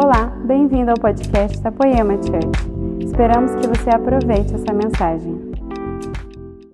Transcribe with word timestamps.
Olá, 0.00 0.26
bem-vindo 0.46 0.92
ao 0.92 0.96
podcast 0.96 1.58
da 1.58 1.72
Poema 1.72 2.14
Church. 2.22 3.04
Esperamos 3.04 3.50
que 3.56 3.66
você 3.66 3.90
aproveite 3.90 4.54
essa 4.54 4.72
mensagem. 4.72 5.50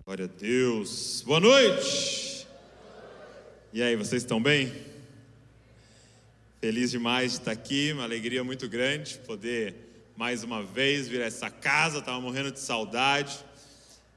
Glória 0.05 0.27
a 0.27 0.29
Deus. 0.29 1.25
Boa 1.27 1.41
noite. 1.41 2.47
E 3.73 3.83
aí, 3.83 3.97
vocês 3.97 4.21
estão 4.21 4.43
bem? 4.43 4.71
Feliz 6.61 6.91
demais 6.91 7.33
de 7.33 7.39
estar 7.39 7.53
aqui, 7.53 7.93
uma 7.95 8.05
alegria 8.05 8.45
muito 8.45 8.69
grande 8.69 9.17
poder 9.21 9.75
mais 10.15 10.45
uma 10.45 10.63
vez 10.63 11.09
vir 11.09 11.23
a 11.23 11.25
essa 11.25 11.49
casa. 11.49 12.01
Estava 12.01 12.21
morrendo 12.21 12.53
de 12.53 12.61
saudade 12.61 13.39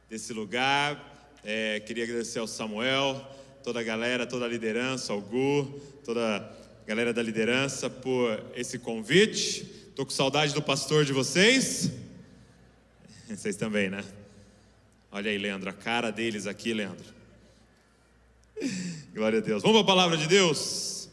desse 0.10 0.34
lugar. 0.34 1.32
É, 1.46 1.80
queria 1.80 2.04
agradecer 2.04 2.40
ao 2.40 2.48
Samuel, 2.48 3.26
toda 3.64 3.80
a 3.80 3.84
galera, 3.84 4.28
toda 4.28 4.44
a 4.44 4.50
liderança, 4.50 5.14
ao 5.14 5.22
Gu, 5.22 5.80
toda 6.04 6.57
galera 6.88 7.12
da 7.12 7.22
liderança 7.22 7.90
por 7.90 8.42
esse 8.56 8.80
convite. 8.80 9.70
Estou 9.90 10.06
com 10.06 10.12
saudade 10.12 10.54
do 10.54 10.62
pastor 10.62 11.04
de 11.04 11.12
vocês. 11.12 11.92
Vocês 13.28 13.58
também, 13.58 13.90
né? 13.90 14.06
Olha 15.12 15.30
aí, 15.30 15.38
Leandro, 15.38 15.70
a 15.70 15.74
cara 15.74 16.12
deles 16.12 16.48
aqui, 16.48 16.74
Leandro. 16.74 17.14
Glória 19.14 19.40
a 19.40 19.42
Deus. 19.42 19.62
Vamos 19.62 19.84
para 19.84 19.84
a 19.84 19.96
palavra 19.96 20.16
de 20.16 20.28
Deus? 20.28 21.10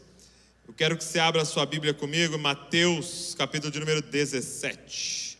Eu 0.65 0.73
quero 0.73 0.97
que 0.97 1.03
você 1.03 1.19
abra 1.19 1.41
a 1.41 1.45
sua 1.45 1.65
Bíblia 1.65 1.93
comigo, 1.93 2.39
Mateus, 2.39 3.35
capítulo 3.37 3.69
de 3.69 3.77
número 3.81 4.01
17. 4.01 5.37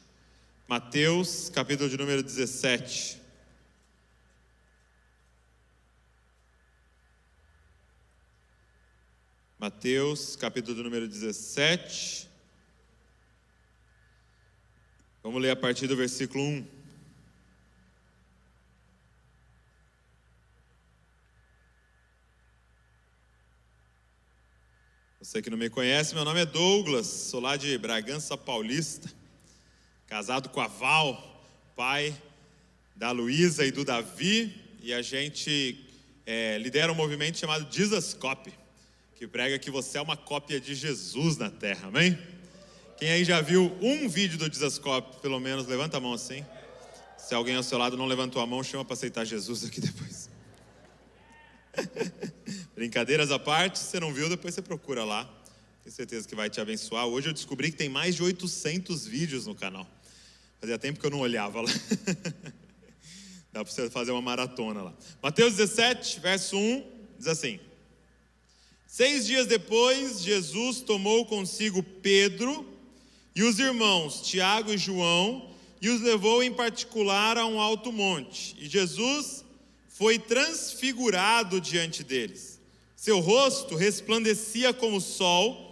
Mateus, 0.67 1.49
capítulo 1.49 1.89
de 1.89 1.95
número 1.97 2.21
17. 2.21 3.21
Mateus, 9.65 10.35
capítulo 10.35 10.83
número 10.83 11.07
17. 11.07 12.29
Vamos 15.23 15.41
ler 15.41 15.49
a 15.49 15.55
partir 15.55 15.87
do 15.87 15.97
versículo 15.97 16.43
1. 16.43 16.67
Você 25.19 25.41
que 25.41 25.49
não 25.49 25.57
me 25.57 25.67
conhece, 25.67 26.13
meu 26.13 26.23
nome 26.23 26.41
é 26.41 26.45
Douglas, 26.45 27.07
sou 27.07 27.39
lá 27.39 27.57
de 27.57 27.75
Bragança 27.79 28.37
Paulista, 28.37 29.11
casado 30.05 30.49
com 30.49 30.61
a 30.61 30.67
Val, 30.67 31.43
pai 31.75 32.15
da 32.95 33.09
Luísa 33.09 33.65
e 33.65 33.71
do 33.71 33.83
Davi, 33.83 34.77
e 34.79 34.93
a 34.93 35.01
gente 35.01 35.89
é, 36.23 36.59
lidera 36.59 36.91
um 36.91 36.95
movimento 36.95 37.39
chamado 37.39 37.65
Jesus 37.73 38.13
que 39.25 39.27
prega 39.27 39.57
que 39.57 39.71
você 39.71 39.97
é 39.97 40.01
uma 40.01 40.15
cópia 40.15 40.61
de 40.61 40.75
Jesus 40.75 41.35
na 41.35 41.49
terra, 41.49 41.87
amém? 41.87 42.15
Quem 42.95 43.09
aí 43.09 43.23
já 43.23 43.41
viu 43.41 43.75
um 43.81 44.07
vídeo 44.07 44.37
do 44.37 44.47
Dizascope, 44.47 45.19
pelo 45.19 45.39
menos, 45.39 45.65
levanta 45.65 45.97
a 45.97 45.99
mão 45.99 46.13
assim. 46.13 46.45
Se 47.17 47.33
alguém 47.33 47.55
ao 47.55 47.63
seu 47.63 47.79
lado 47.79 47.97
não 47.97 48.05
levantou 48.05 48.39
a 48.39 48.45
mão, 48.45 48.63
chama 48.63 48.85
para 48.85 48.93
aceitar 48.93 49.25
Jesus 49.25 49.65
aqui 49.65 49.81
depois. 49.81 50.29
Brincadeiras 52.75 53.31
à 53.31 53.39
parte, 53.39 53.79
se 53.79 53.85
você 53.85 53.99
não 53.99 54.13
viu, 54.13 54.29
depois 54.29 54.53
você 54.53 54.61
procura 54.61 55.03
lá. 55.03 55.25
Tenho 55.83 55.95
certeza 55.95 56.27
que 56.27 56.35
vai 56.35 56.47
te 56.47 56.61
abençoar. 56.61 57.07
Hoje 57.07 57.29
eu 57.29 57.33
descobri 57.33 57.71
que 57.71 57.77
tem 57.77 57.89
mais 57.89 58.13
de 58.13 58.21
800 58.21 59.07
vídeos 59.07 59.47
no 59.47 59.55
canal. 59.55 59.89
Fazia 60.61 60.77
tempo 60.77 60.99
que 60.99 61.05
eu 61.05 61.11
não 61.11 61.19
olhava 61.19 61.61
lá. 61.61 61.71
Dá 63.51 63.63
para 63.63 63.73
você 63.73 63.89
fazer 63.89 64.11
uma 64.11 64.21
maratona 64.21 64.83
lá. 64.83 64.93
Mateus 65.19 65.55
17, 65.55 66.19
verso 66.19 66.55
1, 66.55 66.83
diz 67.17 67.27
assim: 67.27 67.59
Seis 68.87 69.25
dias 69.25 69.47
depois, 69.47 70.21
Jesus 70.21 70.81
tomou 70.81 71.25
consigo 71.25 71.83
Pedro 71.83 72.65
e 73.35 73.43
os 73.43 73.59
irmãos 73.59 74.21
Tiago 74.21 74.71
e 74.71 74.77
João 74.77 75.49
e 75.81 75.89
os 75.89 76.01
levou 76.01 76.41
em 76.41 76.51
particular 76.51 77.37
a 77.37 77.45
um 77.45 77.59
alto 77.59 77.91
monte. 77.91 78.55
E 78.59 78.67
Jesus 78.67 79.43
foi 79.89 80.17
transfigurado 80.17 81.59
diante 81.59 82.03
deles. 82.03 82.59
Seu 82.95 83.19
rosto 83.19 83.75
resplandecia 83.75 84.73
como 84.73 84.97
o 84.97 85.01
sol 85.01 85.65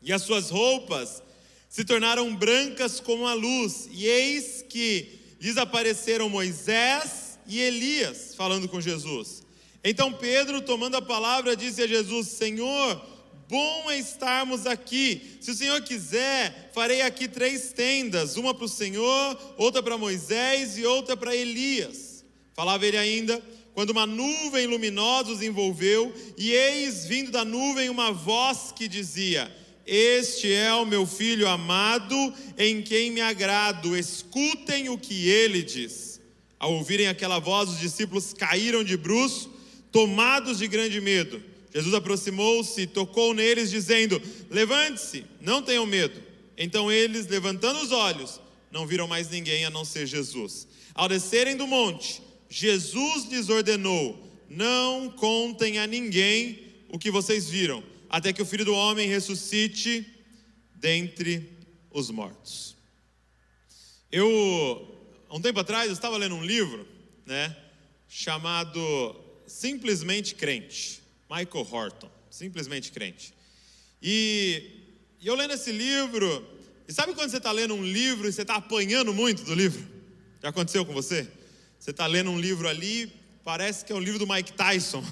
e 0.00 0.12
as 0.12 0.22
suas 0.22 0.50
roupas 0.50 1.22
se 1.68 1.84
tornaram 1.84 2.36
brancas 2.36 3.00
como 3.00 3.26
a 3.26 3.34
luz. 3.34 3.88
E 3.90 4.06
eis 4.06 4.64
que 4.68 5.20
lhes 5.40 5.56
apareceram 5.56 6.28
Moisés 6.28 7.38
e 7.46 7.58
Elias 7.58 8.34
falando 8.36 8.68
com 8.68 8.80
Jesus. 8.80 9.41
Então 9.84 10.12
Pedro, 10.12 10.62
tomando 10.62 10.96
a 10.96 11.02
palavra, 11.02 11.56
disse 11.56 11.82
a 11.82 11.86
Jesus: 11.86 12.28
Senhor, 12.28 13.04
bom 13.48 13.90
é 13.90 13.98
estarmos 13.98 14.64
aqui. 14.66 15.36
Se 15.40 15.50
o 15.50 15.54
Senhor 15.54 15.80
quiser, 15.82 16.70
farei 16.72 17.02
aqui 17.02 17.26
três 17.26 17.72
tendas: 17.72 18.36
uma 18.36 18.54
para 18.54 18.64
o 18.64 18.68
Senhor, 18.68 19.54
outra 19.56 19.82
para 19.82 19.98
Moisés 19.98 20.78
e 20.78 20.84
outra 20.84 21.16
para 21.16 21.34
Elias. 21.34 22.24
Falava 22.54 22.86
ele 22.86 22.96
ainda, 22.96 23.42
quando 23.74 23.90
uma 23.90 24.06
nuvem 24.06 24.66
luminosa 24.66 25.32
os 25.32 25.42
envolveu, 25.42 26.14
e 26.38 26.52
eis 26.52 27.04
vindo 27.06 27.32
da 27.32 27.44
nuvem 27.44 27.90
uma 27.90 28.12
voz 28.12 28.72
que 28.76 28.86
dizia: 28.86 29.52
Este 29.84 30.52
é 30.52 30.72
o 30.74 30.86
meu 30.86 31.04
filho 31.06 31.48
amado, 31.48 32.14
em 32.56 32.82
quem 32.82 33.10
me 33.10 33.20
agrado, 33.20 33.96
escutem 33.96 34.88
o 34.90 34.96
que 34.96 35.28
ele 35.28 35.60
diz. 35.60 36.20
Ao 36.56 36.72
ouvirem 36.72 37.08
aquela 37.08 37.40
voz, 37.40 37.70
os 37.70 37.80
discípulos 37.80 38.32
caíram 38.32 38.84
de 38.84 38.96
bruços 38.96 39.51
tomados 39.92 40.58
de 40.58 40.66
grande 40.66 41.00
medo. 41.00 41.42
Jesus 41.72 41.94
aproximou-se, 41.94 42.86
tocou 42.86 43.32
neles, 43.34 43.70
dizendo: 43.70 44.20
Levante-se, 44.50 45.24
não 45.40 45.62
tenham 45.62 45.86
medo. 45.86 46.20
Então 46.56 46.90
eles, 46.90 47.26
levantando 47.28 47.80
os 47.80 47.92
olhos, 47.92 48.40
não 48.70 48.86
viram 48.86 49.06
mais 49.06 49.30
ninguém 49.30 49.64
a 49.64 49.70
não 49.70 49.84
ser 49.84 50.06
Jesus. 50.06 50.66
Ao 50.94 51.08
descerem 51.08 51.56
do 51.56 51.66
monte, 51.66 52.22
Jesus 52.48 53.26
lhes 53.26 53.48
ordenou: 53.48 54.30
Não 54.48 55.10
contem 55.10 55.78
a 55.78 55.86
ninguém 55.86 56.72
o 56.88 56.98
que 56.98 57.10
vocês 57.10 57.48
viram, 57.48 57.82
até 58.08 58.32
que 58.32 58.42
o 58.42 58.46
filho 58.46 58.64
do 58.64 58.74
homem 58.74 59.08
ressuscite 59.08 60.06
dentre 60.74 61.48
os 61.90 62.10
mortos. 62.10 62.76
Eu, 64.10 65.06
há 65.30 65.36
um 65.36 65.40
tempo 65.40 65.60
atrás, 65.60 65.86
eu 65.86 65.94
estava 65.94 66.18
lendo 66.18 66.34
um 66.34 66.44
livro, 66.44 66.86
né, 67.24 67.56
chamado 68.08 69.16
Simplesmente 69.52 70.34
Crente, 70.34 71.02
Michael 71.30 71.68
Horton, 71.70 72.10
Simplesmente 72.30 72.90
Crente. 72.90 73.34
E, 74.02 74.62
e 75.20 75.26
eu 75.26 75.34
lendo 75.34 75.52
esse 75.52 75.70
livro, 75.70 76.44
e 76.88 76.92
sabe 76.92 77.12
quando 77.12 77.30
você 77.30 77.36
está 77.36 77.52
lendo 77.52 77.74
um 77.74 77.84
livro 77.84 78.26
e 78.26 78.32
você 78.32 78.42
está 78.42 78.56
apanhando 78.56 79.12
muito 79.12 79.44
do 79.44 79.54
livro? 79.54 79.86
Já 80.42 80.48
aconteceu 80.48 80.86
com 80.86 80.94
você? 80.94 81.28
Você 81.78 81.90
está 81.90 82.06
lendo 82.06 82.30
um 82.30 82.40
livro 82.40 82.66
ali, 82.66 83.12
parece 83.44 83.84
que 83.84 83.92
é 83.92 83.94
um 83.94 84.00
livro 84.00 84.18
do 84.18 84.26
Mike 84.26 84.54
Tyson. 84.54 85.04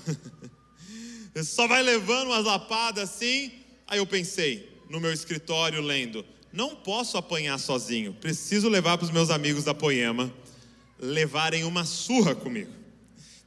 você 1.34 1.44
só 1.44 1.68
vai 1.68 1.82
levando 1.82 2.28
umas 2.28 2.46
lapadas 2.46 3.10
assim. 3.10 3.52
Aí 3.86 3.98
eu 3.98 4.06
pensei, 4.06 4.72
no 4.88 4.98
meu 5.00 5.12
escritório 5.12 5.82
lendo, 5.82 6.24
não 6.50 6.74
posso 6.74 7.18
apanhar 7.18 7.58
sozinho, 7.58 8.14
preciso 8.14 8.70
levar 8.70 8.96
para 8.96 9.04
os 9.04 9.10
meus 9.10 9.28
amigos 9.28 9.64
da 9.64 9.74
Poema 9.74 10.32
levarem 10.98 11.62
uma 11.64 11.84
surra 11.84 12.34
comigo. 12.34 12.79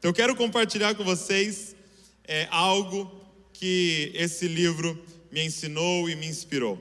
Então 0.04 0.10
eu 0.10 0.16
quero 0.16 0.36
compartilhar 0.36 0.96
com 0.96 1.04
vocês 1.06 1.78
é, 2.26 2.46
algo 2.52 3.10
que 3.54 4.12
esse 4.14 4.50
livro 4.50 5.02
me 5.32 5.46
ensinou 5.46 6.10
e 6.10 6.16
me 6.18 6.28
inspirou. 6.28 6.78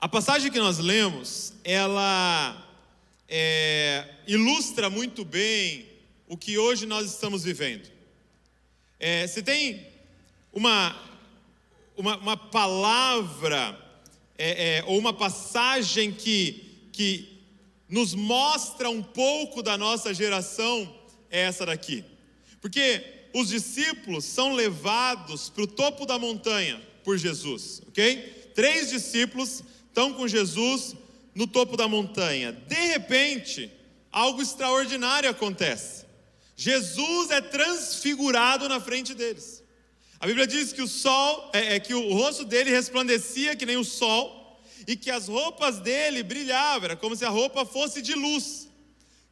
A 0.00 0.08
passagem 0.08 0.50
que 0.50 0.58
nós 0.58 0.78
lemos, 0.78 1.52
ela 1.62 2.68
é, 3.28 4.08
ilustra 4.26 4.90
muito 4.90 5.24
bem 5.24 5.86
o 6.26 6.36
que 6.36 6.58
hoje 6.58 6.84
nós 6.84 7.12
estamos 7.12 7.44
vivendo. 7.44 7.88
É, 8.98 9.28
se 9.28 9.40
tem 9.40 9.86
uma, 10.52 11.00
uma, 11.96 12.16
uma 12.16 12.36
palavra 12.36 13.78
é, 14.36 14.78
é, 14.78 14.84
ou 14.88 14.98
uma 14.98 15.12
passagem 15.12 16.10
que, 16.10 16.88
que 16.90 17.40
nos 17.88 18.14
mostra 18.14 18.90
um 18.90 19.00
pouco 19.00 19.62
da 19.62 19.78
nossa 19.78 20.12
geração, 20.12 20.92
é 21.34 21.40
essa 21.40 21.66
daqui. 21.66 22.04
Porque 22.60 23.04
os 23.34 23.48
discípulos 23.48 24.24
são 24.24 24.54
levados 24.54 25.50
para 25.50 25.64
o 25.64 25.66
topo 25.66 26.06
da 26.06 26.16
montanha 26.16 26.80
por 27.02 27.18
Jesus, 27.18 27.82
ok? 27.88 28.52
Três 28.54 28.90
discípulos 28.90 29.64
estão 29.88 30.14
com 30.14 30.28
Jesus 30.28 30.94
no 31.34 31.48
topo 31.48 31.76
da 31.76 31.88
montanha. 31.88 32.52
De 32.52 32.86
repente, 32.86 33.68
algo 34.12 34.40
extraordinário 34.40 35.28
acontece. 35.28 36.04
Jesus 36.56 37.32
é 37.32 37.40
transfigurado 37.40 38.68
na 38.68 38.78
frente 38.78 39.12
deles. 39.12 39.60
A 40.20 40.26
Bíblia 40.26 40.46
diz 40.46 40.72
que 40.72 40.80
o 40.80 40.86
sol, 40.86 41.50
é, 41.52 41.74
é, 41.74 41.80
que 41.80 41.92
o 41.92 42.14
rosto 42.14 42.44
dele 42.44 42.70
resplandecia 42.70 43.56
que 43.56 43.66
nem 43.66 43.76
o 43.76 43.84
sol, 43.84 44.62
e 44.86 44.94
que 44.94 45.10
as 45.10 45.26
roupas 45.26 45.80
dele 45.80 46.22
brilhavam, 46.22 46.84
era 46.84 46.96
como 46.96 47.16
se 47.16 47.24
a 47.24 47.30
roupa 47.30 47.64
fosse 47.64 48.00
de 48.00 48.14
luz. 48.14 48.68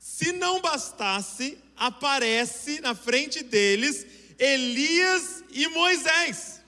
Se 0.02 0.32
não 0.32 0.60
bastasse, 0.60 1.56
aparece 1.76 2.80
na 2.80 2.92
frente 2.92 3.40
deles 3.40 4.04
Elias 4.36 5.44
e 5.50 5.68
Moisés. 5.68 6.60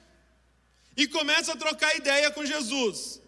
E 0.96 1.08
começa 1.08 1.52
a 1.52 1.56
trocar 1.56 1.96
ideia 1.96 2.30
com 2.30 2.46
Jesus. 2.46 3.20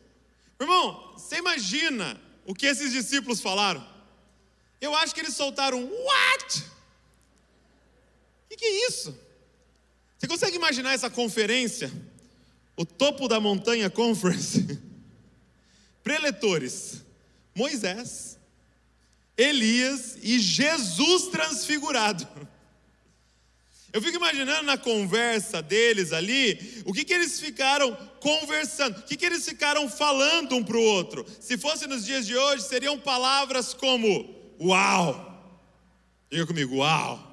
Irmão, 0.60 1.12
você 1.14 1.38
imagina 1.38 2.20
o 2.44 2.54
que 2.54 2.66
esses 2.66 2.92
discípulos 2.92 3.40
falaram? 3.40 3.84
Eu 4.80 4.94
acho 4.94 5.12
que 5.12 5.20
eles 5.20 5.34
soltaram 5.34 5.84
what? 5.84 6.58
O 8.44 8.48
que, 8.50 8.56
que 8.58 8.64
é 8.64 8.86
isso? 8.86 9.18
Você 10.16 10.28
consegue 10.28 10.54
imaginar 10.54 10.92
essa 10.92 11.10
conferência? 11.10 11.90
O 12.76 12.86
topo 12.86 13.26
da 13.26 13.40
montanha 13.40 13.90
conference? 13.90 14.80
Preletores, 16.04 17.02
Moisés, 17.52 18.35
Elias 19.36 20.16
e 20.22 20.38
Jesus 20.38 21.28
transfigurado. 21.28 22.26
Eu 23.92 24.02
fico 24.02 24.16
imaginando 24.16 24.64
na 24.64 24.76
conversa 24.76 25.62
deles 25.62 26.12
ali, 26.12 26.82
o 26.84 26.92
que, 26.92 27.02
que 27.02 27.14
eles 27.14 27.40
ficaram 27.40 27.96
conversando, 28.20 28.98
o 28.98 29.02
que, 29.02 29.16
que 29.16 29.24
eles 29.24 29.44
ficaram 29.44 29.88
falando 29.88 30.54
um 30.54 30.62
para 30.62 30.76
o 30.76 30.82
outro. 30.82 31.24
Se 31.40 31.56
fosse 31.56 31.86
nos 31.86 32.04
dias 32.04 32.26
de 32.26 32.36
hoje, 32.36 32.64
seriam 32.64 32.98
palavras 32.98 33.72
como 33.72 34.34
uau, 34.60 35.42
diga 36.30 36.46
comigo, 36.46 36.76
uau. 36.76 37.26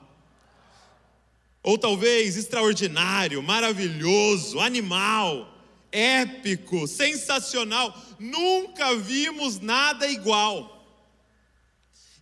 Ou 1.62 1.78
talvez 1.78 2.38
extraordinário, 2.38 3.44
maravilhoso, 3.44 4.60
animal, 4.60 5.54
épico, 5.92 6.88
sensacional. 6.88 7.94
Nunca 8.20 8.96
vimos 8.96 9.60
nada 9.60 10.08
igual. 10.08 10.73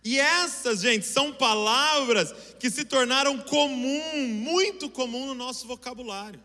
E 0.04 0.18
essas, 0.18 0.80
gente, 0.80 1.06
são 1.06 1.32
palavras 1.32 2.34
que 2.58 2.70
se 2.70 2.84
tornaram 2.84 3.38
comum, 3.38 4.28
muito 4.28 4.90
comum 4.90 5.26
no 5.26 5.34
nosso 5.34 5.66
vocabulário. 5.66 6.42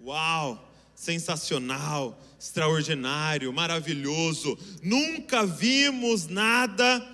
Uau, 0.00 0.68
sensacional, 0.94 2.18
extraordinário, 2.38 3.52
maravilhoso. 3.52 4.58
Nunca 4.82 5.46
vimos 5.46 6.26
nada 6.26 7.06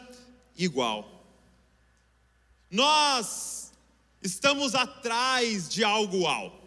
igual. 0.57 1.17
Nós 2.71 3.71
estamos 4.23 4.75
atrás 4.75 5.69
de 5.69 5.85
algo 5.85 6.21
uau. 6.23 6.63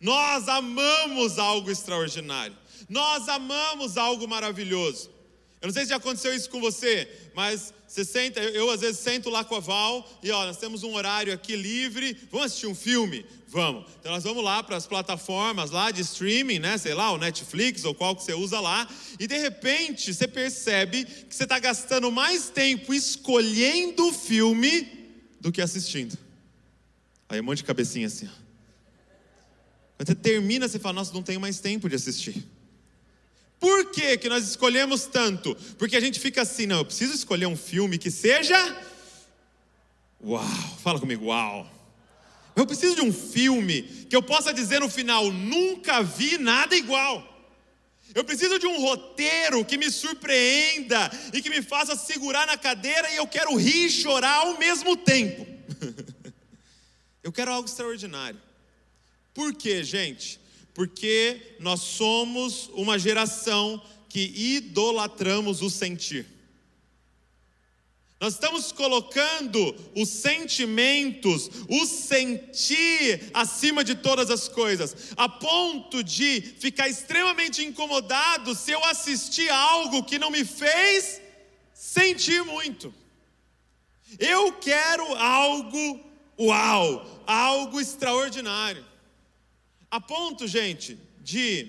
Nós 0.00 0.48
amamos 0.48 1.38
algo 1.38 1.70
extraordinário. 1.70 2.56
Nós 2.88 3.28
amamos 3.28 3.96
algo 3.96 4.26
maravilhoso. 4.26 5.10
Eu 5.60 5.68
não 5.68 5.72
sei 5.72 5.84
se 5.84 5.90
já 5.90 5.96
aconteceu 5.96 6.34
isso 6.34 6.50
com 6.50 6.60
você, 6.60 7.30
mas 7.34 7.72
você 7.94 8.04
senta, 8.04 8.40
eu, 8.40 8.50
eu, 8.50 8.70
às 8.70 8.80
vezes 8.80 8.98
sento 8.98 9.30
lá 9.30 9.44
com 9.44 9.54
a 9.54 9.60
Val 9.60 10.04
e 10.20 10.28
ó, 10.32 10.44
nós 10.46 10.56
temos 10.56 10.82
um 10.82 10.94
horário 10.94 11.32
aqui 11.32 11.54
livre, 11.54 12.18
vamos 12.28 12.46
assistir 12.46 12.66
um 12.66 12.74
filme? 12.74 13.24
Vamos. 13.46 13.84
Então 14.00 14.10
nós 14.10 14.24
vamos 14.24 14.42
lá 14.42 14.64
para 14.64 14.76
as 14.76 14.84
plataformas 14.84 15.70
lá 15.70 15.92
de 15.92 16.00
streaming, 16.00 16.58
né? 16.58 16.76
Sei 16.76 16.92
lá, 16.92 17.12
o 17.12 17.18
Netflix 17.18 17.84
ou 17.84 17.94
qual 17.94 18.16
que 18.16 18.24
você 18.24 18.34
usa 18.34 18.58
lá, 18.58 18.88
e 19.20 19.28
de 19.28 19.38
repente 19.38 20.12
você 20.12 20.26
percebe 20.26 21.04
que 21.04 21.36
você 21.36 21.44
está 21.44 21.60
gastando 21.60 22.10
mais 22.10 22.48
tempo 22.48 22.92
escolhendo 22.92 24.08
o 24.08 24.12
filme 24.12 24.88
do 25.40 25.52
que 25.52 25.62
assistindo. 25.62 26.18
Aí 27.28 27.40
um 27.40 27.44
monte 27.44 27.58
de 27.58 27.64
cabecinha 27.64 28.08
assim. 28.08 28.28
Quando 29.96 30.08
você 30.08 30.16
termina, 30.16 30.66
você 30.66 30.80
fala, 30.80 30.94
nossa, 30.94 31.14
não 31.14 31.22
tenho 31.22 31.40
mais 31.40 31.60
tempo 31.60 31.88
de 31.88 31.94
assistir. 31.94 32.44
Por 33.64 33.86
que, 33.92 34.18
que 34.18 34.28
nós 34.28 34.46
escolhemos 34.46 35.06
tanto? 35.06 35.56
Porque 35.78 35.96
a 35.96 36.00
gente 36.00 36.20
fica 36.20 36.42
assim, 36.42 36.66
não, 36.66 36.80
eu 36.80 36.84
preciso 36.84 37.14
escolher 37.14 37.46
um 37.46 37.56
filme 37.56 37.96
que 37.96 38.10
seja. 38.10 38.58
Uau, 40.22 40.44
fala 40.82 41.00
comigo, 41.00 41.24
uau. 41.28 41.66
Eu 42.54 42.66
preciso 42.66 42.94
de 42.94 43.00
um 43.00 43.10
filme 43.10 43.80
que 44.10 44.14
eu 44.14 44.22
possa 44.22 44.52
dizer 44.52 44.80
no 44.80 44.90
final: 44.90 45.32
nunca 45.32 46.02
vi 46.02 46.36
nada 46.36 46.76
igual. 46.76 47.26
Eu 48.14 48.22
preciso 48.22 48.58
de 48.58 48.66
um 48.66 48.82
roteiro 48.82 49.64
que 49.64 49.78
me 49.78 49.90
surpreenda 49.90 51.10
e 51.32 51.40
que 51.40 51.48
me 51.48 51.62
faça 51.62 51.96
segurar 51.96 52.46
na 52.46 52.58
cadeira 52.58 53.10
e 53.12 53.16
eu 53.16 53.26
quero 53.26 53.56
rir 53.56 53.86
e 53.86 53.90
chorar 53.90 54.40
ao 54.40 54.58
mesmo 54.58 54.94
tempo. 54.94 55.46
eu 57.24 57.32
quero 57.32 57.50
algo 57.50 57.66
extraordinário. 57.66 58.38
Por 59.32 59.54
quê, 59.54 59.82
gente? 59.82 60.38
Porque 60.74 61.56
nós 61.60 61.80
somos 61.80 62.68
uma 62.74 62.98
geração 62.98 63.80
que 64.08 64.20
idolatramos 64.36 65.62
o 65.62 65.70
sentir. 65.70 66.26
Nós 68.20 68.34
estamos 68.34 68.72
colocando 68.72 69.74
os 69.94 70.08
sentimentos, 70.08 71.50
o 71.68 71.84
sentir 71.84 73.30
acima 73.34 73.84
de 73.84 73.94
todas 73.94 74.30
as 74.30 74.48
coisas, 74.48 75.12
a 75.16 75.28
ponto 75.28 76.02
de 76.02 76.40
ficar 76.40 76.88
extremamente 76.88 77.62
incomodado 77.62 78.54
se 78.54 78.72
eu 78.72 78.82
assistir 78.84 79.48
algo 79.50 80.04
que 80.04 80.18
não 80.18 80.30
me 80.30 80.44
fez 80.44 81.20
sentir 81.74 82.42
muito. 82.44 82.94
Eu 84.18 84.52
quero 84.52 85.14
algo 85.16 86.00
uau, 86.38 87.22
algo 87.26 87.80
extraordinário. 87.80 88.93
A 89.94 90.00
ponto, 90.00 90.44
gente, 90.48 90.98
de 91.22 91.68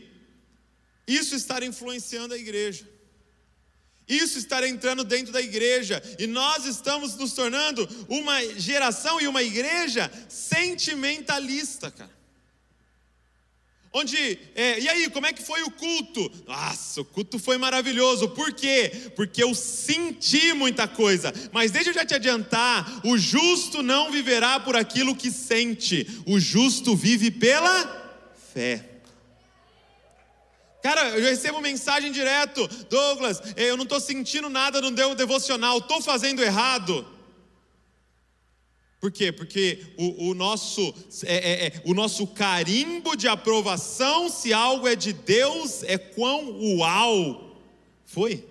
isso 1.06 1.36
estar 1.36 1.62
influenciando 1.62 2.34
a 2.34 2.38
igreja. 2.40 2.90
Isso 4.08 4.40
estar 4.40 4.64
entrando 4.64 5.04
dentro 5.04 5.32
da 5.32 5.40
igreja, 5.40 6.02
e 6.18 6.26
nós 6.26 6.66
estamos 6.66 7.16
nos 7.18 7.34
tornando 7.34 7.88
uma 8.10 8.44
geração 8.60 9.22
e 9.22 9.28
uma 9.28 9.44
igreja 9.44 10.12
sentimentalista, 10.28 11.92
cara. 11.92 12.16
Onde, 13.94 14.18
é, 14.56 14.80
e 14.80 14.90
aí, 14.90 15.08
como 15.12 15.28
é 15.28 15.32
que 15.32 15.44
foi 15.44 15.62
o 15.62 15.70
culto? 15.70 16.32
Nossa, 16.48 17.02
o 17.02 17.06
culto 17.06 17.38
foi 17.38 17.60
maravilhoso. 17.60 18.30
Por 18.30 18.54
quê? 18.54 19.12
Porque 19.16 19.44
eu 19.44 19.54
senti 19.54 20.52
muita 20.52 20.88
coisa. 20.88 21.32
Mas 21.54 21.70
deixa 21.70 21.92
eu 21.92 21.94
já 21.94 22.04
te 22.04 22.16
adiantar: 22.16 23.02
o 23.06 23.20
justo 23.20 23.84
não 23.84 24.12
viverá 24.12 24.60
por 24.60 24.76
aquilo 24.76 25.16
que 25.16 25.32
sente, 25.32 26.08
o 26.26 26.40
justo 26.40 26.96
vive 26.96 27.30
pela 27.30 28.04
fé. 28.56 28.82
Cara, 30.82 31.10
eu 31.10 31.24
recebo 31.24 31.60
mensagem 31.60 32.10
direto, 32.10 32.66
Douglas, 32.90 33.42
eu 33.58 33.76
não 33.76 33.84
estou 33.84 34.00
sentindo 34.00 34.50
nada 34.50 34.80
no 34.80 34.92
meu 34.92 35.14
devocional, 35.14 35.80
estou 35.80 36.02
fazendo 36.02 36.42
errado. 36.42 37.06
Por 39.02 39.12
quê? 39.12 39.32
Porque 39.32 39.86
o, 39.98 40.30
o 40.30 40.34
nosso, 40.34 40.96
é, 41.26 41.36
é, 41.36 41.68
é, 41.68 41.82
o 41.84 41.94
nosso 41.94 42.26
carimbo 42.28 43.18
de 43.18 43.28
aprovação, 43.28 44.30
se 44.30 44.54
algo 44.54 44.88
é 44.88 44.96
de 44.96 45.12
Deus, 45.12 45.84
é 45.84 45.98
quão 45.98 46.78
uau 46.78 47.60
foi. 48.06 48.48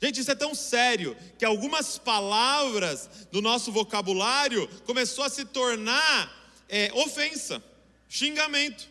Gente, 0.00 0.20
isso 0.20 0.30
é 0.30 0.36
tão 0.36 0.54
sério 0.54 1.16
que 1.36 1.44
algumas 1.44 1.98
palavras 1.98 3.10
do 3.32 3.42
nosso 3.42 3.72
vocabulário 3.72 4.68
começou 4.86 5.24
a 5.24 5.28
se 5.28 5.44
tornar 5.44 6.54
é, 6.68 6.90
ofensa 6.94 7.69
xingamento. 8.10 8.88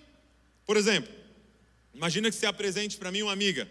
Por 0.65 0.77
exemplo, 0.77 1.13
imagina 1.93 2.29
que 2.31 2.35
você 2.35 2.45
apresente 2.45 2.97
para 2.97 3.11
mim 3.11 3.21
uma 3.21 3.33
amiga. 3.33 3.69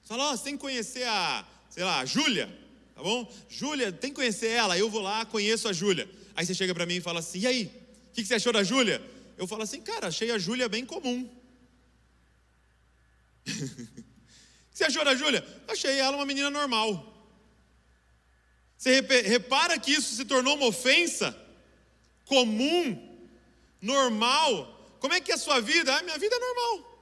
Você 0.00 0.08
fala, 0.08 0.30
oh, 0.30 0.36
você 0.36 0.44
tem 0.44 0.54
que 0.54 0.60
conhecer 0.60 1.02
a, 1.02 1.44
sei 1.68 1.82
lá, 1.82 1.98
a 1.98 2.04
Júlia, 2.06 2.46
tá 2.94 3.02
bom? 3.02 3.30
Júlia, 3.50 3.90
tem 3.90 4.10
que 4.10 4.16
conhecer 4.16 4.46
ela. 4.46 4.78
Eu 4.78 4.88
vou 4.88 5.02
lá, 5.02 5.26
conheço 5.26 5.68
a 5.68 5.72
Júlia. 5.72 6.08
Aí 6.34 6.46
você 6.46 6.54
chega 6.54 6.72
para 6.72 6.86
mim 6.86 6.96
e 6.96 7.00
fala 7.00 7.18
assim, 7.18 7.40
e 7.40 7.46
aí? 7.46 7.86
O 8.10 8.14
que 8.14 8.24
você 8.24 8.34
achou 8.34 8.52
da 8.52 8.62
Júlia? 8.62 9.02
Eu 9.36 9.46
falo 9.46 9.62
assim, 9.62 9.80
cara, 9.80 10.06
achei 10.06 10.30
a 10.30 10.38
Júlia 10.38 10.68
bem 10.68 10.86
comum. 10.86 11.28
que 13.44 13.52
você 14.72 14.84
achou 14.84 15.04
da 15.04 15.16
Júlia? 15.16 15.44
Achei 15.66 15.98
ela 15.98 16.16
uma 16.16 16.24
menina 16.24 16.48
normal. 16.48 17.12
Você 18.78 19.00
repara 19.00 19.78
que 19.78 19.90
isso 19.90 20.14
se 20.14 20.24
tornou 20.24 20.54
uma 20.54 20.66
ofensa 20.66 21.36
comum, 22.24 23.18
normal, 23.80 24.75
como 25.00 25.14
é 25.14 25.20
que 25.20 25.30
é 25.32 25.34
a 25.34 25.38
sua 25.38 25.60
vida? 25.60 25.94
Ah, 25.94 26.02
minha 26.02 26.18
vida 26.18 26.34
é 26.34 26.38
normal. 26.38 26.96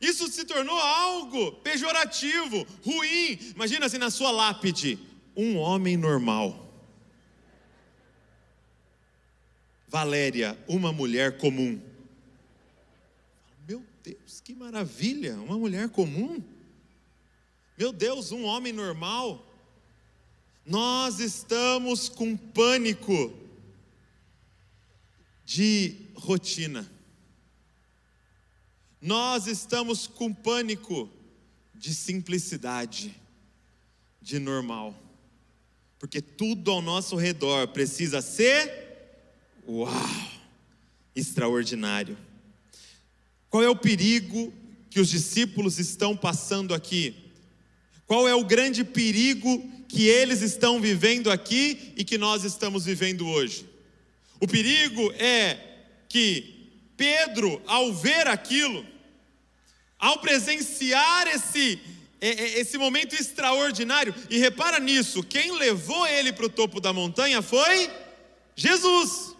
Isso 0.00 0.28
se 0.28 0.44
tornou 0.44 0.78
algo 0.78 1.52
pejorativo, 1.52 2.66
ruim. 2.84 3.38
Imagina 3.54 3.86
assim 3.86 3.98
na 3.98 4.10
sua 4.10 4.30
lápide: 4.30 4.98
um 5.36 5.56
homem 5.56 5.96
normal. 5.96 6.60
Valéria, 9.88 10.58
uma 10.66 10.92
mulher 10.92 11.38
comum. 11.38 11.80
Meu 13.66 13.82
Deus, 14.02 14.40
que 14.40 14.54
maravilha! 14.54 15.36
Uma 15.36 15.56
mulher 15.56 15.88
comum. 15.88 16.42
Meu 17.78 17.92
Deus, 17.92 18.32
um 18.32 18.44
homem 18.44 18.72
normal. 18.72 19.46
Nós 20.66 21.20
estamos 21.20 22.08
com 22.08 22.36
pânico 22.36 23.32
de 25.44 25.96
rotina. 26.14 26.90
Nós 29.00 29.46
estamos 29.46 30.06
com 30.06 30.32
pânico 30.32 31.10
de 31.74 31.94
simplicidade, 31.94 33.14
de 34.22 34.38
normal. 34.38 34.98
Porque 35.98 36.22
tudo 36.22 36.70
ao 36.70 36.80
nosso 36.80 37.16
redor 37.16 37.68
precisa 37.68 38.22
ser 38.22 38.84
uau, 39.68 39.92
extraordinário. 41.14 42.16
Qual 43.50 43.62
é 43.62 43.68
o 43.68 43.76
perigo 43.76 44.52
que 44.88 45.00
os 45.00 45.08
discípulos 45.08 45.78
estão 45.78 46.16
passando 46.16 46.74
aqui? 46.74 47.14
Qual 48.06 48.26
é 48.26 48.34
o 48.34 48.44
grande 48.44 48.84
perigo 48.84 49.70
que 49.88 50.06
eles 50.06 50.40
estão 50.40 50.80
vivendo 50.80 51.30
aqui 51.30 51.92
e 51.96 52.04
que 52.04 52.18
nós 52.18 52.44
estamos 52.44 52.84
vivendo 52.84 53.26
hoje? 53.26 53.73
O 54.40 54.46
perigo 54.46 55.12
é 55.18 55.58
que 56.08 56.54
Pedro, 56.96 57.60
ao 57.66 57.92
ver 57.92 58.26
aquilo, 58.28 58.86
ao 59.98 60.18
presenciar 60.18 61.26
esse, 61.28 61.80
é, 62.20 62.28
é, 62.28 62.58
esse 62.60 62.76
momento 62.78 63.14
extraordinário, 63.14 64.14
e 64.30 64.38
repara 64.38 64.78
nisso, 64.78 65.22
quem 65.22 65.52
levou 65.52 66.06
ele 66.06 66.32
para 66.32 66.46
o 66.46 66.50
topo 66.50 66.80
da 66.80 66.92
montanha 66.92 67.42
foi 67.42 67.90
Jesus. 68.54 69.34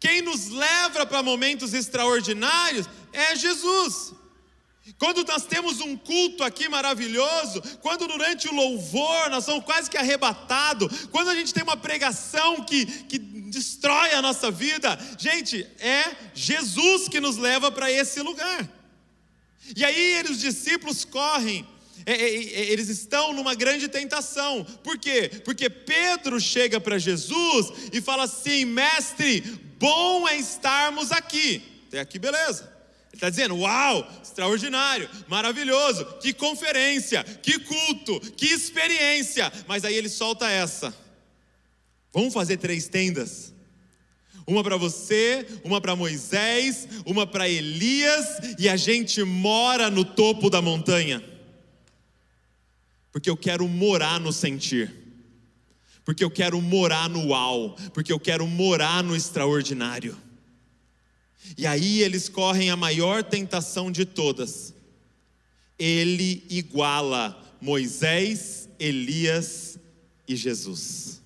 Quem 0.00 0.22
nos 0.22 0.48
leva 0.48 1.06
para 1.06 1.22
momentos 1.22 1.74
extraordinários 1.74 2.86
é 3.12 3.36
Jesus. 3.36 4.14
Quando 4.98 5.24
nós 5.24 5.46
temos 5.46 5.80
um 5.80 5.96
culto 5.96 6.44
aqui 6.44 6.68
maravilhoso, 6.68 7.62
quando 7.80 8.06
durante 8.06 8.46
o 8.48 8.54
louvor 8.54 9.30
nós 9.30 9.44
somos 9.44 9.64
quase 9.64 9.90
que 9.90 9.96
arrebatados, 9.96 11.06
quando 11.06 11.30
a 11.30 11.34
gente 11.34 11.54
tem 11.54 11.62
uma 11.62 11.76
pregação 11.76 12.62
que, 12.62 12.84
que 12.84 13.18
destrói 13.54 14.12
a 14.12 14.20
nossa 14.20 14.50
vida, 14.50 14.98
gente, 15.18 15.66
é 15.78 16.04
Jesus 16.34 17.08
que 17.08 17.20
nos 17.20 17.36
leva 17.36 17.70
para 17.70 17.90
esse 17.90 18.20
lugar. 18.20 18.68
E 19.74 19.84
aí 19.84 20.22
os 20.28 20.40
discípulos 20.40 21.04
correm, 21.04 21.66
é, 22.04 22.12
é, 22.12 22.24
é, 22.24 22.72
eles 22.72 22.88
estão 22.88 23.32
numa 23.32 23.54
grande 23.54 23.88
tentação, 23.88 24.64
por 24.82 24.98
quê? 24.98 25.30
Porque 25.44 25.70
Pedro 25.70 26.38
chega 26.38 26.80
para 26.80 26.98
Jesus 26.98 27.90
e 27.92 28.00
fala 28.00 28.24
assim: 28.24 28.64
mestre, 28.64 29.40
bom 29.78 30.28
é 30.28 30.36
estarmos 30.36 31.12
aqui, 31.12 31.62
até 31.88 32.00
aqui 32.00 32.18
beleza. 32.18 32.74
Ele 33.08 33.16
está 33.16 33.30
dizendo: 33.30 33.56
Uau, 33.56 34.10
extraordinário, 34.22 35.08
maravilhoso, 35.28 36.04
que 36.20 36.32
conferência, 36.32 37.22
que 37.22 37.60
culto, 37.60 38.20
que 38.32 38.46
experiência. 38.46 39.50
Mas 39.68 39.84
aí 39.84 39.94
ele 39.94 40.08
solta 40.08 40.50
essa: 40.50 40.92
Vamos 42.14 42.32
fazer 42.32 42.58
três 42.58 42.86
tendas. 42.86 43.52
Uma 44.46 44.62
para 44.62 44.76
você, 44.76 45.44
uma 45.64 45.80
para 45.80 45.96
Moisés, 45.96 46.86
uma 47.04 47.26
para 47.26 47.48
Elias, 47.48 48.56
e 48.56 48.68
a 48.68 48.76
gente 48.76 49.24
mora 49.24 49.90
no 49.90 50.04
topo 50.04 50.48
da 50.48 50.62
montanha. 50.62 51.22
Porque 53.10 53.28
eu 53.28 53.36
quero 53.36 53.66
morar 53.66 54.20
no 54.20 54.32
sentir. 54.32 54.92
Porque 56.04 56.22
eu 56.22 56.30
quero 56.30 56.60
morar 56.60 57.08
no 57.08 57.28
uau, 57.28 57.74
porque 57.92 58.12
eu 58.12 58.20
quero 58.20 58.46
morar 58.46 59.02
no 59.02 59.16
extraordinário. 59.16 60.16
E 61.58 61.66
aí 61.66 62.00
eles 62.00 62.28
correm 62.28 62.70
a 62.70 62.76
maior 62.76 63.24
tentação 63.24 63.90
de 63.90 64.04
todas. 64.04 64.72
Ele 65.78 66.44
iguala 66.48 67.56
Moisés, 67.60 68.68
Elias 68.78 69.78
e 70.28 70.36
Jesus. 70.36 71.23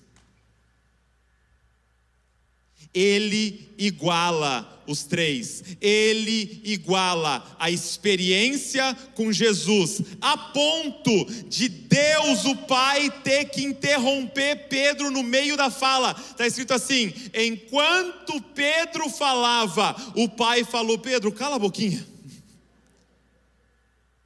Ele 2.99 3.69
iguala 3.77 4.83
os 4.85 5.03
três. 5.03 5.63
Ele 5.79 6.59
iguala 6.65 7.55
a 7.57 7.71
experiência 7.71 8.93
com 9.15 9.31
Jesus, 9.31 10.01
a 10.19 10.37
ponto 10.37 11.25
de 11.47 11.69
Deus, 11.69 12.43
o 12.43 12.55
Pai, 12.55 13.09
ter 13.23 13.45
que 13.45 13.63
interromper 13.63 14.67
Pedro 14.67 15.09
no 15.09 15.23
meio 15.23 15.55
da 15.55 15.69
fala. 15.69 16.11
Está 16.11 16.45
escrito 16.45 16.73
assim: 16.73 17.13
enquanto 17.33 18.41
Pedro 18.53 19.09
falava, 19.09 19.95
o 20.15 20.27
Pai 20.27 20.65
falou: 20.65 20.97
Pedro, 20.97 21.31
cala 21.31 21.55
a 21.55 21.59
boquinha. 21.59 22.05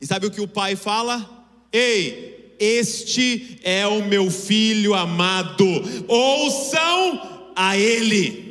E 0.01 0.07
sabe 0.07 0.25
o 0.25 0.31
que 0.31 0.41
o 0.41 0.47
Pai 0.47 0.75
fala? 0.75 1.45
Ei, 1.71 2.55
este 2.59 3.59
é 3.63 3.85
o 3.85 4.03
meu 4.03 4.31
filho 4.31 4.95
amado, 4.95 5.63
ouçam 6.07 7.51
a 7.55 7.77
ele. 7.77 8.42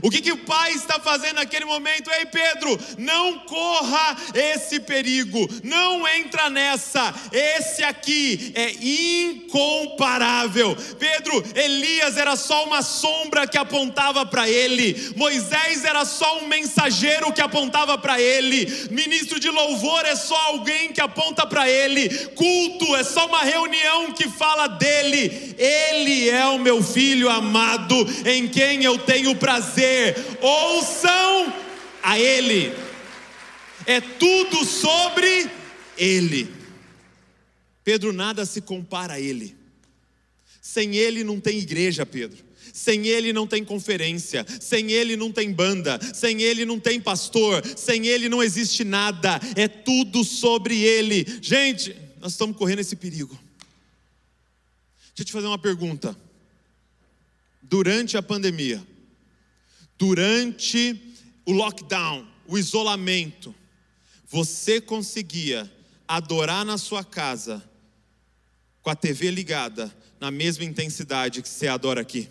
O 0.00 0.10
que, 0.10 0.22
que 0.22 0.32
o 0.32 0.38
pai 0.38 0.72
está 0.72 0.98
fazendo 0.98 1.36
naquele 1.36 1.64
momento? 1.64 2.10
Ei, 2.10 2.24
Pedro, 2.26 2.78
não 2.96 3.40
corra 3.40 4.16
esse 4.34 4.80
perigo, 4.80 5.46
não 5.62 6.06
entra 6.08 6.48
nessa. 6.48 7.12
Esse 7.30 7.82
aqui 7.84 8.52
é 8.54 8.72
incomparável. 8.80 10.76
Pedro, 10.98 11.44
Elias 11.54 12.16
era 12.16 12.36
só 12.36 12.64
uma 12.64 12.80
sombra 12.80 13.46
que 13.46 13.58
apontava 13.58 14.24
para 14.24 14.48
ele, 14.48 15.12
Moisés 15.16 15.84
era 15.84 16.04
só 16.04 16.38
um 16.38 16.46
mensageiro 16.46 17.32
que 17.32 17.40
apontava 17.40 17.98
para 17.98 18.20
ele, 18.20 18.88
ministro 18.90 19.40
de 19.40 19.50
louvor 19.50 20.04
é 20.04 20.14
só 20.14 20.36
alguém 20.46 20.92
que 20.92 21.00
aponta 21.00 21.46
para 21.46 21.68
ele, 21.68 22.08
culto 22.28 22.94
é 22.96 23.02
só 23.04 23.26
uma 23.26 23.42
reunião 23.42 24.12
que 24.12 24.28
fala 24.28 24.66
dele. 24.68 25.54
Ele 25.58 26.28
é 26.28 26.46
o 26.46 26.58
meu 26.58 26.82
filho 26.82 27.28
amado, 27.28 27.94
em 28.24 28.48
quem 28.48 28.84
eu 28.84 28.98
tenho 28.98 29.34
prazer 29.36 29.81
ouçam 30.40 31.52
a 32.02 32.18
Ele. 32.18 32.72
É 33.86 34.00
tudo 34.00 34.64
sobre 34.64 35.50
Ele. 35.96 36.48
Pedro 37.84 38.12
nada 38.12 38.44
se 38.44 38.60
compara 38.60 39.14
a 39.14 39.20
Ele. 39.20 39.56
Sem 40.60 40.96
Ele 40.96 41.24
não 41.24 41.40
tem 41.40 41.58
igreja, 41.58 42.06
Pedro. 42.06 42.38
Sem 42.72 43.06
Ele 43.06 43.32
não 43.32 43.46
tem 43.46 43.62
conferência, 43.64 44.46
sem 44.60 44.92
Ele 44.92 45.14
não 45.14 45.30
tem 45.30 45.52
banda, 45.52 46.00
sem 46.14 46.40
Ele 46.40 46.64
não 46.64 46.80
tem 46.80 46.98
pastor, 46.98 47.62
sem 47.76 48.06
Ele 48.06 48.30
não 48.30 48.42
existe 48.42 48.82
nada, 48.82 49.38
é 49.54 49.68
tudo 49.68 50.24
sobre 50.24 50.80
Ele. 50.80 51.26
Gente, 51.42 51.94
nós 52.18 52.32
estamos 52.32 52.56
correndo 52.56 52.78
esse 52.78 52.96
perigo. 52.96 53.38
Deixa 55.08 55.20
eu 55.20 55.24
te 55.26 55.32
fazer 55.32 55.48
uma 55.48 55.58
pergunta. 55.58 56.16
Durante 57.60 58.16
a 58.16 58.22
pandemia, 58.22 58.82
durante 60.02 61.00
o 61.46 61.52
lockdown, 61.52 62.26
o 62.48 62.58
isolamento, 62.58 63.54
você 64.26 64.80
conseguia 64.80 65.72
adorar 66.08 66.64
na 66.64 66.76
sua 66.76 67.04
casa, 67.04 67.62
com 68.82 68.90
a 68.90 68.96
TV 68.96 69.30
ligada, 69.30 69.96
na 70.18 70.28
mesma 70.28 70.64
intensidade 70.64 71.40
que 71.40 71.48
você 71.48 71.68
adora 71.68 72.00
aqui? 72.00 72.28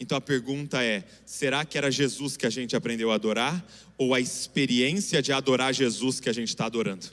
Então 0.00 0.18
a 0.18 0.20
pergunta 0.20 0.82
é: 0.82 1.04
será 1.24 1.64
que 1.64 1.78
era 1.78 1.88
Jesus 1.88 2.36
que 2.36 2.46
a 2.46 2.50
gente 2.50 2.74
aprendeu 2.74 3.12
a 3.12 3.14
adorar? 3.14 3.64
Ou 3.96 4.12
a 4.12 4.18
experiência 4.18 5.22
de 5.22 5.32
adorar 5.32 5.72
Jesus 5.72 6.18
que 6.18 6.28
a 6.28 6.32
gente 6.32 6.48
está 6.48 6.66
adorando? 6.66 7.06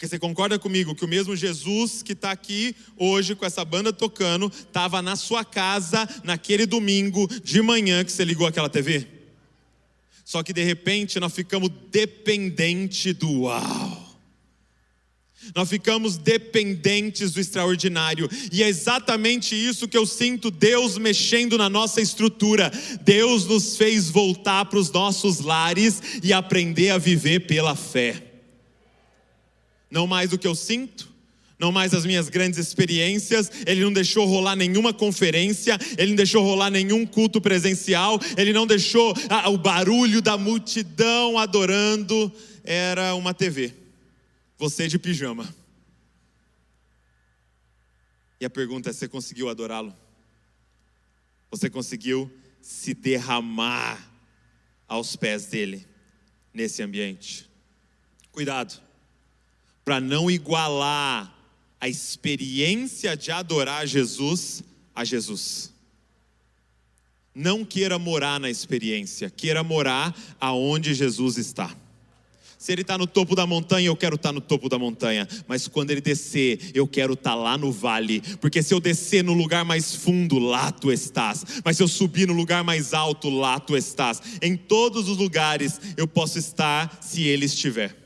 Porque 0.00 0.08
você 0.08 0.18
concorda 0.18 0.58
comigo 0.58 0.94
que 0.94 1.04
o 1.04 1.08
mesmo 1.08 1.36
Jesus 1.36 2.02
que 2.02 2.14
está 2.14 2.30
aqui 2.30 2.74
hoje 2.96 3.34
com 3.34 3.44
essa 3.44 3.62
banda 3.66 3.92
tocando, 3.92 4.50
estava 4.50 5.02
na 5.02 5.14
sua 5.14 5.44
casa 5.44 6.08
naquele 6.24 6.64
domingo 6.64 7.28
de 7.44 7.60
manhã 7.60 8.02
que 8.02 8.10
você 8.10 8.24
ligou 8.24 8.46
aquela 8.46 8.70
TV? 8.70 9.06
Só 10.24 10.42
que 10.42 10.54
de 10.54 10.64
repente 10.64 11.20
nós 11.20 11.34
ficamos 11.34 11.70
dependentes 11.90 13.14
do 13.14 13.42
uau. 13.42 14.16
Nós 15.54 15.68
ficamos 15.68 16.16
dependentes 16.16 17.32
do 17.32 17.40
extraordinário, 17.40 18.26
e 18.50 18.62
é 18.62 18.68
exatamente 18.68 19.54
isso 19.54 19.86
que 19.86 19.98
eu 19.98 20.06
sinto 20.06 20.50
Deus 20.50 20.96
mexendo 20.96 21.58
na 21.58 21.68
nossa 21.68 22.00
estrutura. 22.00 22.72
Deus 23.02 23.44
nos 23.44 23.76
fez 23.76 24.08
voltar 24.08 24.64
para 24.64 24.78
os 24.78 24.90
nossos 24.90 25.40
lares 25.40 26.00
e 26.22 26.32
aprender 26.32 26.88
a 26.88 26.96
viver 26.96 27.40
pela 27.40 27.76
fé 27.76 28.29
não 29.90 30.06
mais 30.06 30.30
do 30.30 30.38
que 30.38 30.46
eu 30.46 30.54
sinto, 30.54 31.10
não 31.58 31.70
mais 31.70 31.92
as 31.92 32.06
minhas 32.06 32.30
grandes 32.30 32.58
experiências, 32.58 33.50
ele 33.66 33.82
não 33.82 33.92
deixou 33.92 34.24
rolar 34.24 34.56
nenhuma 34.56 34.94
conferência, 34.94 35.76
ele 35.98 36.10
não 36.12 36.16
deixou 36.16 36.42
rolar 36.42 36.70
nenhum 36.70 37.04
culto 37.04 37.38
presencial, 37.38 38.18
ele 38.36 38.52
não 38.52 38.66
deixou 38.66 39.12
ah, 39.28 39.50
o 39.50 39.58
barulho 39.58 40.22
da 40.22 40.38
multidão 40.38 41.36
adorando, 41.36 42.32
era 42.64 43.14
uma 43.14 43.34
TV. 43.34 43.74
Você 44.56 44.88
de 44.88 44.98
pijama. 44.98 45.54
E 48.40 48.44
a 48.44 48.50
pergunta 48.50 48.88
é: 48.88 48.92
você 48.92 49.06
conseguiu 49.06 49.50
adorá-lo? 49.50 49.94
Você 51.50 51.68
conseguiu 51.68 52.30
se 52.62 52.94
derramar 52.94 53.98
aos 54.88 55.14
pés 55.14 55.46
dele 55.46 55.86
nesse 56.54 56.82
ambiente? 56.82 57.50
Cuidado 58.30 58.89
para 59.90 60.00
não 60.00 60.30
igualar 60.30 61.36
a 61.80 61.88
experiência 61.88 63.16
de 63.16 63.32
adorar 63.32 63.84
Jesus 63.88 64.62
a 64.94 65.04
Jesus. 65.04 65.72
Não 67.34 67.64
queira 67.64 67.98
morar 67.98 68.38
na 68.38 68.48
experiência, 68.48 69.28
queira 69.28 69.64
morar 69.64 70.16
aonde 70.40 70.94
Jesus 70.94 71.38
está. 71.38 71.76
Se 72.56 72.70
ele 72.70 72.82
está 72.82 72.96
no 72.96 73.04
topo 73.04 73.34
da 73.34 73.48
montanha, 73.48 73.88
eu 73.88 73.96
quero 73.96 74.14
estar 74.14 74.28
tá 74.28 74.32
no 74.32 74.40
topo 74.40 74.68
da 74.68 74.78
montanha. 74.78 75.26
Mas 75.48 75.66
quando 75.66 75.90
ele 75.90 76.00
descer, 76.00 76.70
eu 76.72 76.86
quero 76.86 77.14
estar 77.14 77.30
tá 77.30 77.34
lá 77.34 77.58
no 77.58 77.72
vale. 77.72 78.20
Porque 78.40 78.62
se 78.62 78.72
eu 78.72 78.78
descer 78.78 79.24
no 79.24 79.32
lugar 79.32 79.64
mais 79.64 79.92
fundo, 79.92 80.38
lá 80.38 80.70
tu 80.70 80.92
estás. 80.92 81.44
Mas 81.64 81.78
se 81.78 81.82
eu 81.82 81.88
subir 81.88 82.28
no 82.28 82.32
lugar 82.32 82.62
mais 82.62 82.94
alto, 82.94 83.28
lá 83.28 83.58
tu 83.58 83.76
estás. 83.76 84.22
Em 84.40 84.56
todos 84.56 85.08
os 85.08 85.16
lugares 85.16 85.80
eu 85.96 86.06
posso 86.06 86.38
estar 86.38 86.96
se 87.02 87.24
ele 87.24 87.46
estiver. 87.46 88.00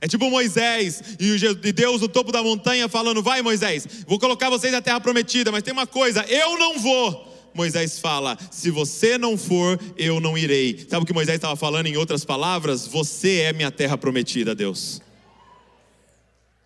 É 0.00 0.06
tipo 0.06 0.30
Moisés 0.30 1.02
e 1.18 1.72
Deus 1.72 2.00
no 2.00 2.08
topo 2.08 2.30
da 2.30 2.42
montanha 2.42 2.88
falando: 2.88 3.22
Vai, 3.22 3.42
Moisés, 3.42 3.86
vou 4.06 4.18
colocar 4.18 4.50
vocês 4.50 4.72
na 4.72 4.82
terra 4.82 5.00
prometida, 5.00 5.50
mas 5.50 5.62
tem 5.62 5.72
uma 5.72 5.86
coisa, 5.86 6.24
eu 6.28 6.58
não 6.58 6.78
vou. 6.78 7.50
Moisés 7.54 7.98
fala: 7.98 8.36
Se 8.50 8.70
você 8.70 9.16
não 9.16 9.38
for, 9.38 9.80
eu 9.96 10.20
não 10.20 10.36
irei. 10.36 10.86
Sabe 10.88 11.02
o 11.02 11.06
que 11.06 11.14
Moisés 11.14 11.36
estava 11.36 11.56
falando 11.56 11.86
em 11.86 11.96
outras 11.96 12.24
palavras? 12.24 12.86
Você 12.86 13.40
é 13.40 13.52
minha 13.52 13.70
terra 13.70 13.96
prometida, 13.96 14.54
Deus. 14.54 15.00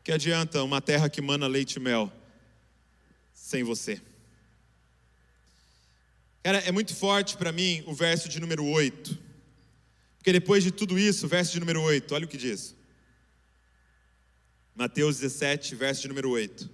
Que 0.02 0.10
adianta 0.10 0.62
uma 0.64 0.80
terra 0.80 1.08
que 1.08 1.22
mana 1.22 1.46
leite 1.46 1.76
e 1.76 1.80
mel 1.80 2.12
sem 3.32 3.62
você? 3.62 4.00
Cara, 6.42 6.58
é 6.58 6.72
muito 6.72 6.94
forte 6.94 7.36
para 7.36 7.52
mim 7.52 7.84
o 7.86 7.94
verso 7.94 8.28
de 8.28 8.40
número 8.40 8.64
8. 8.64 9.18
Porque 10.18 10.32
depois 10.32 10.64
de 10.64 10.70
tudo 10.70 10.98
isso, 10.98 11.26
o 11.26 11.28
verso 11.28 11.52
de 11.52 11.60
número 11.60 11.80
8, 11.82 12.14
olha 12.14 12.24
o 12.24 12.28
que 12.28 12.36
diz. 12.36 12.74
Mateus 14.80 15.18
17, 15.18 15.74
verso 15.74 16.00
de 16.00 16.08
número 16.08 16.30
8. 16.30 16.70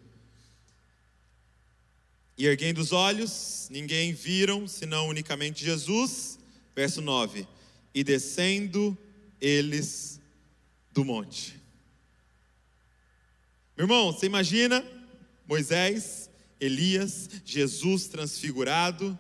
E 2.39 2.47
erguendo 2.47 2.79
os 2.79 2.93
olhos, 2.93 3.67
ninguém 3.69 4.13
viram, 4.13 4.69
senão 4.69 5.09
unicamente 5.09 5.65
Jesus. 5.65 6.39
Verso 6.73 7.03
9. 7.03 7.45
E 7.93 8.05
descendo 8.05 8.97
eles 9.41 10.21
do 10.93 11.05
monte. 11.05 11.61
Meu 13.77 13.87
irmão, 13.87 14.13
você 14.13 14.27
imagina 14.27 14.87
Moisés, 15.45 16.31
Elias, 16.61 17.29
Jesus 17.45 18.07
transfigurado, 18.07 19.19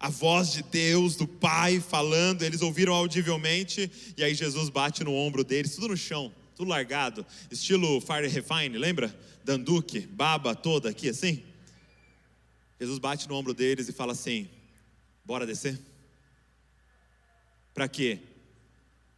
a 0.00 0.08
voz 0.08 0.52
de 0.52 0.62
Deus, 0.62 1.14
do 1.14 1.28
Pai 1.28 1.78
falando, 1.78 2.42
eles 2.42 2.62
ouviram 2.62 2.94
audivelmente, 2.94 3.90
e 4.16 4.24
aí 4.24 4.34
Jesus 4.34 4.70
bate 4.70 5.04
no 5.04 5.12
ombro 5.12 5.44
deles, 5.44 5.74
tudo 5.74 5.88
no 5.88 5.96
chão, 5.96 6.32
tudo 6.58 6.70
largado, 6.70 7.24
estilo 7.52 8.00
Fire 8.00 8.26
Refine, 8.26 8.76
lembra? 8.76 9.16
Danduque, 9.44 10.00
baba 10.00 10.56
toda 10.56 10.90
aqui 10.90 11.08
assim. 11.08 11.44
Jesus 12.80 12.98
bate 12.98 13.28
no 13.28 13.36
ombro 13.36 13.54
deles 13.54 13.88
e 13.88 13.92
fala 13.92 14.10
assim: 14.10 14.50
Bora 15.24 15.46
descer? 15.46 15.78
Para 17.72 17.86
quê? 17.86 18.18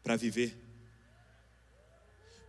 Para 0.03 0.17
viver. 0.17 0.55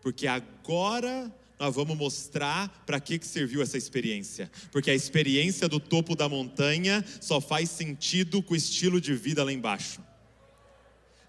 Porque 0.02 0.28
agora 0.28 1.34
nós 1.58 1.74
vamos 1.74 1.98
mostrar 1.98 2.84
para 2.86 3.00
que, 3.00 3.18
que 3.18 3.26
serviu 3.26 3.62
essa 3.62 3.78
experiência. 3.78 4.52
Porque 4.74 4.92
a 4.92 4.96
experiência 4.96 5.70
do 5.70 5.80
topo 5.80 6.18
da 6.18 6.28
montanha 6.28 7.06
só 7.22 7.40
faz 7.40 7.70
sentido 7.70 8.44
com 8.44 8.54
o 8.54 8.58
estilo 8.58 9.00
de 9.00 9.16
vida 9.16 9.42
lá 9.42 9.54
embaixo. 9.54 10.04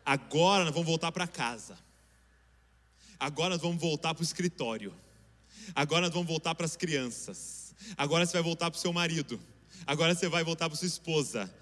Agora 0.04 0.64
nós 0.64 0.74
vamos 0.74 0.88
voltar 0.88 1.12
para 1.12 1.28
casa. 1.28 1.78
Agora 3.24 3.56
vamos 3.56 3.80
voltar 3.80 4.14
para 4.14 4.22
o 4.22 4.24
escritório. 4.24 4.92
Agora 5.74 6.10
vamos 6.10 6.26
voltar 6.26 6.54
para 6.54 6.66
as 6.66 6.76
crianças. 6.76 7.74
Agora 7.96 8.26
você 8.26 8.32
vai 8.32 8.42
voltar 8.42 8.70
para 8.70 8.78
o 8.78 8.80
seu 8.80 8.92
marido 8.92 9.38
agora 9.86 10.14
você 10.14 10.28
vai 10.28 10.44
voltar 10.44 10.68
para 10.68 10.76
sua 10.76 10.88
esposa. 10.88 11.52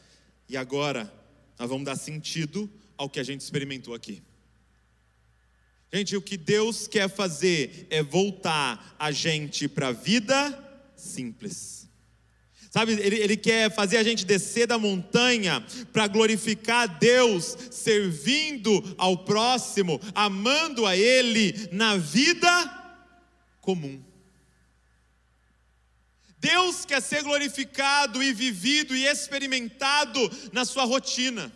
E 0.48 0.56
agora 0.56 1.12
nós 1.58 1.68
vamos 1.68 1.84
dar 1.84 1.96
sentido 1.96 2.70
ao 2.96 3.08
que 3.08 3.20
a 3.20 3.22
gente 3.22 3.40
experimentou 3.40 3.94
aqui. 3.94 4.22
Gente, 5.92 6.16
o 6.16 6.22
que 6.22 6.36
Deus 6.36 6.86
quer 6.86 7.08
fazer 7.08 7.86
é 7.90 8.02
voltar 8.02 8.94
a 8.98 9.10
gente 9.10 9.68
para 9.68 9.88
a 9.88 9.92
vida 9.92 10.92
simples. 10.96 11.79
Sabe, 12.70 12.92
ele, 12.92 13.16
ele, 13.16 13.36
quer 13.36 13.74
fazer 13.74 13.96
a 13.96 14.04
gente 14.04 14.24
descer 14.24 14.64
da 14.64 14.78
montanha 14.78 15.60
para 15.92 16.06
glorificar 16.06 16.82
a 16.82 16.86
Deus, 16.86 17.58
servindo 17.68 18.94
ao 18.96 19.18
próximo, 19.18 20.00
amando 20.14 20.86
a 20.86 20.96
Ele 20.96 21.68
na 21.72 21.96
vida 21.96 22.48
comum. 23.60 24.00
Deus 26.38 26.84
quer 26.84 27.02
ser 27.02 27.24
glorificado 27.24 28.22
e 28.22 28.32
vivido 28.32 28.94
e 28.94 29.04
experimentado 29.04 30.20
na 30.52 30.64
sua 30.64 30.84
rotina, 30.84 31.52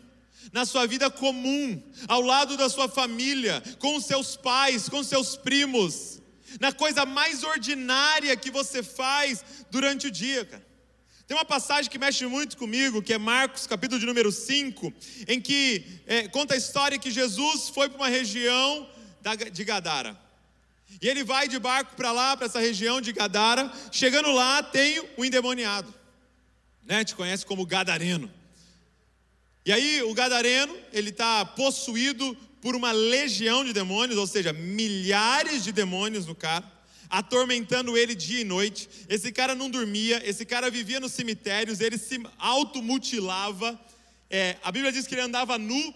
na 0.53 0.67
sua 0.67 0.85
vida 0.85 1.09
comum, 1.09 1.81
ao 2.09 2.23
lado 2.23 2.57
da 2.57 2.69
sua 2.69 2.89
família, 2.89 3.63
com 3.79 4.01
seus 4.01 4.35
pais, 4.35 4.89
com 4.89 5.05
seus 5.05 5.37
primos, 5.37 6.21
na 6.61 6.73
coisa 6.73 7.07
mais 7.07 7.45
ordinária 7.45 8.37
que 8.37 8.51
você 8.51 8.83
faz 8.83 9.45
durante 9.71 10.09
o 10.09 10.11
dia, 10.11 10.45
cara. 10.45 10.64
Tem 11.27 11.35
uma 11.37 11.45
passagem 11.45 11.91
que 11.91 11.99
mexe 11.99 12.27
muito 12.27 12.57
comigo, 12.57 13.03
que 13.03 13.13
é 13.13 13.19
Marcos, 13.19 13.67
capítulo 13.67 13.99
de 13.99 14.05
número 14.05 14.31
5, 14.31 14.93
em 15.27 15.41
que 15.41 15.83
é, 16.07 16.29
conta 16.29 16.53
a 16.53 16.57
história 16.57 16.99
que 16.99 17.11
Jesus 17.11 17.71
foi 17.71 17.89
para 17.89 17.97
uma 17.97 18.09
região 18.09 18.87
de 19.51 19.65
Gadara. 19.65 20.21
E 21.01 21.09
ele 21.09 21.25
vai 21.25 21.49
de 21.49 21.59
barco 21.59 21.97
para 21.97 22.13
lá, 22.13 22.37
para 22.37 22.47
essa 22.47 22.61
região 22.61 23.01
de 23.01 23.11
Gadara. 23.11 23.73
Chegando 23.91 24.31
lá, 24.33 24.63
tem 24.63 25.03
um 25.17 25.25
endemoniado. 25.25 25.93
Né? 26.85 27.05
Te 27.05 27.15
conhece 27.15 27.47
como 27.47 27.65
Gadareno. 27.65 28.31
E 29.65 29.73
aí, 29.73 30.03
o 30.03 30.13
Gadareno, 30.13 30.77
ele 30.93 31.09
está 31.09 31.43
possuído 31.45 32.37
por 32.61 32.77
uma 32.77 32.93
legião 32.93 33.65
de 33.65 33.73
demônios, 33.73 34.19
ou 34.19 34.27
seja, 34.27 34.53
milhares 34.53 35.65
de 35.65 35.73
demônios 35.73 36.27
no 36.27 36.35
cara, 36.35 36.71
atormentando 37.09 37.97
ele 37.97 38.15
dia 38.15 38.41
e 38.41 38.45
noite. 38.45 38.89
Esse 39.09 39.33
cara 39.33 39.55
não 39.55 39.71
dormia, 39.71 40.23
esse 40.29 40.45
cara 40.45 40.71
vivia 40.71 41.01
nos 41.01 41.13
cemitérios, 41.13 41.81
ele 41.81 41.99
se 41.99 42.21
automutilava. 42.39 43.79
É, 44.31 44.57
a 44.63 44.73
Bíblia 44.73 44.93
diz 44.93 45.07
que 45.07 45.15
ele 45.15 45.23
andava 45.23 45.59
nu 45.59 45.95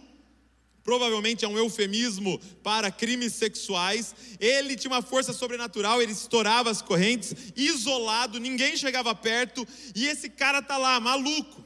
provavelmente 0.89 1.45
é 1.45 1.49
um 1.49 1.59
eufemismo 1.59 2.41
para 2.63 2.91
crimes 2.91 3.35
sexuais. 3.35 4.15
Ele 4.41 4.75
tinha 4.75 4.91
uma 4.91 5.03
força 5.03 5.35
sobrenatural, 5.35 6.01
ele 6.01 6.13
estourava 6.13 6.71
as 6.71 6.81
correntes, 6.81 7.35
isolado, 7.55 8.41
ninguém 8.41 8.75
chegava 8.75 9.15
perto, 9.15 9.69
e 9.95 10.07
esse 10.07 10.31
cara 10.31 10.63
tá 10.63 10.79
lá, 10.79 10.99
maluco. 10.99 11.63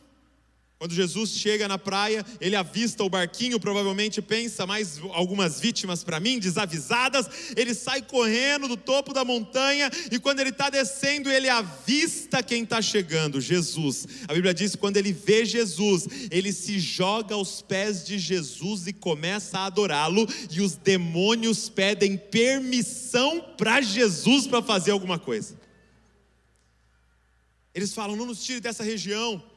Quando 0.83 0.95
Jesus 0.95 1.31
chega 1.31 1.69
na 1.69 1.79
praia, 1.79 2.27
ele 2.41 2.57
avista 2.57 3.05
o 3.05 3.09
barquinho, 3.09 3.61
provavelmente 3.61 4.21
pensa 4.21 4.67
mais 4.67 4.99
algumas 5.13 5.61
vítimas 5.61 6.03
para 6.03 6.19
mim, 6.19 6.41
desavisadas. 6.41 7.31
Ele 7.57 7.73
sai 7.73 8.03
correndo 8.03 8.67
do 8.67 8.77
topo 8.77 9.13
da 9.13 9.25
montanha 9.25 9.89
e 10.11 10.19
quando 10.19 10.41
ele 10.41 10.51
está 10.51 10.69
descendo, 10.69 11.31
ele 11.31 11.49
avista 11.49 12.43
quem 12.43 12.65
está 12.65 12.83
chegando, 12.83 13.41
Jesus. 13.41 14.09
A 14.27 14.35
Bíblia 14.35 14.53
diz 14.53 14.73
que 14.73 14.79
quando 14.79 14.97
ele 14.97 15.13
vê 15.13 15.45
Jesus, 15.45 16.09
ele 16.33 16.53
se 16.53 16.81
joga 16.81 17.37
aos 17.37 17.63
pés 17.63 18.05
de 18.05 18.19
Jesus 18.19 18.89
e 18.89 18.93
começa 18.93 19.61
a 19.61 19.67
adorá-lo. 19.67 20.27
E 20.51 20.61
os 20.61 20.75
demônios 20.75 21.69
pedem 21.69 22.17
permissão 22.17 23.41
para 23.57 23.81
Jesus 23.81 24.49
para 24.49 24.61
fazer 24.61 24.91
alguma 24.91 25.17
coisa. 25.17 25.57
Eles 27.73 27.95
falam: 27.95 28.17
não 28.17 28.27
nos 28.27 28.43
tire 28.43 28.59
dessa 28.59 28.83
região 28.83 29.52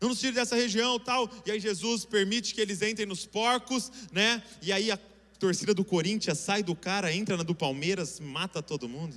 não 0.00 0.10
nos 0.10 0.20
tire 0.20 0.32
dessa 0.32 0.54
região 0.54 0.98
tal. 0.98 1.30
E 1.44 1.50
aí 1.50 1.60
Jesus 1.60 2.04
permite 2.04 2.54
que 2.54 2.60
eles 2.60 2.82
entrem 2.82 3.06
nos 3.06 3.24
porcos, 3.26 3.90
né? 4.12 4.42
E 4.60 4.72
aí 4.72 4.90
a 4.90 4.98
torcida 5.38 5.72
do 5.72 5.84
Corinthians 5.84 6.38
sai 6.38 6.62
do 6.62 6.74
cara, 6.74 7.12
entra 7.12 7.36
na 7.36 7.42
do 7.42 7.54
Palmeiras, 7.54 8.20
mata 8.20 8.62
todo 8.62 8.88
mundo. 8.88 9.16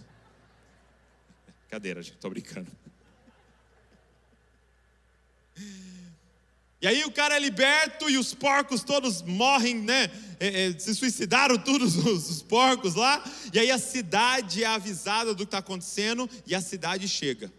Cadeira, 1.69 2.01
gente, 2.01 2.17
tô 2.17 2.29
brincando. 2.29 2.71
E 6.81 6.87
aí 6.87 7.03
o 7.03 7.11
cara 7.11 7.35
é 7.35 7.39
liberto 7.39 8.09
e 8.09 8.17
os 8.17 8.33
porcos 8.33 8.83
todos 8.83 9.21
morrem, 9.21 9.75
né? 9.75 10.09
É, 10.39 10.67
é, 10.67 10.79
se 10.79 10.95
suicidaram 10.95 11.57
todos 11.57 11.97
os, 12.05 12.29
os 12.29 12.41
porcos 12.41 12.95
lá. 12.95 13.21
E 13.53 13.59
aí 13.59 13.69
a 13.69 13.77
cidade 13.77 14.63
é 14.63 14.67
avisada 14.67 15.33
do 15.33 15.39
que 15.39 15.43
está 15.47 15.57
acontecendo 15.57 16.29
e 16.47 16.55
a 16.55 16.61
cidade 16.61 17.07
chega. 17.07 17.51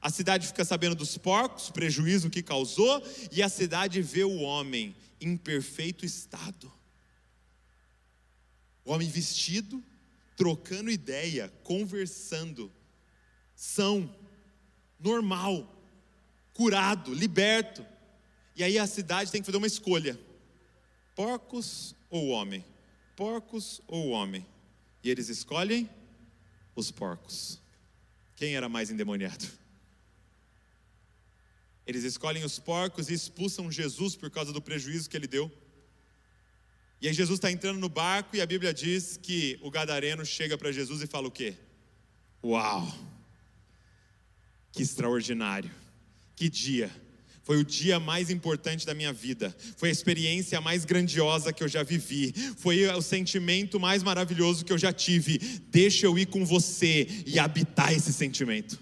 A 0.00 0.10
cidade 0.10 0.46
fica 0.46 0.64
sabendo 0.64 0.94
dos 0.94 1.18
porcos, 1.18 1.70
prejuízo 1.70 2.30
que 2.30 2.42
causou, 2.42 3.02
e 3.32 3.42
a 3.42 3.48
cidade 3.48 4.00
vê 4.00 4.24
o 4.24 4.38
homem 4.38 4.94
em 5.20 5.36
perfeito 5.36 6.04
estado. 6.04 6.72
O 8.84 8.92
homem 8.92 9.08
vestido, 9.08 9.82
trocando 10.36 10.90
ideia, 10.90 11.52
conversando, 11.62 12.72
são, 13.54 14.14
normal, 14.98 15.76
curado, 16.54 17.12
liberto. 17.12 17.84
E 18.54 18.62
aí 18.62 18.78
a 18.78 18.86
cidade 18.86 19.30
tem 19.30 19.40
que 19.40 19.46
fazer 19.46 19.58
uma 19.58 19.66
escolha: 19.66 20.18
porcos 21.14 21.94
ou 22.08 22.28
homem? 22.28 22.64
Porcos 23.16 23.80
ou 23.86 24.10
homem? 24.10 24.46
E 25.02 25.10
eles 25.10 25.28
escolhem 25.28 25.88
os 26.74 26.90
porcos. 26.90 27.60
Quem 28.36 28.54
era 28.54 28.68
mais 28.68 28.90
endemoniado? 28.90 29.44
Eles 31.88 32.04
escolhem 32.04 32.44
os 32.44 32.58
porcos 32.58 33.08
e 33.08 33.14
expulsam 33.14 33.72
Jesus 33.72 34.14
por 34.14 34.30
causa 34.30 34.52
do 34.52 34.60
prejuízo 34.60 35.08
que 35.08 35.16
ele 35.16 35.26
deu. 35.26 35.50
E 37.00 37.08
aí 37.08 37.14
Jesus 37.14 37.38
está 37.38 37.50
entrando 37.50 37.80
no 37.80 37.88
barco 37.88 38.36
e 38.36 38.42
a 38.42 38.46
Bíblia 38.46 38.74
diz 38.74 39.16
que 39.16 39.58
o 39.62 39.70
gadareno 39.70 40.22
chega 40.22 40.58
para 40.58 40.70
Jesus 40.70 41.00
e 41.00 41.06
fala 41.06 41.28
o 41.28 41.30
quê? 41.30 41.54
Uau! 42.44 42.94
Que 44.70 44.82
extraordinário! 44.82 45.70
Que 46.36 46.50
dia! 46.50 46.90
Foi 47.42 47.56
o 47.56 47.64
dia 47.64 47.98
mais 47.98 48.28
importante 48.28 48.84
da 48.84 48.92
minha 48.92 49.10
vida. 49.10 49.56
Foi 49.78 49.88
a 49.88 49.92
experiência 49.92 50.60
mais 50.60 50.84
grandiosa 50.84 51.54
que 51.54 51.64
eu 51.64 51.68
já 51.68 51.82
vivi. 51.82 52.34
Foi 52.58 52.86
o 52.88 53.00
sentimento 53.00 53.80
mais 53.80 54.02
maravilhoso 54.02 54.62
que 54.62 54.72
eu 54.74 54.76
já 54.76 54.92
tive. 54.92 55.38
Deixa 55.70 56.04
eu 56.04 56.18
ir 56.18 56.26
com 56.26 56.44
você 56.44 57.08
e 57.24 57.38
habitar 57.38 57.94
esse 57.94 58.12
sentimento. 58.12 58.78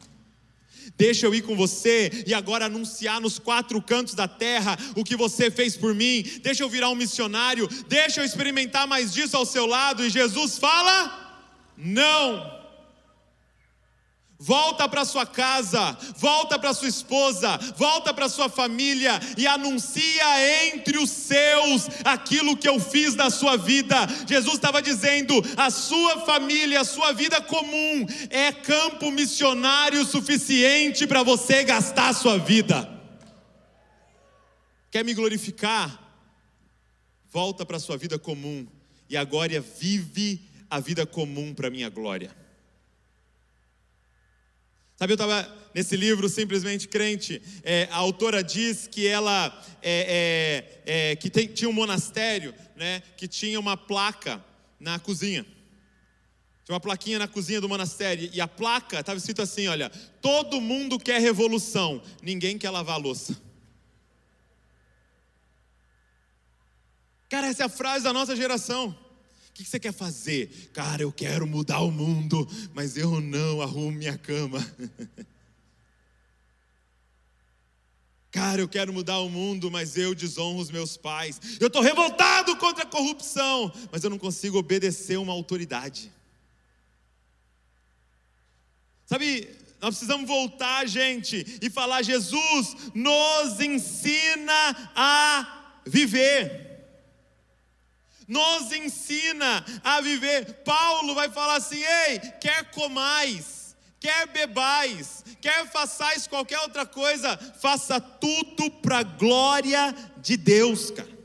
Deixa 0.96 1.26
eu 1.26 1.34
ir 1.34 1.42
com 1.42 1.56
você 1.56 2.24
e 2.26 2.34
agora 2.34 2.66
anunciar 2.66 3.20
nos 3.20 3.38
quatro 3.38 3.80
cantos 3.82 4.14
da 4.14 4.28
terra 4.28 4.78
o 4.94 5.04
que 5.04 5.16
você 5.16 5.50
fez 5.50 5.76
por 5.76 5.94
mim. 5.94 6.24
Deixa 6.42 6.62
eu 6.62 6.68
virar 6.68 6.90
um 6.90 6.94
missionário. 6.94 7.68
Deixa 7.88 8.20
eu 8.20 8.24
experimentar 8.24 8.86
mais 8.86 9.12
disso 9.12 9.36
ao 9.36 9.46
seu 9.46 9.66
lado. 9.66 10.04
E 10.04 10.10
Jesus 10.10 10.58
fala: 10.58 11.42
Não. 11.76 12.55
Volta 14.38 14.86
para 14.86 15.06
sua 15.06 15.24
casa, 15.24 15.96
volta 16.18 16.58
para 16.58 16.74
sua 16.74 16.88
esposa, 16.88 17.56
volta 17.74 18.12
para 18.12 18.28
sua 18.28 18.50
família 18.50 19.18
e 19.34 19.46
anuncia 19.46 20.66
entre 20.66 20.98
os 20.98 21.08
seus 21.08 21.88
aquilo 22.04 22.54
que 22.54 22.68
eu 22.68 22.78
fiz 22.78 23.14
na 23.14 23.30
sua 23.30 23.56
vida. 23.56 23.96
Jesus 24.28 24.56
estava 24.56 24.82
dizendo: 24.82 25.34
a 25.56 25.70
sua 25.70 26.20
família, 26.26 26.82
a 26.82 26.84
sua 26.84 27.12
vida 27.12 27.40
comum 27.40 28.06
é 28.28 28.52
campo 28.52 29.10
missionário 29.10 30.04
suficiente 30.04 31.06
para 31.06 31.22
você 31.22 31.64
gastar 31.64 32.10
a 32.10 32.14
sua 32.14 32.38
vida. 32.38 32.86
Quer 34.90 35.02
me 35.02 35.14
glorificar? 35.14 36.02
Volta 37.30 37.64
para 37.64 37.78
a 37.78 37.80
sua 37.80 37.96
vida 37.96 38.18
comum 38.18 38.66
e 39.08 39.16
agora 39.16 39.60
vive 39.60 40.42
a 40.68 40.78
vida 40.78 41.06
comum 41.06 41.54
para 41.54 41.70
minha 41.70 41.88
glória. 41.88 42.45
Sabe, 44.96 45.12
eu 45.12 45.16
estava 45.16 45.46
nesse 45.74 45.94
livro, 45.94 46.26
Simplesmente 46.26 46.88
Crente, 46.88 47.42
é, 47.62 47.86
a 47.90 47.96
autora 47.96 48.42
diz 48.42 48.86
que 48.86 49.06
ela 49.06 49.62
é, 49.82 50.80
é, 50.86 51.10
é, 51.10 51.16
que 51.16 51.28
tem, 51.28 51.46
tinha 51.46 51.68
um 51.68 51.72
monastério, 51.72 52.54
né, 52.74 53.02
que 53.14 53.28
tinha 53.28 53.60
uma 53.60 53.76
placa 53.76 54.42
na 54.80 54.98
cozinha. 54.98 55.44
Tinha 56.64 56.74
uma 56.74 56.80
plaquinha 56.80 57.18
na 57.18 57.28
cozinha 57.28 57.60
do 57.60 57.68
monastério, 57.68 58.30
e 58.32 58.40
a 58.40 58.48
placa 58.48 59.00
estava 59.00 59.18
escrito 59.18 59.42
assim: 59.42 59.68
olha, 59.68 59.90
todo 60.20 60.62
mundo 60.62 60.98
quer 60.98 61.20
revolução, 61.20 62.02
ninguém 62.22 62.56
quer 62.56 62.70
lavar 62.70 62.94
a 62.94 62.98
louça. 62.98 63.40
Cara, 67.28 67.48
essa 67.48 67.64
é 67.64 67.66
a 67.66 67.68
frase 67.68 68.02
da 68.02 68.12
nossa 68.14 68.34
geração 68.34 68.96
que 69.64 69.70
você 69.70 69.80
quer 69.80 69.92
fazer? 69.92 70.70
Cara, 70.72 71.02
eu 71.02 71.10
quero 71.10 71.46
mudar 71.46 71.80
o 71.80 71.90
mundo, 71.90 72.46
mas 72.74 72.96
eu 72.96 73.20
não 73.20 73.62
arrumo 73.62 73.92
minha 73.92 74.18
cama. 74.18 74.58
Cara, 78.30 78.60
eu 78.60 78.68
quero 78.68 78.92
mudar 78.92 79.18
o 79.20 79.30
mundo, 79.30 79.70
mas 79.70 79.96
eu 79.96 80.14
desonro 80.14 80.60
os 80.60 80.70
meus 80.70 80.98
pais. 80.98 81.40
Eu 81.58 81.68
estou 81.68 81.80
revoltado 81.80 82.54
contra 82.56 82.82
a 82.82 82.86
corrupção, 82.86 83.72
mas 83.90 84.04
eu 84.04 84.10
não 84.10 84.18
consigo 84.18 84.58
obedecer 84.58 85.16
uma 85.16 85.32
autoridade. 85.32 86.12
Sabe, 89.06 89.48
nós 89.80 89.96
precisamos 89.96 90.28
voltar, 90.28 90.86
gente, 90.86 91.58
e 91.62 91.70
falar: 91.70 92.02
Jesus 92.02 92.76
nos 92.94 93.58
ensina 93.58 94.92
a 94.94 95.80
viver 95.86 96.65
nos 98.26 98.72
ensina 98.72 99.64
a 99.84 100.00
viver. 100.00 100.62
Paulo 100.64 101.14
vai 101.14 101.30
falar 101.30 101.56
assim: 101.56 101.82
ei, 101.82 102.18
quer 102.40 102.70
comais, 102.70 103.76
quer 104.00 104.26
bebais, 104.28 105.24
quer 105.40 105.66
façais 105.70 106.26
qualquer 106.26 106.58
outra 106.60 106.84
coisa, 106.84 107.36
faça 107.60 108.00
tudo 108.00 108.70
para 108.70 108.98
a 108.98 109.02
glória 109.02 109.94
de 110.18 110.36
Deus, 110.36 110.90
cara. 110.90 111.16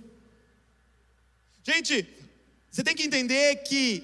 Gente, 1.63 2.07
você 2.69 2.83
tem 2.83 2.95
que 2.95 3.03
entender 3.03 3.57
que 3.63 4.03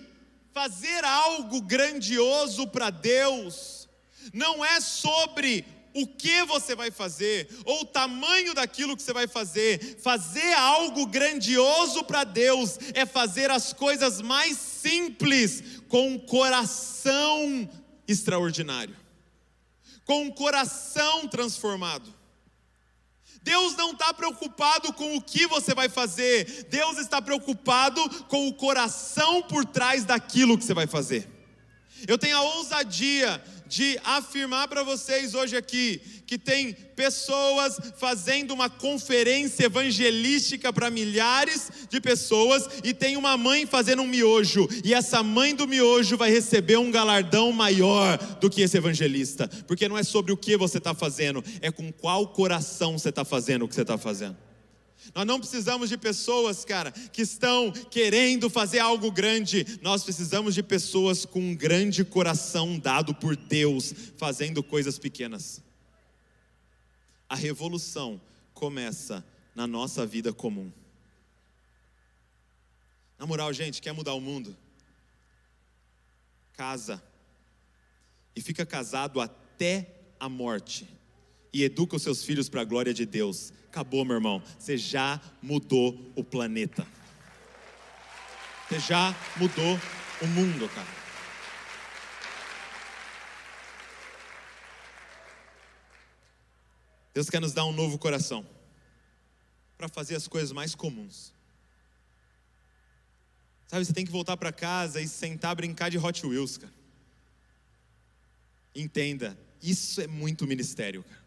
fazer 0.53 1.03
algo 1.03 1.61
grandioso 1.61 2.67
para 2.67 2.89
Deus 2.89 3.87
não 4.33 4.63
é 4.63 4.81
sobre 4.81 5.65
o 5.93 6.05
que 6.05 6.43
você 6.43 6.75
vai 6.75 6.91
fazer, 6.91 7.49
ou 7.65 7.81
o 7.81 7.85
tamanho 7.85 8.53
daquilo 8.53 8.95
que 8.95 9.01
você 9.01 9.13
vai 9.13 9.27
fazer. 9.27 9.97
Fazer 10.01 10.53
algo 10.53 11.05
grandioso 11.07 12.03
para 12.03 12.23
Deus 12.23 12.77
é 12.93 13.05
fazer 13.05 13.49
as 13.49 13.73
coisas 13.73 14.21
mais 14.21 14.57
simples 14.57 15.63
com 15.87 16.11
um 16.11 16.19
coração 16.19 17.69
extraordinário, 18.07 18.95
com 20.05 20.23
um 20.23 20.31
coração 20.31 21.27
transformado. 21.27 22.15
Deus 23.41 23.77
não 23.77 23.91
está 23.91 24.13
preocupado 24.13 24.91
com 24.91 25.15
o 25.15 25.21
que 25.21 25.47
você 25.47 25.73
vai 25.73 25.87
fazer, 25.87 26.65
Deus 26.69 26.97
está 26.97 27.21
preocupado 27.21 28.25
com 28.25 28.47
o 28.47 28.53
coração 28.53 29.41
por 29.43 29.63
trás 29.63 30.03
daquilo 30.03 30.57
que 30.57 30.65
você 30.65 30.73
vai 30.73 30.85
fazer. 30.85 31.29
Eu 32.05 32.17
tenho 32.17 32.37
a 32.37 32.41
ousadia 32.41 33.41
de 33.67 33.99
afirmar 34.03 34.67
para 34.67 34.83
vocês 34.83 35.33
hoje 35.33 35.55
aqui 35.55 36.01
que 36.25 36.37
tem 36.37 36.73
pessoas 36.73 37.79
fazendo 37.97 38.53
uma 38.53 38.69
conferência 38.69 39.65
evangelística 39.65 40.73
para 40.73 40.91
milhares 40.91 41.71
de 41.89 42.01
pessoas 42.01 42.67
e 42.83 42.93
tem 42.93 43.15
uma 43.15 43.37
mãe 43.37 43.65
fazendo 43.65 44.01
um 44.01 44.07
miojo, 44.07 44.67
e 44.83 44.93
essa 44.93 45.23
mãe 45.23 45.55
do 45.55 45.67
miojo 45.67 46.17
vai 46.17 46.29
receber 46.29 46.77
um 46.77 46.91
galardão 46.91 47.51
maior 47.53 48.17
do 48.41 48.49
que 48.49 48.61
esse 48.61 48.77
evangelista, 48.77 49.49
porque 49.65 49.87
não 49.87 49.97
é 49.97 50.03
sobre 50.03 50.33
o 50.33 50.37
que 50.37 50.57
você 50.57 50.79
está 50.79 50.93
fazendo, 50.93 51.43
é 51.61 51.71
com 51.71 51.91
qual 51.91 52.27
coração 52.27 52.97
você 52.97 53.09
está 53.09 53.23
fazendo 53.23 53.63
o 53.63 53.67
que 53.67 53.75
você 53.75 53.83
está 53.83 53.97
fazendo. 53.97 54.46
Nós 55.13 55.25
não 55.25 55.39
precisamos 55.39 55.89
de 55.89 55.97
pessoas, 55.97 56.65
cara, 56.65 56.91
que 56.91 57.21
estão 57.21 57.71
querendo 57.71 58.49
fazer 58.49 58.79
algo 58.79 59.11
grande. 59.11 59.79
Nós 59.81 60.03
precisamos 60.03 60.53
de 60.53 60.63
pessoas 60.63 61.25
com 61.25 61.39
um 61.39 61.55
grande 61.55 62.03
coração 62.03 62.77
dado 62.77 63.13
por 63.13 63.35
Deus, 63.35 63.93
fazendo 64.17 64.63
coisas 64.63 64.99
pequenas. 64.99 65.61
A 67.29 67.35
revolução 67.35 68.21
começa 68.53 69.25
na 69.55 69.67
nossa 69.67 70.05
vida 70.05 70.31
comum. 70.31 70.71
Na 73.17 73.25
moral, 73.25 73.51
gente, 73.51 73.81
quer 73.81 73.91
mudar 73.91 74.13
o 74.13 74.21
mundo? 74.21 74.55
Casa. 76.53 77.01
E 78.35 78.41
fica 78.41 78.65
casado 78.65 79.19
até 79.19 79.95
a 80.19 80.29
morte. 80.29 80.87
E 81.53 81.63
educa 81.63 81.95
os 81.95 82.03
seus 82.03 82.23
filhos 82.23 82.49
para 82.49 82.61
a 82.61 82.65
glória 82.65 82.93
de 82.93 83.05
Deus 83.05 83.51
acabou, 83.77 84.03
meu 84.03 84.15
irmão. 84.15 84.41
Você 84.57 84.75
já 84.75 85.21
mudou 85.39 86.11
o 86.15 86.23
planeta. 86.23 86.85
Você 88.67 88.79
já 88.79 89.15
mudou 89.35 89.79
o 90.21 90.27
mundo, 90.27 90.67
cara. 90.69 90.87
Deus 97.13 97.29
quer 97.29 97.39
nos 97.39 97.53
dar 97.53 97.65
um 97.65 97.71
novo 97.71 97.99
coração 97.99 98.45
para 99.77 99.87
fazer 99.87 100.15
as 100.15 100.27
coisas 100.27 100.51
mais 100.51 100.73
comuns. 100.73 101.33
Sabe, 103.67 103.85
você 103.85 103.93
tem 103.93 104.05
que 104.05 104.11
voltar 104.11 104.37
para 104.37 104.51
casa 104.51 104.99
e 105.01 105.07
sentar 105.07 105.55
brincar 105.55 105.89
de 105.89 105.99
Hot 105.99 106.25
Wheels, 106.25 106.57
cara. 106.57 106.73
Entenda, 108.73 109.37
isso 109.61 110.01
é 110.01 110.07
muito 110.07 110.47
ministério, 110.47 111.03
cara. 111.03 111.26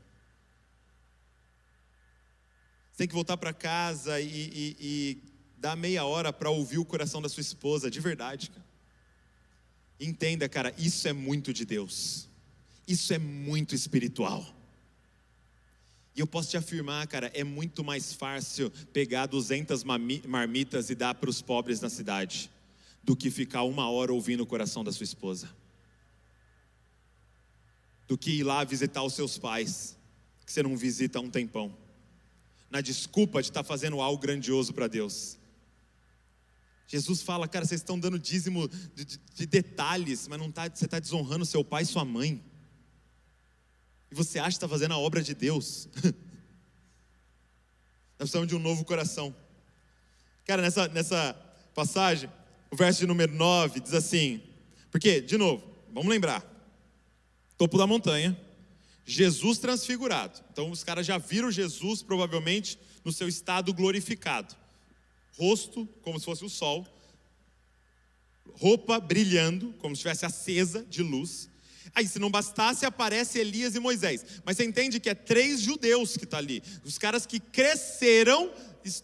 Tem 3.00 3.08
que 3.08 3.14
voltar 3.14 3.38
para 3.38 3.54
casa 3.54 4.20
e, 4.20 4.26
e, 4.28 4.76
e, 4.78 5.18
dar 5.56 5.74
meia 5.74 6.04
hora 6.04 6.34
para 6.34 6.50
ouvir 6.50 6.76
o 6.76 6.84
coração 6.84 7.22
da 7.22 7.30
sua 7.30 7.40
esposa, 7.40 7.90
de 7.90 7.98
verdade, 7.98 8.50
cara. 8.50 8.66
Entenda, 9.98 10.46
cara, 10.50 10.74
isso 10.76 11.08
é 11.08 11.12
muito 11.14 11.50
de 11.50 11.64
Deus. 11.64 12.28
Isso 12.86 13.14
é 13.14 13.18
muito 13.18 13.74
espiritual. 13.74 14.44
E 16.14 16.20
eu 16.20 16.26
posso 16.26 16.50
te 16.50 16.58
afirmar, 16.58 17.06
cara, 17.06 17.30
é 17.32 17.42
muito 17.42 17.82
mais 17.82 18.12
fácil 18.12 18.70
pegar 18.92 19.24
200 19.24 19.82
marmitas 19.82 20.90
e 20.90 20.94
dar 20.94 21.14
para 21.14 21.30
os 21.30 21.40
pobres 21.40 21.80
na 21.80 21.88
cidade 21.88 22.50
do 23.02 23.16
que 23.16 23.30
ficar 23.30 23.62
uma 23.62 23.88
hora 23.88 24.12
ouvindo 24.12 24.42
o 24.42 24.46
coração 24.46 24.84
da 24.84 24.92
sua 24.92 25.04
esposa. 25.04 25.48
Do 28.06 28.18
que 28.18 28.30
ir 28.32 28.42
lá 28.42 28.62
visitar 28.62 29.02
os 29.02 29.14
seus 29.14 29.38
pais, 29.38 29.96
que 30.44 30.52
você 30.52 30.62
não 30.62 30.76
visita 30.76 31.18
há 31.18 31.22
um 31.22 31.30
tempão 31.30 31.74
na 32.70 32.80
desculpa 32.80 33.42
de 33.42 33.48
estar 33.48 33.62
tá 33.62 33.68
fazendo 33.68 34.00
algo 34.00 34.20
grandioso 34.20 34.72
para 34.72 34.87
Deus. 34.87 35.38
Jesus 36.87 37.22
fala, 37.22 37.46
cara, 37.46 37.64
vocês 37.64 37.80
estão 37.80 37.98
dando 37.98 38.18
dízimo 38.18 38.68
de, 38.94 39.04
de, 39.04 39.18
de 39.18 39.46
detalhes, 39.46 40.26
mas 40.26 40.38
não 40.38 40.50
tá, 40.50 40.68
você 40.68 40.87
está 40.87 40.98
desonrando 40.98 41.44
seu 41.44 41.64
pai 41.64 41.83
e 41.83 41.87
sua 41.87 42.04
mãe. 42.04 42.42
E 44.11 44.14
você 44.14 44.38
acha 44.38 44.50
que 44.50 44.56
está 44.56 44.68
fazendo 44.68 44.94
a 44.94 44.98
obra 44.98 45.22
de 45.22 45.35
Deus. 45.35 45.88
Nós 48.18 48.28
precisamos 48.28 48.48
de 48.48 48.56
um 48.56 48.59
novo 48.59 48.85
coração. 48.85 49.35
Cara, 50.44 50.62
nessa, 50.62 50.88
nessa 50.88 51.33
passagem, 51.74 52.28
o 52.70 52.76
verso 52.76 53.00
de 53.00 53.06
número 53.06 53.33
9 53.33 53.80
diz 53.80 53.94
assim: 53.94 54.42
porque, 54.90 55.20
de 55.20 55.38
novo, 55.38 55.64
vamos 55.92 56.11
lembrar, 56.11 56.44
topo 57.56 57.78
da 57.78 57.87
montanha, 57.87 58.37
Jesus 59.11 59.59
transfigurado. 59.59 60.40
Então 60.53 60.70
os 60.70 60.85
caras 60.85 61.05
já 61.05 61.18
viram 61.18 61.51
Jesus 61.51 62.01
provavelmente 62.01 62.79
no 63.05 63.12
seu 63.12 63.27
estado 63.27 63.75
glorificado. 63.75 64.55
Rosto 65.37 65.88
como 66.03 66.18
se 66.20 66.25
fosse 66.25 66.44
o 66.44 66.49
sol, 66.49 66.87
roupa 68.53 69.01
brilhando, 69.01 69.75
como 69.79 69.96
se 69.96 70.01
estivesse 70.01 70.27
acesa 70.27 70.87
de 70.88 71.03
luz. 71.03 71.51
Aí, 71.92 72.07
se 72.07 72.20
não 72.20 72.31
bastasse, 72.31 72.87
aparece 72.87 73.40
Elias 73.40 73.75
e 73.75 73.81
Moisés. 73.81 74.25
Mas 74.44 74.57
você 74.57 74.64
entende 74.64 75.01
que 75.01 75.11
é 75.11 75.14
três 75.14 75.61
judeus 75.61 76.16
que 76.16 76.23
estão 76.23 76.38
tá 76.38 76.38
ali. 76.38 76.62
Os 76.85 76.96
caras 76.96 77.27
que 77.27 77.40
cresceram 77.40 78.53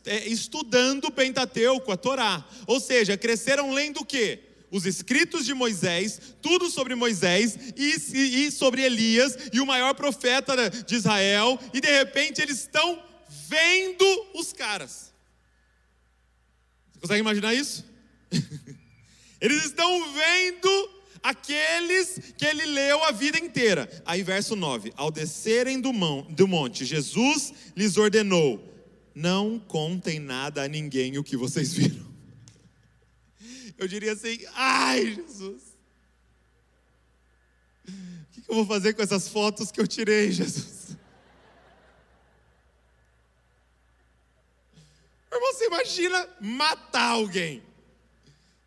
é, 0.05 0.29
estudando 0.29 1.07
o 1.07 1.11
Pentateuco, 1.11 1.90
a 1.90 1.97
Torá. 1.97 2.49
Ou 2.69 2.79
seja, 2.79 3.16
cresceram 3.16 3.73
lendo 3.73 4.03
o 4.03 4.07
quê? 4.07 4.45
Os 4.70 4.85
escritos 4.85 5.46
de 5.46 5.55
Moisés, 5.55 6.20
tudo 6.42 6.68
sobre 6.70 6.94
Moisés 6.94 7.57
e, 7.76 8.46
e 8.46 8.50
sobre 8.50 8.83
Elias 8.83 9.37
e 9.52 9.61
o 9.61 9.66
maior 9.66 9.94
profeta 9.94 10.70
de 10.70 10.94
Israel. 10.94 11.59
E 11.72 11.81
de 11.81 11.88
repente 11.88 12.40
eles 12.40 12.61
estão 12.61 13.02
vendo 13.48 14.26
os 14.35 14.52
caras. 14.52 15.12
Você 16.92 17.00
consegue 17.00 17.20
imaginar 17.20 17.55
isso? 17.55 17.85
Eles 19.38 19.66
estão 19.66 20.14
vendo 20.14 20.90
aqueles 21.22 22.20
que 22.38 22.46
ele 22.46 22.64
leu 22.64 23.05
a 23.05 23.12
vida 23.12 23.38
inteira. 23.38 23.88
Aí, 24.05 24.22
verso 24.22 24.57
9: 24.57 24.92
Ao 24.96 25.11
descerem 25.11 25.81
do, 25.81 25.92
do 26.31 26.48
monte, 26.48 26.85
Jesus 26.85 27.52
lhes 27.76 27.96
ordenou: 27.96 28.62
Não 29.14 29.59
contem 29.59 30.18
nada 30.18 30.62
a 30.62 30.68
ninguém 30.68 31.18
o 31.18 31.24
que 31.24 31.37
vocês 31.37 31.74
viram. 31.74 32.06
Eu 33.79 33.87
diria 33.87 34.12
assim: 34.12 34.39
Ai, 34.55 35.15
Jesus, 35.15 35.62
o 37.89 38.41
que 38.43 38.51
eu 38.51 38.55
vou 38.55 38.67
fazer 38.67 38.95
com 38.95 39.03
essas 39.03 39.29
fotos 39.29 39.71
que 39.71 39.81
eu 39.81 39.87
tirei, 39.87 40.31
Jesus? 40.33 40.97
Irmão, 45.33 45.53
você 45.53 45.67
imagina 45.67 46.29
matar 46.41 47.11
alguém. 47.11 47.62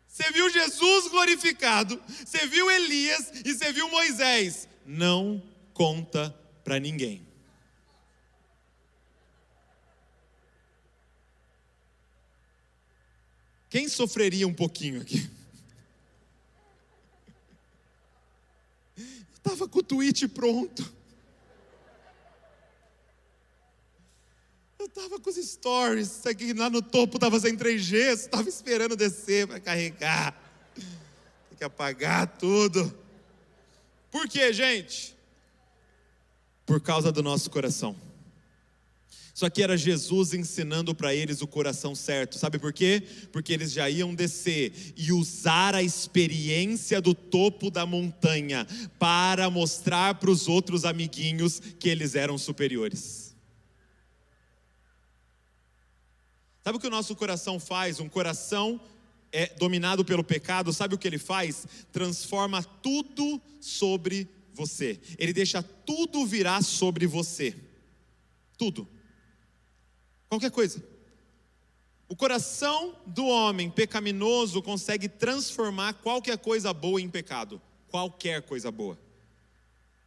Você 0.06 0.30
viu 0.32 0.50
Jesus 0.50 1.08
glorificado, 1.08 2.00
você 2.08 2.46
viu 2.46 2.70
Elias 2.70 3.32
e 3.44 3.54
você 3.54 3.72
viu 3.72 3.88
Moisés. 3.88 4.68
Não 4.84 5.42
conta 5.72 6.30
para 6.62 6.78
ninguém. 6.78 7.29
Quem 13.70 13.88
sofreria 13.88 14.48
um 14.48 14.52
pouquinho 14.52 15.00
aqui? 15.00 15.30
Estava 19.32 19.68
com 19.68 19.78
o 19.78 19.82
tweet 19.82 20.26
pronto. 20.26 20.92
Eu 24.76 24.86
estava 24.86 25.20
com 25.20 25.30
os 25.30 25.36
stories, 25.36 26.26
aqui 26.26 26.52
lá 26.52 26.68
no 26.68 26.82
topo 26.82 27.16
estava 27.16 27.38
sem 27.38 27.56
3G, 27.56 27.94
estava 28.12 28.48
esperando 28.48 28.96
descer 28.96 29.46
para 29.46 29.60
carregar. 29.60 30.34
Tem 30.74 31.58
que 31.58 31.64
apagar 31.64 32.26
tudo. 32.38 32.92
Por 34.10 34.28
quê, 34.28 34.52
gente? 34.52 35.16
Por 36.66 36.80
causa 36.80 37.12
do 37.12 37.22
nosso 37.22 37.48
coração. 37.50 37.94
Isso 39.40 39.46
aqui 39.46 39.62
era 39.62 39.74
Jesus 39.74 40.34
ensinando 40.34 40.94
para 40.94 41.14
eles 41.14 41.40
o 41.40 41.46
coração 41.46 41.94
certo. 41.94 42.36
Sabe 42.36 42.58
por 42.58 42.74
quê? 42.74 43.02
Porque 43.32 43.54
eles 43.54 43.72
já 43.72 43.88
iam 43.88 44.14
descer 44.14 44.92
e 44.94 45.12
usar 45.12 45.74
a 45.74 45.82
experiência 45.82 47.00
do 47.00 47.14
topo 47.14 47.70
da 47.70 47.86
montanha 47.86 48.66
para 48.98 49.48
mostrar 49.48 50.16
para 50.16 50.30
os 50.30 50.46
outros 50.46 50.84
amiguinhos 50.84 51.58
que 51.58 51.88
eles 51.88 52.14
eram 52.14 52.36
superiores. 52.36 53.34
Sabe 56.62 56.76
o 56.76 56.78
que 56.78 56.88
o 56.88 56.90
nosso 56.90 57.16
coração 57.16 57.58
faz? 57.58 57.98
Um 57.98 58.10
coração 58.10 58.78
é 59.32 59.46
dominado 59.54 60.04
pelo 60.04 60.22
pecado, 60.22 60.70
sabe 60.70 60.96
o 60.96 60.98
que 60.98 61.08
ele 61.08 61.16
faz? 61.16 61.66
Transforma 61.90 62.62
tudo 62.62 63.40
sobre 63.58 64.28
você. 64.52 65.00
Ele 65.16 65.32
deixa 65.32 65.62
tudo 65.62 66.26
virar 66.26 66.62
sobre 66.62 67.06
você. 67.06 67.56
Tudo. 68.58 68.99
Qualquer 70.30 70.50
coisa. 70.50 70.82
O 72.08 72.16
coração 72.16 72.96
do 73.04 73.26
homem 73.26 73.68
pecaminoso 73.68 74.62
consegue 74.62 75.08
transformar 75.08 75.92
qualquer 75.94 76.38
coisa 76.38 76.72
boa 76.72 77.00
em 77.00 77.10
pecado. 77.10 77.60
Qualquer 77.88 78.40
coisa 78.42 78.70
boa. 78.70 78.98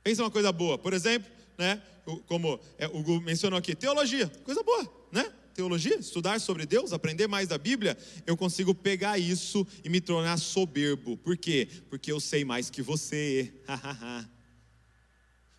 Pensa 0.01 0.23
uma 0.23 0.31
coisa 0.31 0.51
boa, 0.51 0.77
por 0.77 0.93
exemplo, 0.93 1.29
né? 1.57 1.81
Como 2.25 2.59
é, 2.77 2.87
o 2.87 2.99
Hugo 2.99 3.21
mencionou 3.21 3.59
aqui, 3.59 3.75
teologia, 3.75 4.27
coisa 4.43 4.63
boa, 4.63 4.91
né? 5.11 5.31
teologia, 5.53 5.95
estudar 5.95 6.39
sobre 6.39 6.65
Deus, 6.65 6.93
aprender 6.93 7.27
mais 7.27 7.47
da 7.47 7.57
Bíblia, 7.57 7.97
eu 8.25 8.35
consigo 8.35 8.73
pegar 8.73 9.19
isso 9.19 9.67
e 9.83 9.89
me 9.89 10.01
tornar 10.01 10.37
soberbo. 10.37 11.15
Por 11.17 11.37
quê? 11.37 11.67
Porque 11.89 12.11
eu 12.11 12.19
sei 12.19 12.43
mais 12.43 12.69
que 12.69 12.81
você. 12.81 13.53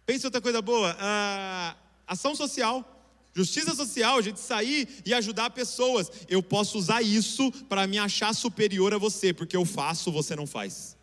Pense 0.04 0.26
outra 0.26 0.40
coisa 0.40 0.60
boa: 0.60 0.96
ah, 0.98 1.76
ação 2.06 2.34
social. 2.34 2.90
Justiça 3.34 3.74
social, 3.74 4.16
a 4.16 4.22
gente 4.22 4.38
sair 4.38 4.88
e 5.04 5.12
ajudar 5.12 5.50
pessoas. 5.50 6.10
Eu 6.28 6.42
posso 6.42 6.78
usar 6.78 7.02
isso 7.02 7.50
para 7.68 7.86
me 7.86 7.98
achar 7.98 8.32
superior 8.32 8.94
a 8.94 8.98
você, 8.98 9.32
porque 9.32 9.56
eu 9.56 9.64
faço, 9.64 10.12
você 10.12 10.36
não 10.36 10.46
faz. 10.46 10.96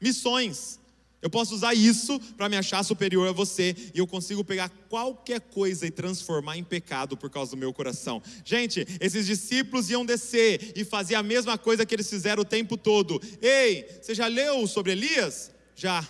Missões. 0.00 0.78
Eu 1.20 1.28
posso 1.28 1.52
usar 1.52 1.74
isso 1.74 2.20
para 2.36 2.48
me 2.48 2.56
achar 2.56 2.84
superior 2.84 3.28
a 3.28 3.32
você 3.32 3.74
e 3.92 3.98
eu 3.98 4.06
consigo 4.06 4.44
pegar 4.44 4.68
qualquer 4.88 5.40
coisa 5.40 5.84
e 5.84 5.90
transformar 5.90 6.56
em 6.56 6.62
pecado 6.62 7.16
por 7.16 7.28
causa 7.28 7.50
do 7.50 7.56
meu 7.56 7.72
coração. 7.72 8.22
Gente, 8.44 8.86
esses 9.00 9.26
discípulos 9.26 9.90
iam 9.90 10.06
descer 10.06 10.72
e 10.76 10.84
fazer 10.84 11.16
a 11.16 11.22
mesma 11.22 11.58
coisa 11.58 11.84
que 11.84 11.92
eles 11.92 12.08
fizeram 12.08 12.42
o 12.42 12.46
tempo 12.46 12.76
todo. 12.76 13.20
Ei, 13.42 13.84
você 14.00 14.14
já 14.14 14.28
leu 14.28 14.64
sobre 14.68 14.92
Elias? 14.92 15.50
Já. 15.74 16.08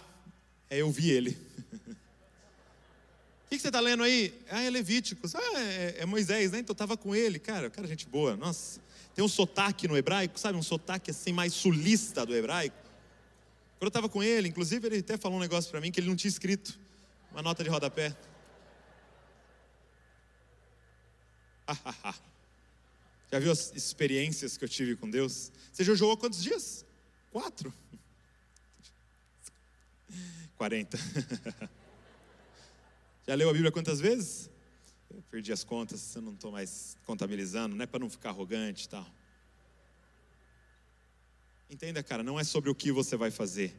É, 0.68 0.82
eu 0.82 0.90
vi 0.90 1.11
ele. 1.11 1.47
O 3.48 3.50
que, 3.50 3.58
você 3.58 3.68
está 3.68 3.80
lendo 3.80 4.02
aí? 4.02 4.38
Ah, 4.50 4.61
é 4.61 4.68
Levíticos. 4.68 5.34
Ah, 5.34 5.40
é, 5.58 6.00
é 6.00 6.06
Moisés, 6.06 6.52
né? 6.52 6.58
Então 6.58 6.74
estava 6.74 6.98
com 6.98 7.16
ele. 7.16 7.38
Cara, 7.38 7.70
cara, 7.70 7.88
gente 7.88 8.06
boa. 8.06 8.37
Nossa, 8.37 8.78
tem 9.14 9.24
um 9.24 9.28
sotaque 9.28 9.88
no 9.88 9.96
hebraico, 9.96 10.38
sabe? 10.38 10.58
Um 10.58 10.62
sotaque 10.62 11.11
assim 11.11 11.32
mais 11.32 11.54
sulista 11.54 12.26
do 12.26 12.37
hebraico. 12.37 12.76
Quando 13.78 13.84
eu 13.84 13.88
estava 13.88 14.06
com 14.06 14.22
ele, 14.22 14.48
inclusive 14.48 14.87
ele 14.87 14.98
até 14.98 15.16
falou 15.16 15.38
um 15.38 15.40
negócio 15.40 15.70
para 15.70 15.80
mim 15.80 15.90
que 15.90 15.98
ele 15.98 16.08
não 16.08 16.14
tinha 16.14 16.28
escrito, 16.28 16.78
uma 17.32 17.40
nota 17.40 17.64
de 17.64 17.70
rodapé. 17.70 18.14
Já 23.32 23.38
viu 23.38 23.50
as 23.50 23.72
experiências 23.74 24.58
que 24.58 24.64
eu 24.64 24.68
tive 24.68 24.94
com 24.94 25.08
Deus? 25.08 25.50
Você 25.72 25.84
já 25.84 25.94
jogou 25.94 26.18
quantos 26.18 26.42
dias? 26.42 26.84
Quatro? 27.32 27.72
Quarenta. 30.58 30.98
Já 33.28 33.34
leu 33.34 33.50
a 33.50 33.52
Bíblia 33.52 33.70
quantas 33.70 34.00
vezes? 34.00 34.48
Eu 35.10 35.22
perdi 35.30 35.52
as 35.52 35.62
contas, 35.62 36.16
eu 36.16 36.22
não 36.22 36.32
estou 36.32 36.50
mais 36.50 36.96
contabilizando, 37.04 37.76
não 37.76 37.82
é 37.82 37.86
para 37.86 38.00
não 38.00 38.08
ficar 38.08 38.30
arrogante 38.30 38.86
e 38.86 38.88
tal. 38.88 39.06
Entenda, 41.68 42.02
cara, 42.02 42.22
não 42.22 42.40
é 42.40 42.44
sobre 42.44 42.70
o 42.70 42.74
que 42.74 42.90
você 42.90 43.18
vai 43.18 43.30
fazer, 43.30 43.76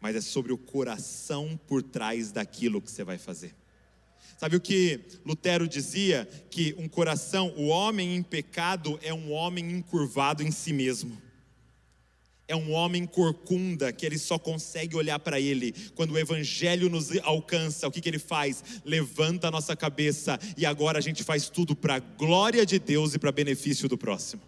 mas 0.00 0.16
é 0.16 0.22
sobre 0.22 0.54
o 0.54 0.56
coração 0.56 1.60
por 1.66 1.82
trás 1.82 2.32
daquilo 2.32 2.80
que 2.80 2.90
você 2.90 3.04
vai 3.04 3.18
fazer. 3.18 3.54
Sabe 4.38 4.56
o 4.56 4.60
que 4.60 5.00
Lutero 5.22 5.68
dizia? 5.68 6.24
Que 6.50 6.74
um 6.78 6.88
coração, 6.88 7.52
o 7.54 7.66
homem 7.66 8.16
em 8.16 8.22
pecado 8.22 8.98
é 9.02 9.12
um 9.12 9.32
homem 9.32 9.70
encurvado 9.70 10.42
em 10.42 10.50
si 10.50 10.72
mesmo. 10.72 11.20
É 12.48 12.56
um 12.56 12.72
homem 12.72 13.06
corcunda 13.06 13.92
que 13.92 14.04
ele 14.04 14.18
só 14.18 14.38
consegue 14.38 14.96
olhar 14.96 15.18
para 15.18 15.40
ele. 15.40 15.72
Quando 15.94 16.12
o 16.12 16.18
evangelho 16.18 16.90
nos 16.90 17.16
alcança, 17.22 17.86
o 17.86 17.90
que, 17.90 18.00
que 18.00 18.08
ele 18.08 18.18
faz? 18.18 18.62
Levanta 18.84 19.48
a 19.48 19.50
nossa 19.50 19.76
cabeça 19.76 20.38
e 20.56 20.66
agora 20.66 20.98
a 20.98 21.02
gente 21.02 21.22
faz 21.22 21.48
tudo 21.48 21.74
para 21.74 21.96
a 21.96 22.00
glória 22.00 22.66
de 22.66 22.78
Deus 22.78 23.14
e 23.14 23.18
para 23.18 23.32
benefício 23.32 23.88
do 23.88 23.96
próximo. 23.96 24.42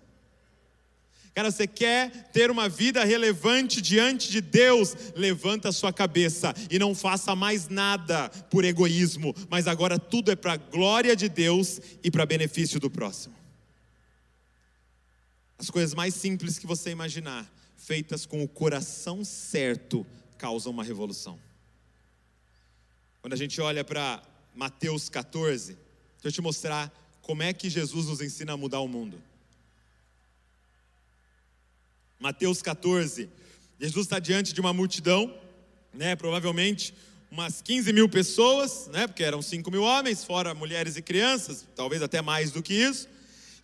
Cara, 1.35 1.50
você 1.50 1.66
quer 1.66 2.30
ter 2.30 2.48
uma 2.48 2.68
vida 2.68 3.04
relevante 3.04 3.80
diante 3.80 4.30
de 4.30 4.40
Deus? 4.40 4.94
Levanta 5.16 5.70
a 5.70 5.72
sua 5.72 5.92
cabeça 5.92 6.54
e 6.70 6.78
não 6.78 6.94
faça 6.94 7.35
mais 7.35 7.68
nada 7.68 8.28
por 8.50 8.64
egoísmo, 8.64 9.35
mas 9.50 9.66
agora 9.66 9.98
tudo 9.98 10.30
é 10.30 10.37
para 10.37 10.52
a 10.52 10.57
glória 10.57 11.16
de 11.16 11.28
Deus 11.28 11.80
e 12.04 12.11
para 12.11 12.24
benefício 12.24 12.78
do 12.78 12.88
próximo. 12.88 13.35
As 15.59 15.70
coisas 15.70 15.92
mais 15.92 16.14
simples 16.14 16.57
que 16.57 16.68
você 16.68 16.90
imaginar, 16.90 17.52
feitas 17.85 18.25
com 18.25 18.42
o 18.42 18.49
coração 18.49 19.23
certo, 19.25 20.07
causam 20.38 20.73
uma 20.73 20.83
revolução. 20.83 21.38
Quando 23.20 23.35
a 23.35 23.37
gente 23.37 23.61
olha 23.61 23.85
para 23.85 24.23
Mateus 24.55 25.11
14, 25.11 25.75
deixa 25.75 26.29
eu 26.29 26.33
te 26.33 26.40
mostrar 26.40 26.90
como 27.20 27.42
é 27.42 27.53
que 27.53 27.68
Jesus 27.68 28.07
nos 28.07 28.23
ensina 28.23 28.55
a 28.55 28.57
mudar 28.57 28.81
o 28.81 28.88
mundo. 28.88 29.23
Mateus 32.18 32.62
14. 32.62 33.29
Jesus 33.79 34.07
está 34.07 34.18
diante 34.18 34.55
de 34.55 34.61
uma 34.61 34.73
multidão, 34.73 35.38
né? 35.92 36.16
Provavelmente 36.16 36.94
umas 37.31 37.61
15 37.61 37.92
mil 37.92 38.09
pessoas, 38.09 38.88
né? 38.92 39.07
Porque 39.07 39.23
eram 39.23 39.42
5 39.42 39.70
mil 39.70 39.83
homens, 39.83 40.25
fora 40.25 40.55
mulheres 40.55 40.97
e 40.97 41.03
crianças, 41.03 41.66
talvez 41.77 42.01
até 42.01 42.23
mais 42.23 42.51
do 42.51 42.62
que 42.62 42.73
isso. 42.73 43.09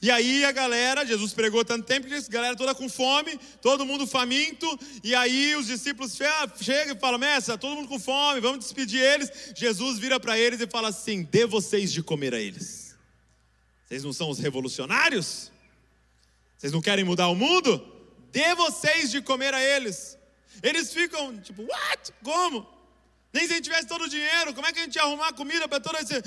E 0.03 0.11
aí 0.11 0.45
a 0.45 0.53
galera, 0.53 1.05
Jesus 1.05 1.35
pregou 1.35 1.63
tanto 1.63 1.85
tempo 1.85 2.07
que 2.07 2.15
a 2.15 2.21
galera 2.31 2.57
toda 2.57 2.75
com 2.75 2.89
fome, 2.89 3.39
todo 3.61 3.85
mundo 3.85 4.07
faminto, 4.07 4.67
e 5.05 5.15
aí 5.15 5.55
os 5.57 5.67
discípulos 5.67 6.17
chegam 6.61 6.97
e 6.97 6.99
falam: 6.99 7.19
Mestre, 7.19 7.57
todo 7.59 7.77
mundo 7.77 7.89
com 7.89 7.99
fome, 7.99 8.41
vamos 8.41 8.61
despedir 8.61 9.01
eles. 9.01 9.53
Jesus 9.55 9.99
vira 9.99 10.19
para 10.19 10.39
eles 10.39 10.61
e 10.61 10.67
fala 10.67 10.89
assim: 10.89 11.23
Dê 11.25 11.45
vocês 11.45 11.93
de 11.93 12.03
comer 12.03 12.35
a 12.35 12.41
eles. 12.41 12.97
Vocês 13.85 14.03
não 14.03 14.13
são 14.13 14.31
os 14.31 14.39
revolucionários? 14.39 15.51
Vocês 16.57 16.73
não 16.73 16.81
querem 16.81 17.05
mudar 17.05 17.29
o 17.29 17.35
mundo? 17.35 17.85
Dê 18.33 18.55
vocês 18.55 19.11
de 19.11 19.21
comer 19.21 19.53
a 19.53 19.63
eles. 19.63 20.17
Eles 20.63 20.93
ficam 20.93 21.37
tipo, 21.39 21.63
what? 21.63 22.13
Como? 22.23 22.67
Nem 23.33 23.47
se 23.47 23.53
a 23.53 23.57
gente 23.57 23.65
tivesse 23.65 23.87
todo 23.87 24.03
o 24.03 24.09
dinheiro, 24.09 24.53
como 24.53 24.67
é 24.67 24.73
que 24.73 24.81
a 24.81 24.83
gente 24.83 24.97
ia 24.97 25.03
arrumar 25.03 25.33
comida 25.33 25.69
para 25.69 25.79
todo, 25.79 25.97
esse, 25.99 26.21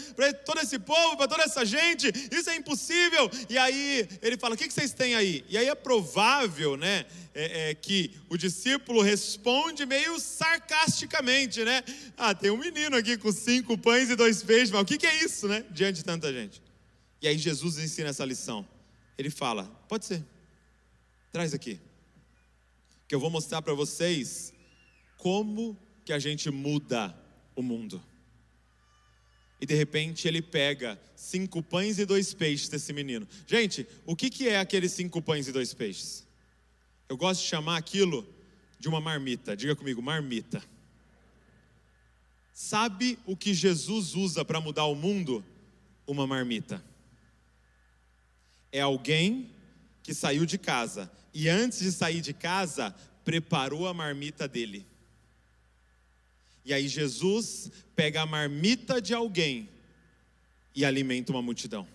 todo 0.45 0.59
esse 0.61 0.79
povo, 0.79 1.17
para 1.17 1.27
toda 1.27 1.43
essa 1.43 1.65
gente? 1.65 2.09
Isso 2.31 2.49
é 2.49 2.55
impossível. 2.55 3.29
E 3.49 3.57
aí 3.57 4.07
ele 4.21 4.37
fala: 4.37 4.55
O 4.55 4.57
que, 4.57 4.67
que 4.67 4.73
vocês 4.73 4.93
têm 4.93 5.13
aí? 5.13 5.43
E 5.49 5.57
aí 5.57 5.67
é 5.67 5.75
provável, 5.75 6.77
né, 6.77 7.05
é, 7.33 7.71
é, 7.71 7.75
que 7.75 8.15
o 8.29 8.37
discípulo 8.37 9.01
responde 9.01 9.85
meio 9.85 10.17
sarcasticamente, 10.17 11.65
né? 11.65 11.83
Ah, 12.15 12.33
tem 12.33 12.51
um 12.51 12.57
menino 12.57 12.95
aqui 12.95 13.17
com 13.17 13.33
cinco 13.33 13.77
pães 13.77 14.09
e 14.09 14.15
dois 14.15 14.41
peixes, 14.41 14.71
mas 14.71 14.81
o 14.81 14.85
que, 14.85 14.97
que 14.97 15.07
é 15.07 15.25
isso, 15.25 15.45
né? 15.49 15.65
Diante 15.71 15.97
de 15.97 16.05
tanta 16.05 16.31
gente. 16.31 16.61
E 17.21 17.27
aí 17.27 17.37
Jesus 17.37 17.77
ensina 17.79 18.09
essa 18.09 18.23
lição. 18.23 18.65
Ele 19.17 19.29
fala: 19.29 19.65
Pode 19.89 20.05
ser, 20.05 20.23
traz 21.33 21.53
aqui, 21.53 21.81
que 23.09 23.13
eu 23.13 23.19
vou 23.19 23.29
mostrar 23.29 23.61
para 23.61 23.73
vocês 23.73 24.53
como 25.17 25.77
que 26.05 26.13
a 26.13 26.19
gente 26.19 26.49
muda 26.49 27.15
o 27.55 27.61
mundo. 27.61 28.03
E 29.59 29.65
de 29.65 29.75
repente 29.75 30.27
ele 30.27 30.41
pega 30.41 30.99
cinco 31.15 31.63
pães 31.63 31.97
e 31.97 32.05
dois 32.05 32.33
peixes 32.33 32.67
desse 32.67 32.91
menino. 32.91 33.27
Gente, 33.47 33.87
o 34.05 34.15
que, 34.15 34.29
que 34.29 34.49
é 34.49 34.59
aqueles 34.59 34.91
cinco 34.91 35.21
pães 35.21 35.47
e 35.47 35.51
dois 35.51 35.73
peixes? 35.73 36.27
Eu 37.07 37.15
gosto 37.15 37.41
de 37.41 37.47
chamar 37.47 37.77
aquilo 37.77 38.27
de 38.79 38.89
uma 38.89 38.99
marmita. 38.99 39.55
Diga 39.55 39.75
comigo, 39.75 40.01
marmita. 40.01 40.61
Sabe 42.53 43.17
o 43.25 43.37
que 43.37 43.53
Jesus 43.53 44.15
usa 44.15 44.43
para 44.43 44.59
mudar 44.59 44.85
o 44.85 44.95
mundo? 44.95 45.43
Uma 46.05 46.27
marmita. 46.27 46.83
É 48.71 48.81
alguém 48.81 49.49
que 50.03 50.13
saiu 50.13 50.45
de 50.45 50.57
casa 50.57 51.09
e 51.33 51.49
antes 51.49 51.79
de 51.79 51.91
sair 51.91 52.21
de 52.21 52.33
casa, 52.33 52.93
preparou 53.25 53.87
a 53.87 53.93
marmita 53.93 54.47
dele. 54.47 54.85
E 56.65 56.73
aí 56.73 56.87
Jesus 56.87 57.71
pega 57.95 58.21
a 58.21 58.25
marmita 58.25 59.01
de 59.01 59.13
alguém 59.13 59.69
e 60.75 60.85
alimenta 60.85 61.31
uma 61.31 61.41
multidão. 61.41 61.87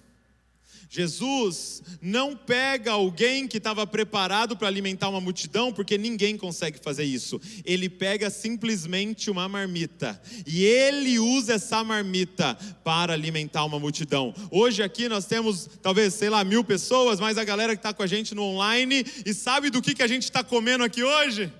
Jesus 0.91 1.83
não 2.01 2.35
pega 2.35 2.93
alguém 2.93 3.47
que 3.47 3.59
estava 3.59 3.87
preparado 3.87 4.57
para 4.57 4.69
alimentar 4.69 5.11
uma 5.11 5.21
multidão, 5.21 5.71
porque 5.71 5.99
ninguém 5.99 6.37
consegue 6.37 6.79
fazer 6.79 7.05
isso. 7.05 7.39
Ele 7.63 7.91
pega 7.91 8.31
simplesmente 8.31 9.31
uma 9.31 9.47
marmita 9.47 10.21
e 10.47 10.65
ele 10.65 11.19
usa 11.19 11.55
essa 11.55 11.85
marmita 11.85 12.55
para 12.83 13.13
alimentar 13.13 13.67
uma 13.67 13.79
multidão. 13.79 14.35
Hoje 14.51 14.83
aqui 14.83 15.11
nós 15.11 15.27
temos 15.27 15.69
talvez, 15.83 16.15
sei 16.15 16.31
lá, 16.31 16.43
mil 16.43 16.65
pessoas, 16.65 17.21
mas 17.21 17.37
a 17.37 17.45
galera 17.45 17.77
que 17.77 17.81
está 17.81 17.93
com 17.93 18.03
a 18.03 18.07
gente 18.07 18.35
no 18.35 18.43
online 18.43 19.05
e 19.27 19.35
sabe 19.35 19.69
do 19.69 19.83
que, 19.83 19.95
que 19.95 20.03
a 20.03 20.09
gente 20.09 20.25
está 20.25 20.43
comendo 20.43 20.85
aqui 20.85 21.05
hoje? 21.05 21.53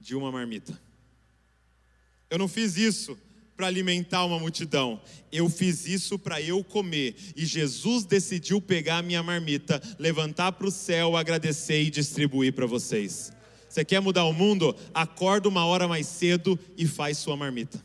De 0.00 0.16
uma 0.16 0.32
marmita. 0.32 0.76
Eu 2.34 2.38
não 2.38 2.48
fiz 2.48 2.76
isso 2.76 3.16
para 3.56 3.68
alimentar 3.68 4.24
uma 4.24 4.40
multidão. 4.40 5.00
Eu 5.30 5.48
fiz 5.48 5.86
isso 5.86 6.18
para 6.18 6.42
eu 6.42 6.64
comer. 6.64 7.14
E 7.36 7.46
Jesus 7.46 8.04
decidiu 8.04 8.60
pegar 8.60 8.98
a 8.98 9.02
minha 9.02 9.22
marmita, 9.22 9.80
levantar 10.00 10.50
para 10.50 10.66
o 10.66 10.70
céu, 10.72 11.16
agradecer 11.16 11.80
e 11.80 11.90
distribuir 11.90 12.52
para 12.52 12.66
vocês. 12.66 13.32
Você 13.68 13.84
quer 13.84 14.00
mudar 14.00 14.24
o 14.24 14.32
mundo? 14.32 14.74
Acorda 14.92 15.48
uma 15.48 15.64
hora 15.64 15.86
mais 15.86 16.08
cedo 16.08 16.58
e 16.76 16.88
faz 16.88 17.18
sua 17.18 17.36
marmita. 17.36 17.80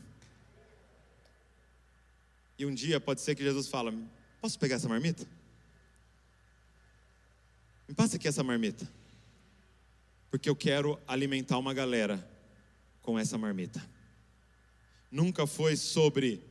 E 2.58 2.66
um 2.66 2.74
dia 2.74 2.98
pode 2.98 3.20
ser 3.20 3.36
que 3.36 3.44
Jesus 3.44 3.68
fala: 3.68 3.94
Posso 4.40 4.58
pegar 4.58 4.74
essa 4.74 4.88
marmita? 4.88 5.24
Me 7.88 7.94
passa 7.94 8.16
aqui 8.16 8.26
essa 8.26 8.42
marmita. 8.42 8.84
Porque 10.28 10.50
eu 10.50 10.56
quero 10.56 10.98
alimentar 11.06 11.56
uma 11.56 11.72
galera 11.72 12.28
com 13.00 13.16
essa 13.16 13.38
marmita 13.38 13.80
nunca 15.10 15.46
foi 15.46 15.76
sobre 15.76 16.42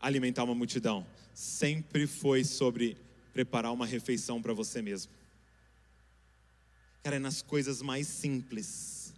alimentar 0.00 0.44
uma 0.44 0.54
multidão, 0.54 1.06
sempre 1.34 2.06
foi 2.06 2.44
sobre 2.44 2.96
preparar 3.32 3.72
uma 3.72 3.86
refeição 3.86 4.40
para 4.40 4.52
você 4.52 4.80
mesmo. 4.80 5.12
Cara, 7.02 7.16
é 7.16 7.18
nas 7.18 7.42
coisas 7.42 7.82
mais 7.82 8.06
simples, 8.06 9.14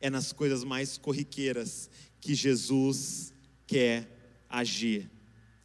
é 0.00 0.08
nas 0.08 0.32
coisas 0.32 0.64
mais 0.64 0.96
corriqueiras 0.96 1.90
que 2.20 2.34
Jesus 2.34 3.32
quer 3.66 4.08
agir 4.48 5.10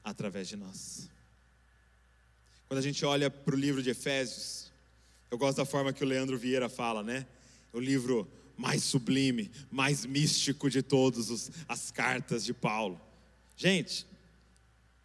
através 0.04 0.48
de 0.48 0.56
nós. 0.56 1.10
Quando 2.68 2.80
a 2.80 2.82
gente 2.82 3.06
olha 3.06 3.30
para 3.30 3.56
o 3.56 3.58
livro 3.58 3.82
de 3.82 3.92
Efésios, 3.92 4.72
eu 5.32 5.38
gosto 5.38 5.58
da 5.58 5.66
forma 5.66 5.94
que 5.94 6.04
o 6.04 6.08
Leandro 6.08 6.38
Vieira 6.38 6.68
fala, 6.68 7.02
né? 7.02 7.26
O 7.72 7.80
livro 7.80 8.28
mais 8.58 8.84
sublime, 8.84 9.52
mais 9.72 10.06
místico 10.06 10.70
de 10.70 10.82
todas 10.82 11.52
as 11.68 11.92
cartas 11.92 12.46
de 12.46 12.54
Paulo. 12.54 13.00
Gente, 13.56 14.06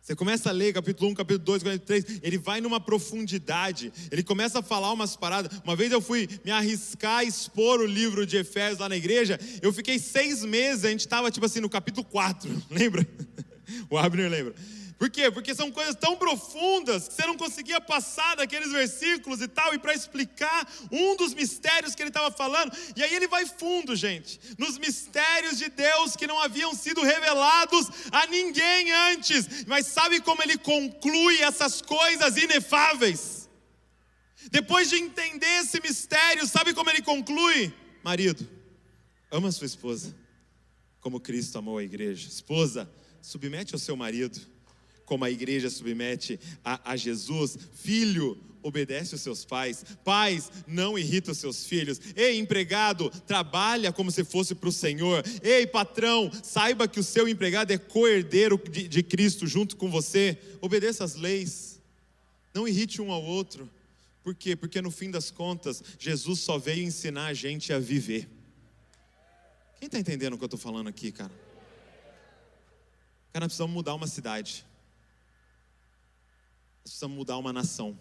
você 0.09 0.17
começa 0.17 0.49
a 0.49 0.53
ler 0.53 0.73
capítulo 0.73 1.11
1, 1.11 1.15
capítulo 1.17 1.45
2, 1.45 1.63
capítulo 1.63 1.87
3, 1.87 2.21
ele 2.23 2.39
vai 2.39 2.63
numa 2.63 2.81
profundidade, 2.81 3.93
ele 4.11 4.23
começa 4.23 4.61
a 4.61 4.63
falar 4.63 4.91
umas 4.91 5.15
paradas. 5.15 5.61
Uma 5.63 5.77
vez 5.77 5.93
eu 5.93 6.01
fui 6.01 6.27
me 6.43 6.51
arriscar 6.51 7.19
a 7.19 7.25
expor 7.25 7.81
o 7.81 7.85
livro 7.85 8.27
de 8.27 8.39
Efésios 8.39 8.79
lá 8.79 8.89
na 8.89 8.97
igreja, 8.97 9.39
eu 9.61 9.71
fiquei 9.71 9.99
seis 9.99 10.43
meses, 10.45 10.87
a 10.87 10.91
gente 10.91 11.01
estava 11.01 11.31
tipo 11.31 11.45
assim 11.45 11.61
no 11.61 11.69
capítulo 11.69 12.07
4, 12.07 12.51
lembra? 12.71 13.07
O 13.91 13.99
Abner 13.99 14.31
lembra. 14.31 14.55
Por 14.99 15.09
quê? 15.09 15.31
Porque 15.31 15.55
são 15.55 15.71
coisas 15.71 15.95
tão 15.95 16.17
profundas 16.17 17.07
que 17.07 17.15
você 17.15 17.25
não 17.25 17.37
conseguia 17.37 17.81
passar 17.81 18.35
daqueles 18.35 18.73
versículos 18.73 19.41
e 19.41 19.47
tal, 19.47 19.73
e 19.73 19.79
para 19.79 19.95
explicar 19.95 20.69
um 20.91 21.15
dos 21.15 21.33
mistérios 21.35 21.95
que 21.95 22.03
ele 22.03 22.11
estava 22.11 22.33
falando. 22.33 22.77
E 22.97 23.03
aí 23.05 23.15
ele 23.15 23.29
vai 23.29 23.47
fundo, 23.47 23.95
gente, 23.95 24.41
nos 24.59 24.77
mistérios 24.77 25.57
de 25.57 25.69
Deus 25.69 26.17
que 26.17 26.27
não 26.27 26.41
haviam 26.41 26.75
sido 26.75 27.01
revelados 27.01 27.87
a 28.11 28.27
ninguém 28.27 28.91
antes. 28.91 29.65
Mas 29.69 29.87
sabe 29.87 30.21
como 30.21 30.43
ele 30.43 30.59
conclui 30.59 31.43
essas 31.43 31.81
coisas 31.81 32.37
inefáveis? 32.37 33.49
Depois 34.51 34.91
de 34.91 34.97
entender 34.97 35.61
esse 35.61 35.81
mistério, 35.81 36.45
sabe 36.45 36.75
como 36.75 36.91
ele 36.91 37.03
conclui? 37.03 37.73
Marido, 38.03 38.49
ama 39.31 39.53
sua 39.53 39.67
esposa, 39.67 40.13
como 41.01 41.21
Cristo 41.21 41.57
amou 41.57 41.79
a 41.79 41.85
igreja. 41.85 42.27
Esposa, 42.27 42.91
submete 43.23 43.75
ao 43.75 43.79
seu 43.79 43.97
marido 43.97 44.58
como 45.09 45.25
a 45.25 45.31
igreja 45.31 45.71
submete 45.71 46.39
a, 46.63 46.93
a 46.93 46.97
Jesus. 46.97 47.59
Filho, 47.73 48.39
obedece 48.63 49.15
os 49.15 49.23
seus 49.23 49.43
pais. 49.43 49.83
Pais, 50.05 50.53
não 50.67 50.99
irrita 50.99 51.33
os 51.33 51.39
seus 51.39 51.65
filhos. 51.65 51.99
Ei, 52.15 52.39
empregado, 52.39 53.11
trabalha 53.27 53.91
como 53.91 54.13
se 54.13 54.23
fosse 54.23 54.55
para 54.55 54.69
o 54.69 54.73
Senhor. 54.73 55.25
Ei, 55.43 55.67
patrão, 55.67 56.31
saiba 56.43 56.87
que 56.87 57.01
o 57.01 57.05
seu 57.05 57.27
empregado 57.27 57.73
é 57.73 57.79
co-herdeiro 57.79 58.61
de, 58.71 58.87
de 58.87 59.03
Cristo 59.03 59.47
junto 59.47 59.77
com 59.77 59.91
você. 59.91 60.39
Obedeça 60.61 61.03
as 61.03 61.15
leis. 61.15 61.81
Não 62.53 62.69
irrite 62.69 63.01
um 63.01 63.11
ao 63.11 63.25
outro. 63.25 63.69
Por 64.23 64.35
quê? 64.35 64.55
Porque 64.55 64.83
no 64.83 64.91
fim 64.91 65.11
das 65.11 65.31
contas, 65.31 65.83
Jesus 65.99 66.41
só 66.41 66.59
veio 66.59 66.85
ensinar 66.85 67.29
a 67.29 67.35
gente 67.35 67.73
a 67.73 67.79
viver. 67.79 68.29
Quem 69.79 69.87
está 69.87 69.99
entendendo 69.99 70.35
o 70.35 70.37
que 70.37 70.45
eu 70.45 70.49
estou 70.49 70.61
falando 70.61 70.89
aqui, 70.89 71.11
cara? 71.11 71.33
Cara, 73.33 73.45
nós 73.45 73.53
precisamos 73.53 73.73
mudar 73.73 73.95
uma 73.95 74.07
cidade 74.07 74.68
precisamos 76.89 77.17
mudar 77.17 77.37
uma 77.37 77.53
nação. 77.53 77.99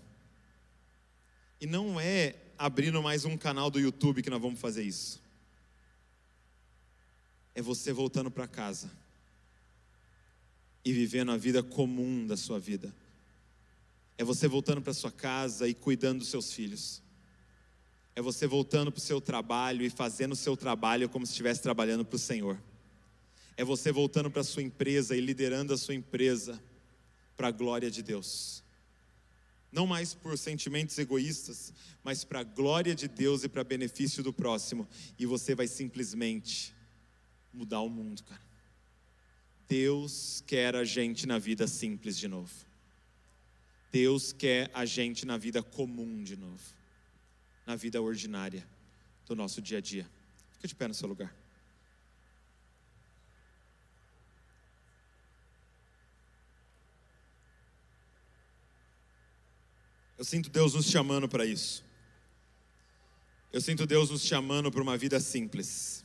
E 1.60 1.68
não 1.68 2.00
é 2.00 2.36
abrindo 2.58 3.02
mais 3.02 3.26
um 3.26 3.38
canal 3.38 3.70
do 3.70 3.80
YouTube 3.80 4.24
que 4.24 4.30
nós 4.30 4.42
vamos 4.42 4.60
fazer 4.60 4.84
isso. 4.84 5.22
É 7.54 7.62
você 7.62 7.92
voltando 7.92 8.32
para 8.32 8.48
casa 8.48 8.90
e 10.86 10.94
vivendo 10.94 11.32
a 11.32 11.38
vida 11.38 11.62
comum 11.62 12.26
da 12.26 12.38
sua 12.38 12.60
vida. 12.60 12.94
É 14.18 14.24
você 14.24 14.48
voltando 14.48 14.82
para 14.82 14.94
sua 14.94 15.12
casa 15.12 15.68
e 15.68 15.74
cuidando 15.74 16.20
dos 16.20 16.30
seus 16.30 16.54
filhos. 16.54 17.02
É 18.16 18.22
você 18.22 18.48
voltando 18.48 18.92
para 18.92 19.00
o 19.00 19.02
seu 19.02 19.20
trabalho 19.20 19.86
e 19.86 19.90
fazendo 19.90 20.32
o 20.32 20.36
seu 20.36 20.56
trabalho 20.56 21.10
como 21.10 21.26
se 21.26 21.34
estivesse 21.34 21.62
trabalhando 21.62 22.06
para 22.06 22.16
o 22.16 22.20
Senhor. 22.20 22.58
É 23.58 23.64
você 23.64 23.92
voltando 23.92 24.32
para 24.32 24.42
a 24.42 24.46
sua 24.46 24.64
empresa 24.64 25.16
e 25.16 25.20
liderando 25.20 25.74
a 25.74 25.78
sua 25.78 25.94
empresa 25.94 26.62
para 27.36 27.50
a 27.50 27.52
glória 27.52 27.92
de 27.92 28.02
Deus. 28.02 28.66
Não 29.72 29.86
mais 29.86 30.14
por 30.14 30.38
sentimentos 30.38 30.98
egoístas, 30.98 31.74
mas 32.04 32.24
para 32.24 32.40
a 32.40 32.44
glória 32.44 32.96
de 32.96 33.08
Deus 33.08 33.44
e 33.44 33.50
para 33.50 33.64
benefício 33.64 34.24
do 34.24 34.34
próximo, 34.34 34.88
e 35.18 35.26
você 35.26 35.54
vai 35.54 35.68
simplesmente 35.68 36.74
mudar 37.54 37.82
o 37.82 37.90
mundo, 37.90 38.24
cara. 38.24 38.42
Deus 39.68 40.42
quer 40.48 40.76
a 40.76 40.86
gente 40.86 41.28
na 41.28 41.38
vida 41.38 41.68
simples 41.68 42.18
de 42.18 42.28
novo. 42.28 42.54
Deus 43.92 44.32
quer 44.32 44.70
a 44.74 44.86
gente 44.86 45.26
na 45.26 45.38
vida 45.38 45.62
comum 45.62 46.24
de 46.24 46.38
novo, 46.38 46.64
na 47.66 47.76
vida 47.76 48.02
ordinária 48.02 48.66
do 49.26 49.36
nosso 49.36 49.62
dia 49.62 49.80
a 49.80 49.82
dia. 49.82 50.10
Fica 50.54 50.68
de 50.68 50.76
pé 50.76 50.88
no 50.88 50.94
seu 50.94 51.08
lugar. 51.08 51.36
Eu 60.18 60.26
sinto 60.26 60.50
Deus 60.50 60.74
nos 60.74 60.88
chamando 60.88 61.30
para 61.30 61.46
isso. 61.46 61.86
Eu 63.54 63.62
sinto 63.62 63.86
Deus 63.86 64.10
nos 64.10 64.24
chamando 64.24 64.72
para 64.72 64.82
uma 64.82 64.98
vida 64.98 65.20
simples. 65.20 66.04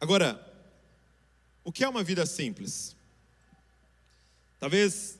Agora, 0.00 0.40
o 1.62 1.70
que 1.70 1.84
é 1.84 1.88
uma 1.88 2.02
vida 2.02 2.24
simples? 2.26 2.96
Talvez 4.58 5.18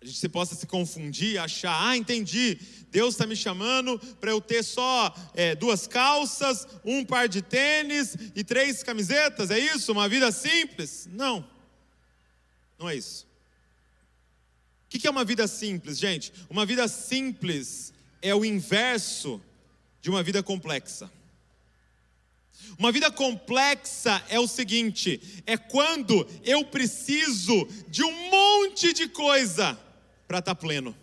a 0.00 0.04
gente 0.04 0.18
se 0.18 0.28
possa 0.28 0.54
se 0.54 0.66
confundir, 0.66 1.38
achar, 1.38 1.88
ah, 1.88 1.96
entendi, 1.96 2.56
Deus 2.90 3.14
está 3.14 3.26
me 3.26 3.34
chamando 3.34 3.98
para 4.20 4.30
eu 4.30 4.40
ter 4.40 4.62
só 4.62 5.14
é, 5.34 5.54
duas 5.54 5.86
calças, 5.86 6.66
um 6.84 7.04
par 7.04 7.28
de 7.28 7.42
tênis 7.42 8.16
e 8.34 8.44
três 8.44 8.82
camisetas, 8.82 9.50
é 9.50 9.58
isso? 9.58 9.90
Uma 9.90 10.08
vida 10.08 10.30
simples? 10.32 11.08
Não, 11.10 11.48
não 12.78 12.88
é 12.88 12.94
isso. 12.96 13.27
O 14.88 14.98
que 14.98 15.06
é 15.06 15.10
uma 15.10 15.24
vida 15.24 15.46
simples, 15.46 15.98
gente? 15.98 16.32
Uma 16.48 16.64
vida 16.64 16.88
simples 16.88 17.92
é 18.22 18.34
o 18.34 18.44
inverso 18.44 19.40
de 20.00 20.08
uma 20.08 20.22
vida 20.22 20.42
complexa. 20.42 21.10
Uma 22.78 22.90
vida 22.90 23.10
complexa 23.10 24.22
é 24.30 24.40
o 24.40 24.48
seguinte: 24.48 25.20
é 25.46 25.56
quando 25.58 26.26
eu 26.42 26.64
preciso 26.64 27.68
de 27.88 28.02
um 28.02 28.30
monte 28.30 28.94
de 28.94 29.08
coisa 29.08 29.78
para 30.26 30.38
estar 30.38 30.54
tá 30.54 30.60
pleno. 30.60 30.96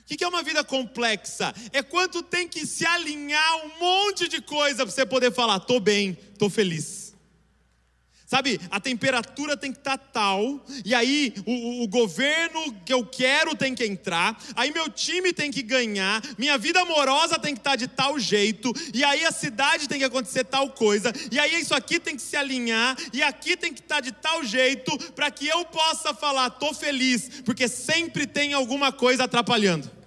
O 0.00 0.04
que 0.04 0.24
é 0.24 0.28
uma 0.28 0.42
vida 0.42 0.64
complexa? 0.64 1.54
É 1.72 1.82
quando 1.82 2.22
tem 2.22 2.48
que 2.48 2.66
se 2.66 2.84
alinhar 2.86 3.66
um 3.66 3.80
monte 3.80 4.28
de 4.28 4.40
coisa 4.40 4.84
para 4.84 4.94
você 4.94 5.04
poder 5.04 5.32
falar: 5.32 5.58
estou 5.58 5.78
bem, 5.78 6.16
estou 6.32 6.48
feliz. 6.48 7.01
Sabe, 8.32 8.58
a 8.70 8.80
temperatura 8.80 9.58
tem 9.58 9.70
que 9.70 9.76
estar 9.76 9.98
tá 9.98 10.04
tal, 10.10 10.64
e 10.86 10.94
aí 10.94 11.34
o, 11.44 11.82
o, 11.82 11.86
governo 11.86 12.72
que 12.82 12.90
eu 12.90 13.04
quero 13.04 13.54
tem 13.54 13.74
que 13.74 13.84
entrar, 13.84 14.42
aí 14.56 14.72
meu 14.72 14.88
time 14.88 15.34
tem 15.34 15.50
que 15.50 15.60
ganhar, 15.60 16.22
minha 16.38 16.56
vida 16.56 16.80
amorosa 16.80 17.38
tem 17.38 17.52
que 17.52 17.60
estar 17.60 17.72
tá 17.72 17.76
de 17.76 17.86
tal 17.86 18.18
jeito, 18.18 18.72
e 18.94 19.04
aí 19.04 19.22
a 19.26 19.30
cidade 19.30 19.86
tem 19.86 19.98
que 19.98 20.06
acontecer 20.06 20.44
tal 20.44 20.70
coisa, 20.70 21.12
e 21.30 21.38
aí 21.38 21.60
isso 21.60 21.74
aqui 21.74 22.00
tem 22.00 22.16
que 22.16 22.22
se 22.22 22.34
alinhar, 22.34 22.96
e 23.12 23.22
aqui 23.22 23.54
tem 23.54 23.70
que 23.70 23.80
estar 23.80 23.96
tá 23.96 24.00
de 24.00 24.12
tal 24.12 24.42
jeito, 24.42 24.96
para 25.12 25.30
que 25.30 25.46
eu 25.46 25.66
possa 25.66 26.14
falar, 26.14 26.46
estou 26.46 26.72
feliz, 26.72 27.42
porque 27.44 27.68
sempre 27.68 28.26
tem 28.26 28.54
alguma 28.54 28.90
coisa 28.90 29.24
atrapalhando. 29.24 30.01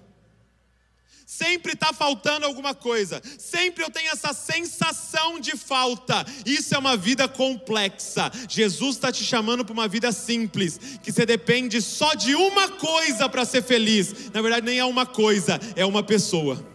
Sempre 1.38 1.74
está 1.74 1.92
faltando 1.92 2.46
alguma 2.46 2.74
coisa, 2.74 3.22
sempre 3.38 3.84
eu 3.84 3.90
tenho 3.90 4.10
essa 4.10 4.32
sensação 4.32 5.38
de 5.38 5.58
falta. 5.58 6.26
Isso 6.46 6.74
é 6.74 6.78
uma 6.78 6.96
vida 6.96 7.28
complexa. 7.28 8.32
Jesus 8.48 8.96
está 8.96 9.12
te 9.12 9.22
chamando 9.22 9.66
para 9.66 9.74
uma 9.74 9.86
vida 9.88 10.14
simples, 10.14 10.80
que 11.04 11.12
você 11.12 11.26
depende 11.26 11.82
só 11.82 12.14
de 12.14 12.36
uma 12.36 12.70
coisa 12.70 13.28
para 13.28 13.44
ser 13.44 13.62
feliz. 13.62 14.32
Na 14.34 14.42
verdade, 14.42 14.66
nem 14.66 14.80
é 14.80 14.86
uma 14.86 15.06
coisa, 15.06 15.60
é 15.76 15.86
uma 15.86 16.02
pessoa. 16.02 16.66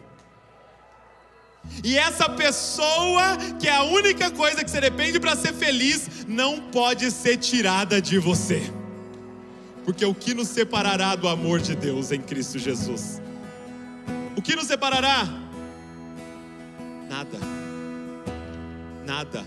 E 1.83 1.97
essa 1.97 2.29
pessoa, 2.29 3.39
que 3.59 3.67
é 3.67 3.75
a 3.75 3.85
única 3.85 4.31
coisa 4.31 4.63
que 4.63 4.71
você 4.71 4.81
depende 4.83 5.19
para 5.19 5.37
ser 5.37 5.55
feliz, 5.55 6.27
não 6.29 6.61
pode 6.71 7.11
ser 7.11 7.39
tirada 7.39 7.99
de 7.99 8.19
você. 8.19 8.71
Porque 9.87 10.05
o 10.05 10.15
que 10.15 10.35
nos 10.35 10.49
separará 10.49 11.17
do 11.17 11.29
amor 11.29 11.61
de 11.61 11.75
Deus 11.75 12.13
em 12.13 12.21
Cristo 12.21 12.59
Jesus? 12.59 13.23
O 14.41 14.43
que 14.43 14.57
nos 14.57 14.69
separará? 14.69 15.29
Nada. 17.11 17.39
Nada. 19.05 19.47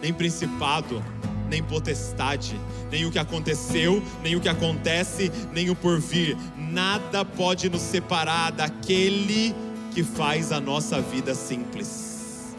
Nem 0.00 0.14
principado, 0.14 1.04
nem 1.48 1.60
potestade, 1.60 2.54
nem 2.88 3.04
o 3.04 3.10
que 3.10 3.18
aconteceu, 3.18 4.00
nem 4.22 4.36
o 4.36 4.40
que 4.40 4.48
acontece, 4.48 5.32
nem 5.52 5.70
o 5.70 5.74
porvir. 5.74 6.36
Nada 6.56 7.24
pode 7.24 7.68
nos 7.68 7.82
separar 7.82 8.52
daquele 8.52 9.52
que 9.92 10.04
faz 10.04 10.52
a 10.52 10.60
nossa 10.60 11.00
vida 11.00 11.34
simples. 11.34 12.54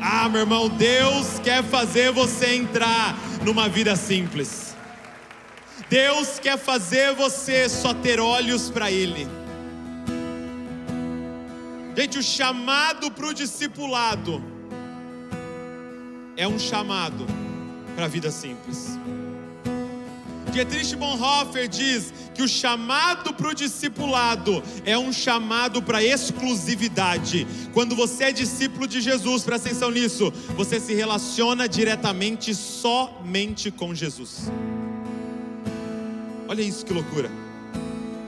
Ah, 0.00 0.28
meu 0.28 0.40
irmão, 0.40 0.68
Deus 0.68 1.38
quer 1.38 1.62
fazer 1.62 2.10
você 2.10 2.56
entrar 2.56 3.16
numa 3.44 3.68
vida 3.68 3.94
simples. 3.94 4.74
Deus 5.88 6.40
quer 6.40 6.58
fazer 6.58 7.14
você 7.14 7.68
só 7.68 7.94
ter 7.94 8.18
olhos 8.18 8.70
para 8.70 8.90
Ele. 8.90 9.38
Gente, 11.96 12.18
o 12.18 12.22
chamado 12.22 13.10
para 13.10 13.26
o 13.26 13.34
discipulado 13.34 14.42
é 16.36 16.46
um 16.46 16.58
chamado 16.58 17.26
para 17.94 18.04
a 18.04 18.08
vida 18.08 18.30
simples. 18.30 18.98
Dietrich 20.52 20.96
Bonhoeffer 20.96 21.68
diz 21.68 22.12
que 22.34 22.42
o 22.42 22.48
chamado 22.48 23.32
para 23.34 23.48
o 23.48 23.54
discipulado 23.54 24.62
é 24.84 24.98
um 24.98 25.12
chamado 25.12 25.82
para 25.82 26.02
exclusividade. 26.02 27.46
Quando 27.72 27.94
você 27.94 28.24
é 28.24 28.32
discípulo 28.32 28.86
de 28.86 29.00
Jesus, 29.00 29.44
presta 29.44 29.68
atenção 29.68 29.90
nisso, 29.90 30.32
você 30.56 30.80
se 30.80 30.94
relaciona 30.94 31.68
diretamente 31.68 32.54
somente 32.54 33.70
com 33.70 33.94
Jesus. 33.94 34.50
Olha 36.48 36.62
isso 36.62 36.84
que 36.84 36.92
loucura. 36.92 37.30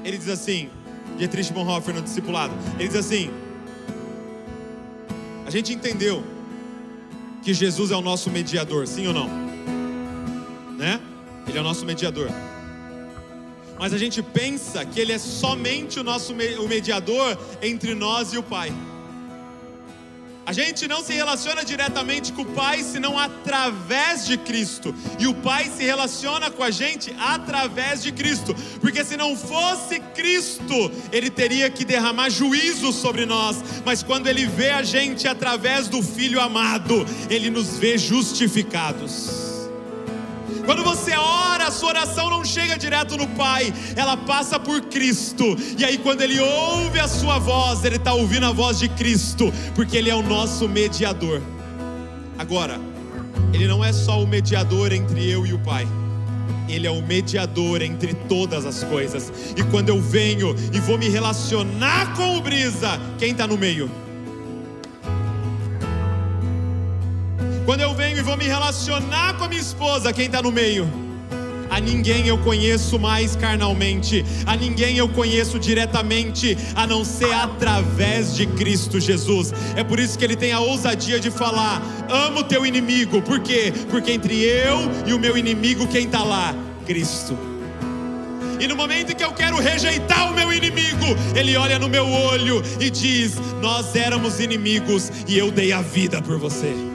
Ele 0.05 0.17
diz 0.17 0.29
assim, 0.29 0.71
Dietrich 1.19 1.53
Bonhoeffer 1.53 1.95
no 1.95 2.03
discipulado, 2.03 2.55
ele 2.79 2.89
diz 2.89 2.99
assim: 2.99 3.31
a 5.47 5.51
gente 5.51 5.73
entendeu 5.73 6.25
que 7.43 7.53
Jesus 7.53 7.91
é 7.91 7.97
o 7.97 8.01
nosso 8.01 8.31
mediador, 8.31 8.87
sim 8.87 9.07
ou 9.07 9.13
não? 9.13 9.29
Né? 10.77 11.01
Ele 11.47 11.59
é 11.59 11.61
o 11.61 11.65
nosso 11.65 11.85
mediador. 11.85 12.29
Mas 13.79 13.93
a 13.93 13.99
gente 13.99 14.23
pensa 14.23 14.85
que 14.85 15.01
ele 15.01 15.13
é 15.13 15.19
somente 15.19 15.99
o 15.99 16.05
nosso 16.05 16.33
o 16.33 16.69
mediador 16.69 17.37
entre 17.61 17.95
nós 17.95 18.33
e 18.33 18.39
o 18.39 18.43
Pai. 18.43 18.73
A 20.53 20.55
gente 20.55 20.87
não 20.87 21.03
se 21.03 21.15
relaciona 21.15 21.65
diretamente 21.65 22.31
com 22.31 22.43
o 22.43 22.45
Pai 22.45 22.83
senão 22.83 23.19
através 23.19 24.27
de 24.27 24.37
Cristo. 24.37 24.95
E 25.19 25.27
o 25.27 25.33
Pai 25.33 25.71
se 25.75 25.83
relaciona 25.83 26.51
com 26.51 26.63
a 26.63 26.71
gente 26.71 27.11
através 27.19 28.03
de 28.03 28.13
Cristo. 28.13 28.55
Porque 28.79 29.03
se 29.03 29.17
não 29.17 29.35
fosse 29.35 29.99
Cristo, 30.15 30.93
Ele 31.11 31.31
teria 31.31 31.71
que 31.71 31.87
derramar 31.87 32.29
juízo 32.29 32.93
sobre 32.93 33.25
nós. 33.25 33.65
Mas 33.83 34.03
quando 34.03 34.27
Ele 34.27 34.45
vê 34.45 34.69
a 34.69 34.83
gente 34.83 35.27
através 35.27 35.89
do 35.89 36.03
Filho 36.03 36.39
amado, 36.39 37.07
Ele 37.31 37.49
nos 37.49 37.79
vê 37.79 37.97
justificados. 37.97 39.53
Quando 40.67 40.85
você 40.85 41.13
ora, 41.17 41.52
sua 41.73 41.89
oração 41.89 42.31
não 42.31 42.45
chega 42.45 42.79
direto 42.79 43.17
no 43.17 43.27
Pai, 43.29 43.73
ela 43.97 44.17
passa 44.17 44.61
por 44.61 44.81
Cristo. 44.83 45.57
E 45.77 45.85
aí, 45.85 45.99
quando 45.99 46.21
Ele 46.21 46.39
ouve 46.39 47.01
a 47.01 47.09
sua 47.09 47.39
voz, 47.39 47.85
Ele 47.85 47.97
está 47.97 48.13
ouvindo 48.13 48.47
a 48.47 48.53
voz 48.53 48.79
de 48.79 48.89
Cristo, 48.89 49.53
porque 49.75 49.97
Ele 49.97 50.11
é 50.11 50.15
o 50.15 50.23
nosso 50.23 50.69
mediador. 50.69 51.43
Agora, 52.39 52.79
Ele 53.53 53.67
não 53.67 53.85
é 53.85 53.93
só 53.93 54.23
o 54.23 54.27
mediador 54.27 54.93
entre 54.93 55.29
eu 55.29 55.47
e 55.47 55.53
o 55.53 55.59
Pai. 55.59 55.87
Ele 56.69 56.87
é 56.87 56.91
o 56.91 57.03
mediador 57.03 57.83
entre 57.83 58.15
todas 58.15 58.65
as 58.65 58.85
coisas. 58.85 59.33
E 59.57 59.63
quando 59.65 59.89
eu 59.89 60.01
venho 60.01 60.55
e 60.73 60.81
vou 60.81 60.97
me 60.97 61.09
relacionar 61.09 62.15
com 62.15 62.37
o 62.37 62.41
Brisa, 62.41 63.01
quem 63.19 63.33
está 63.33 63.47
no 63.47 63.59
meio? 63.59 63.91
Quando 67.65 67.81
eu 67.81 67.95
venho 67.95 68.19
e 68.19 68.23
vou 68.23 68.37
me 68.37 68.45
relacionar 68.45 69.35
com 69.35 69.45
a 69.45 69.49
minha 69.49 69.61
esposa, 69.61 70.13
quem 70.13 70.27
está 70.27 70.43
no 70.43 70.51
meio? 70.51 71.12
A 71.73 71.81
ninguém 71.81 72.29
eu 72.29 72.37
conheço 72.37 72.99
mais 72.99 73.35
carnalmente, 73.35 74.23
a 74.45 74.55
ninguém 74.55 74.99
eu 74.99 75.09
conheço 75.09 75.59
diretamente, 75.59 76.55
a 76.75 76.87
não 76.87 77.03
ser 77.03 77.33
através 77.33 78.37
de 78.37 78.47
Cristo 78.47 79.01
Jesus. 79.01 79.55
É 79.75 79.83
por 79.83 79.99
isso 79.99 80.19
que 80.19 80.23
ele 80.27 80.37
tem 80.37 80.53
a 80.53 80.61
ousadia 80.61 81.19
de 81.19 81.31
falar: 81.31 81.81
amo 82.11 82.45
teu 82.45 82.67
inimigo. 82.67 83.23
Por 83.23 83.41
quê? 83.41 83.73
Porque 83.89 84.13
entre 84.13 84.35
eu 84.45 84.81
e 85.07 85.15
o 85.15 85.19
meu 85.19 85.35
inimigo, 85.35 85.89
quem 85.89 86.05
está 86.05 86.23
lá? 86.23 86.55
Cristo. 86.85 87.39
E 88.61 88.69
no 88.69 88.77
momento 88.77 89.13
em 89.13 89.17
que 89.17 89.25
eu 89.25 89.33
quero 89.33 89.57
rejeitar 89.57 90.31
o 90.31 90.35
meu 90.35 90.53
inimigo, 90.53 91.07
ele 91.35 91.57
olha 91.57 91.79
no 91.79 91.89
meu 91.89 92.07
olho 92.07 92.63
e 92.79 92.91
diz: 92.91 93.33
Nós 93.63 93.97
éramos 93.97 94.41
inimigos 94.41 95.11
e 95.27 95.39
eu 95.39 95.51
dei 95.51 95.73
a 95.73 95.81
vida 95.81 96.21
por 96.21 96.39
você 96.39 96.92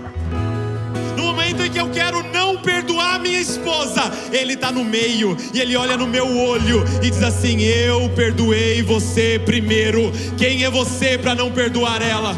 momento 1.24 1.64
em 1.64 1.72
que 1.72 1.80
eu 1.80 1.90
quero 1.90 2.24
não 2.32 2.58
perdoar 2.58 3.20
minha 3.20 3.40
esposa, 3.40 4.12
Ele 4.32 4.54
está 4.54 4.72
no 4.72 4.84
meio 4.84 5.36
e 5.54 5.60
Ele 5.60 5.76
olha 5.76 5.98
no 5.98 6.08
meu 6.08 6.28
olho 6.38 6.84
e 7.02 7.10
diz 7.10 7.24
assim: 7.24 7.62
Eu 7.62 8.10
perdoei 8.10 8.82
você 8.82 9.40
primeiro. 9.44 10.12
Quem 10.38 10.64
é 10.64 10.70
você 10.70 11.18
para 11.18 11.36
não 11.36 11.52
perdoar 11.52 12.02
ela? 12.02 12.38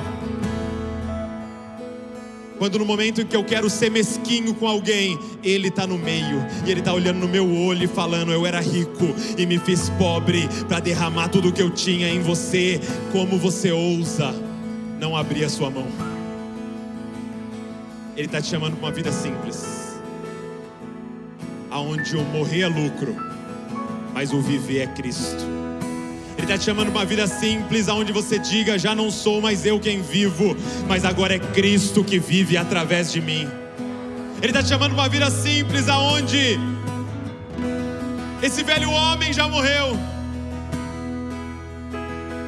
Quando 2.59 2.77
no 2.77 2.85
momento 2.85 3.21
em 3.21 3.25
que 3.25 3.37
eu 3.37 3.43
quero 3.43 3.69
ser 3.69 3.89
mesquinho 3.89 4.53
com 4.53 4.67
alguém, 4.67 5.17
Ele 5.41 5.69
está 5.69 5.87
no 5.87 5.97
meio 5.97 6.45
e 6.65 6.71
Ele 6.71 6.81
está 6.81 6.93
olhando 6.93 7.19
no 7.19 7.27
meu 7.27 7.49
olho 7.49 7.85
e 7.85 7.87
falando: 7.87 8.31
Eu 8.31 8.45
era 8.45 8.59
rico 8.59 9.15
e 9.37 9.45
me 9.45 9.57
fiz 9.57 9.89
pobre 9.97 10.47
para 10.67 10.81
derramar 10.81 11.29
tudo 11.29 11.49
o 11.49 11.53
que 11.53 11.61
eu 11.61 11.69
tinha 11.69 12.09
em 12.09 12.19
você. 12.19 12.79
Como 13.11 13.37
você 13.37 13.71
ousa 13.71 14.35
não 14.99 15.15
abrir 15.15 15.45
a 15.45 15.49
sua 15.49 15.69
mão? 15.69 16.18
Ele 18.19 18.25
está 18.25 18.41
te 18.41 18.49
chamando 18.49 18.75
para 18.75 18.87
uma 18.87 18.91
vida 18.91 19.13
simples, 19.13 19.63
aonde 21.71 22.17
o 22.17 22.21
morrer 22.21 22.63
é 22.63 22.67
lucro, 22.67 23.15
mas 24.13 24.33
o 24.33 24.41
viver 24.41 24.79
é 24.79 24.87
Cristo. 24.87 25.41
Ele 26.35 26.41
está 26.41 26.57
te 26.57 26.65
chamando 26.65 26.91
para 26.91 26.99
uma 26.99 27.05
vida 27.05 27.25
simples, 27.27 27.87
aonde 27.87 28.11
você 28.11 28.37
diga: 28.37 28.77
já 28.77 28.93
não 28.93 29.09
sou 29.09 29.39
mais 29.39 29.65
eu 29.65 29.79
quem 29.79 30.01
vivo, 30.01 30.53
mas 30.85 31.05
agora 31.05 31.35
é 31.35 31.39
Cristo 31.39 32.03
que 32.03 32.19
vive 32.19 32.57
através 32.57 33.09
de 33.09 33.21
mim. 33.21 33.47
Ele 34.41 34.47
está 34.47 34.61
te 34.61 34.67
chamando 34.67 34.95
para 34.95 35.03
uma 35.03 35.09
vida 35.09 35.31
simples, 35.31 35.87
aonde 35.87 36.59
esse 38.43 38.63
velho 38.63 38.91
homem 38.91 39.31
já 39.31 39.47
morreu. 39.47 39.97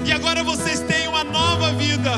E 0.05 0.11
agora 0.11 0.43
vocês 0.43 0.81
têm 0.81 1.07
uma 1.07 1.23
nova 1.23 1.71
vida. 1.75 2.11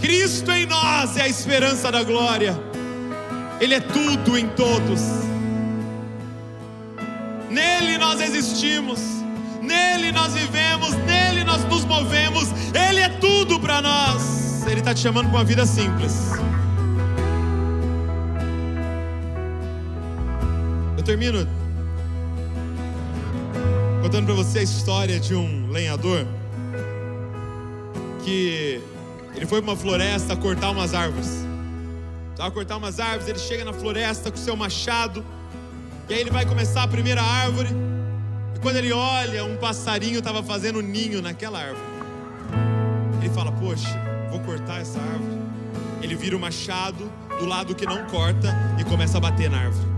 Cristo 0.00 0.52
em 0.52 0.64
nós 0.64 1.16
é 1.16 1.22
a 1.22 1.28
esperança 1.28 1.90
da 1.90 2.04
glória. 2.04 2.67
Ele 3.60 3.74
é 3.74 3.80
tudo 3.80 4.38
em 4.38 4.48
todos. 4.48 5.00
Nele 7.50 7.98
nós 7.98 8.20
existimos 8.20 9.18
nele 9.68 10.10
nós 10.10 10.32
vivemos, 10.32 10.94
nele 11.04 11.44
nós 11.44 11.62
nos 11.64 11.84
movemos, 11.84 12.48
Ele 12.74 13.00
é 13.00 13.08
tudo 13.10 13.60
para 13.60 13.82
nós. 13.82 14.66
Ele 14.66 14.80
está 14.80 14.94
te 14.94 15.00
chamando 15.00 15.28
para 15.28 15.38
uma 15.38 15.44
vida 15.44 15.66
simples. 15.66 16.32
Eu 20.96 21.02
termino 21.04 21.46
contando 24.02 24.24
para 24.24 24.34
você 24.34 24.60
a 24.60 24.62
história 24.62 25.20
de 25.20 25.34
um 25.34 25.70
lenhador 25.70 26.26
que 28.24 28.80
ele 29.34 29.46
foi 29.46 29.62
para 29.62 29.70
uma 29.72 29.76
floresta 29.76 30.34
cortar 30.36 30.70
umas 30.70 30.94
árvores. 30.94 31.47
Estava 32.38 32.52
cortar 32.52 32.76
umas 32.76 33.00
árvores, 33.00 33.26
ele 33.26 33.38
chega 33.40 33.64
na 33.64 33.72
floresta 33.72 34.30
com 34.30 34.36
seu 34.36 34.54
machado, 34.54 35.26
e 36.08 36.14
aí 36.14 36.20
ele 36.20 36.30
vai 36.30 36.46
começar 36.46 36.84
a 36.84 36.86
primeira 36.86 37.20
árvore. 37.20 37.68
E 38.54 38.60
quando 38.60 38.76
ele 38.76 38.92
olha, 38.92 39.44
um 39.44 39.56
passarinho 39.56 40.20
estava 40.20 40.40
fazendo 40.40 40.80
ninho 40.80 41.20
naquela 41.20 41.58
árvore. 41.58 41.82
Ele 43.20 43.28
fala: 43.30 43.50
Poxa, 43.50 44.00
vou 44.30 44.38
cortar 44.38 44.80
essa 44.80 45.00
árvore. 45.00 45.36
Ele 46.00 46.14
vira 46.14 46.36
o 46.36 46.38
machado 46.38 47.10
do 47.40 47.44
lado 47.44 47.74
que 47.74 47.84
não 47.84 48.06
corta 48.06 48.56
e 48.78 48.84
começa 48.84 49.18
a 49.18 49.20
bater 49.20 49.50
na 49.50 49.58
árvore. 49.58 49.88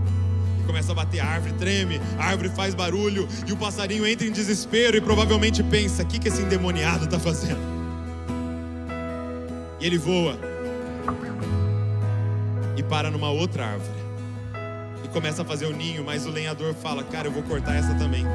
E 0.61 0.63
começa 0.65 0.93
a 0.93 0.95
bater, 0.95 1.19
a 1.19 1.27
árvore 1.27 1.53
treme, 1.59 2.01
a 2.17 2.25
árvore 2.25 2.49
faz 2.49 2.73
barulho 2.73 3.29
e 3.45 3.53
o 3.53 3.57
passarinho 3.57 4.07
entra 4.07 4.25
em 4.25 4.31
desespero 4.31 4.97
e 4.97 5.01
provavelmente 5.01 5.61
pensa: 5.61 6.01
O 6.01 6.07
que, 6.07 6.17
que 6.17 6.27
esse 6.27 6.41
endemoniado 6.41 7.05
está 7.05 7.19
fazendo? 7.19 7.61
E 9.79 9.85
ele 9.85 9.99
voa 9.99 10.49
e 12.75 12.83
para 12.83 13.11
numa 13.11 13.29
outra 13.29 13.65
árvore 13.65 14.01
e 15.03 15.07
começa 15.07 15.41
a 15.41 15.45
fazer 15.45 15.65
o 15.65 15.73
ninho, 15.75 16.03
mas 16.03 16.25
o 16.25 16.29
lenhador 16.29 16.73
fala: 16.73 17.03
Cara, 17.03 17.27
eu 17.27 17.31
vou 17.31 17.43
cortar 17.43 17.75
essa 17.75 17.93
também. 17.95 18.25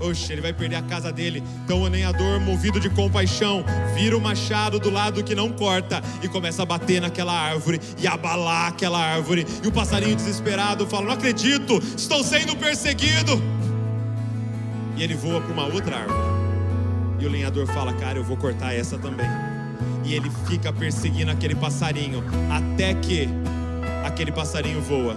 Oxe, 0.00 0.32
ele 0.32 0.40
vai 0.40 0.52
perder 0.52 0.76
a 0.76 0.82
casa 0.82 1.10
dele. 1.10 1.42
Então 1.64 1.82
o 1.82 1.88
lenhador, 1.88 2.38
movido 2.40 2.78
de 2.78 2.88
compaixão, 2.88 3.64
vira 3.96 4.16
o 4.16 4.20
machado 4.20 4.78
do 4.78 4.90
lado 4.90 5.24
que 5.24 5.34
não 5.34 5.50
corta 5.50 6.00
e 6.22 6.28
começa 6.28 6.62
a 6.62 6.66
bater 6.66 7.00
naquela 7.00 7.32
árvore 7.32 7.80
e 7.98 8.06
abalar 8.06 8.68
aquela 8.68 8.98
árvore. 8.98 9.44
E 9.62 9.66
o 9.66 9.72
passarinho 9.72 10.14
desesperado 10.14 10.86
fala: 10.86 11.06
Não 11.06 11.12
acredito, 11.12 11.82
estou 11.96 12.22
sendo 12.22 12.56
perseguido. 12.56 13.42
E 14.96 15.02
ele 15.02 15.14
voa 15.14 15.40
para 15.40 15.52
uma 15.52 15.66
outra 15.66 15.96
árvore. 15.96 16.38
E 17.18 17.26
o 17.26 17.30
lenhador 17.30 17.66
fala: 17.66 17.92
Cara, 17.94 18.18
eu 18.18 18.24
vou 18.24 18.36
cortar 18.36 18.72
essa 18.72 18.96
também. 18.96 19.47
E 20.08 20.14
ele 20.14 20.30
fica 20.46 20.72
perseguindo 20.72 21.30
aquele 21.30 21.54
passarinho 21.54 22.24
até 22.50 22.94
que 22.94 23.28
aquele 24.02 24.32
passarinho 24.32 24.80
voa 24.80 25.14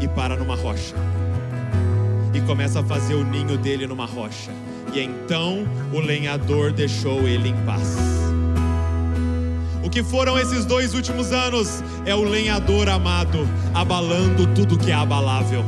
e 0.00 0.08
para 0.08 0.36
numa 0.36 0.56
rocha 0.56 0.96
e 2.34 2.40
começa 2.40 2.80
a 2.80 2.82
fazer 2.82 3.14
o 3.14 3.22
ninho 3.22 3.56
dele 3.56 3.86
numa 3.86 4.04
rocha. 4.04 4.50
E 4.92 4.98
então 4.98 5.64
o 5.92 6.00
lenhador 6.00 6.72
deixou 6.72 7.28
ele 7.28 7.50
em 7.50 7.56
paz. 7.64 7.96
O 9.84 9.88
que 9.88 10.02
foram 10.02 10.36
esses 10.36 10.64
dois 10.64 10.92
últimos 10.92 11.30
anos? 11.30 11.84
É 12.04 12.14
o 12.14 12.24
lenhador 12.24 12.88
amado 12.88 13.48
abalando 13.72 14.44
tudo 14.56 14.76
que 14.76 14.90
é 14.90 14.94
abalável. 14.94 15.64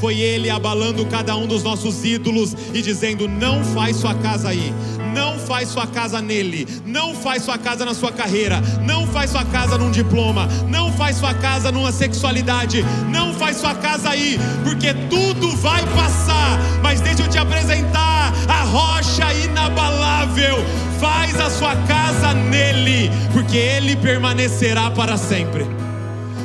Foi 0.00 0.18
ele 0.18 0.48
abalando 0.48 1.04
cada 1.06 1.36
um 1.36 1.46
dos 1.46 1.62
nossos 1.62 2.04
ídolos 2.04 2.56
e 2.72 2.80
dizendo: 2.80 3.28
Não 3.28 3.62
faz 3.62 3.96
sua 3.96 4.14
casa 4.14 4.48
aí, 4.48 4.72
não 5.14 5.38
faz 5.38 5.68
sua 5.68 5.86
casa 5.86 6.20
nele, 6.20 6.66
não 6.84 7.14
faz 7.14 7.42
sua 7.42 7.58
casa 7.58 7.84
na 7.84 7.94
sua 7.94 8.12
carreira, 8.12 8.60
não 8.82 9.06
faz 9.06 9.30
sua 9.30 9.44
casa 9.44 9.76
num 9.78 9.90
diploma, 9.90 10.48
não 10.68 10.92
faz 10.92 11.16
sua 11.16 11.34
casa 11.34 11.70
numa 11.72 11.92
sexualidade, 11.92 12.84
não 13.08 13.34
faz 13.34 13.56
sua 13.56 13.74
casa 13.74 14.10
aí, 14.10 14.38
porque 14.64 14.94
tudo 15.08 15.54
vai 15.56 15.84
passar. 15.86 16.58
Mas 16.82 17.00
deixa 17.00 17.22
eu 17.22 17.28
te 17.28 17.38
apresentar 17.38 18.32
a 18.48 18.62
rocha 18.64 19.32
inabalável. 19.34 20.56
Faz 21.00 21.38
a 21.40 21.48
sua 21.48 21.74
casa 21.86 22.34
nele, 22.34 23.10
porque 23.32 23.56
ele 23.56 23.96
permanecerá 23.96 24.90
para 24.90 25.16
sempre. 25.16 25.66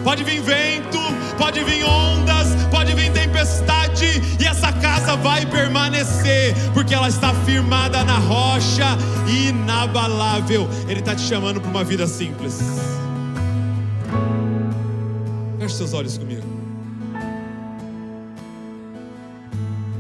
Pode 0.04 0.24
vir 0.24 0.40
vento, 0.40 1.00
pode 1.38 1.64
vir 1.64 1.84
ondas, 1.84 2.48
pode 2.70 2.94
vir 2.94 3.12
tempestade, 3.12 4.22
e 4.40 4.46
essa 4.46 4.72
casa 4.72 5.16
vai 5.16 5.46
permanecer, 5.48 6.54
porque 6.74 6.94
ela 6.94 7.10
está 7.10 7.34
firmada 7.46 8.04
na 8.04 8.15
rocha 8.36 8.98
inabalável. 9.28 10.68
Ele 10.88 11.00
está 11.00 11.16
te 11.16 11.22
chamando 11.22 11.62
para 11.62 11.70
uma 11.70 11.84
vida 11.84 12.06
simples. 12.06 12.60
Feche 15.60 15.76
seus 15.76 15.94
olhos 15.94 16.18
comigo. 16.18 16.44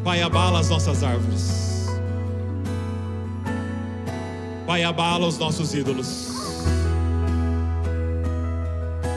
Pai, 0.03 0.21
abala 0.21 0.59
as 0.59 0.69
nossas 0.69 1.01
árvores. 1.01 1.87
Pai, 4.67 4.83
abala 4.83 5.25
os 5.25 5.37
nossos 5.37 5.73
ídolos. 5.73 6.29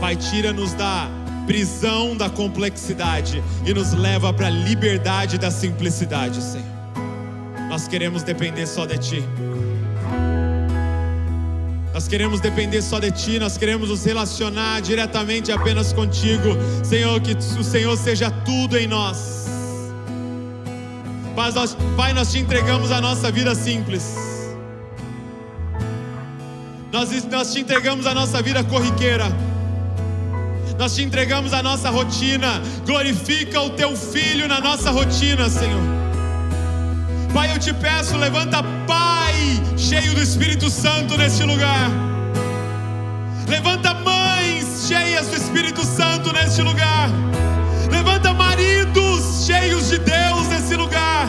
Pai, 0.01 0.15
tira-nos 0.17 0.73
da 0.75 1.11
prisão 1.47 2.17
da 2.17 2.31
complexidade 2.31 3.43
e 3.67 3.75
nos 3.75 3.93
leva 3.93 4.33
para 4.33 4.47
a 4.47 4.51
liberdade 4.51 5.39
da 5.39 5.51
simplicidade, 5.51 6.43
Senhor. 6.43 6.78
Nós 7.69 7.87
queremos 7.87 8.23
depender 8.23 8.67
só 8.67 8.87
de 8.87 8.99
Ti. 8.99 9.25
Nós 11.93 12.07
queremos 12.07 12.41
depender 12.41 12.81
só 12.81 12.99
de 12.99 13.11
Ti, 13.11 13.39
nós 13.39 13.57
queremos 13.57 13.89
nos 13.89 14.05
relacionar 14.05 14.81
diretamente 14.81 15.53
apenas 15.53 15.93
contigo. 15.93 16.57
Senhor, 16.85 17.21
que 17.21 17.33
o 17.35 17.65
Senhor 17.65 17.97
seja 17.97 18.31
tudo 18.31 18.77
em 18.79 18.87
nós. 18.87 19.47
Pai 21.35 21.53
nós, 21.53 21.77
Pai, 21.97 22.13
nós 22.13 22.33
te 22.33 22.39
entregamos 22.39 22.91
a 22.91 23.01
nossa 23.01 23.31
vida 23.31 23.55
simples. 23.55 24.17
Nós, 26.91 27.25
nós 27.27 27.53
te 27.53 27.61
entregamos 27.61 28.07
a 28.07 28.15
nossa 28.15 28.41
vida 28.43 28.65
corriqueira 28.65 29.27
nós 30.79 30.95
te 30.95 31.03
entregamos 31.03 31.53
a 31.53 31.61
nossa 31.61 31.91
rotina. 31.91 32.63
Glorifica 32.87 33.61
o 33.61 33.71
teu 33.71 33.97
filho 33.97 34.47
na 34.47 34.61
nossa 34.61 34.91
rotina, 34.93 35.51
Senhor. 35.51 36.08
Pai, 37.33 37.53
eu 37.53 37.59
te 37.59 37.73
peço, 37.75 38.17
levanta 38.17 38.63
Pai 38.87 39.35
cheio 39.77 40.15
do 40.15 40.23
Espírito 40.23 40.69
Santo 40.71 41.17
neste 41.17 41.43
lugar. 41.45 41.91
Levanta 43.47 43.95
mães 43.95 44.87
cheias 44.89 45.29
do 45.29 45.37
Espírito 45.37 45.85
Santo 45.85 46.33
neste 46.33 46.63
lugar. 46.63 47.11
Levanta 47.91 48.33
maridos 48.33 49.47
cheios 49.47 49.89
de 49.89 49.99
Deus 49.99 50.49
nesse 50.49 50.75
lugar. 50.77 51.29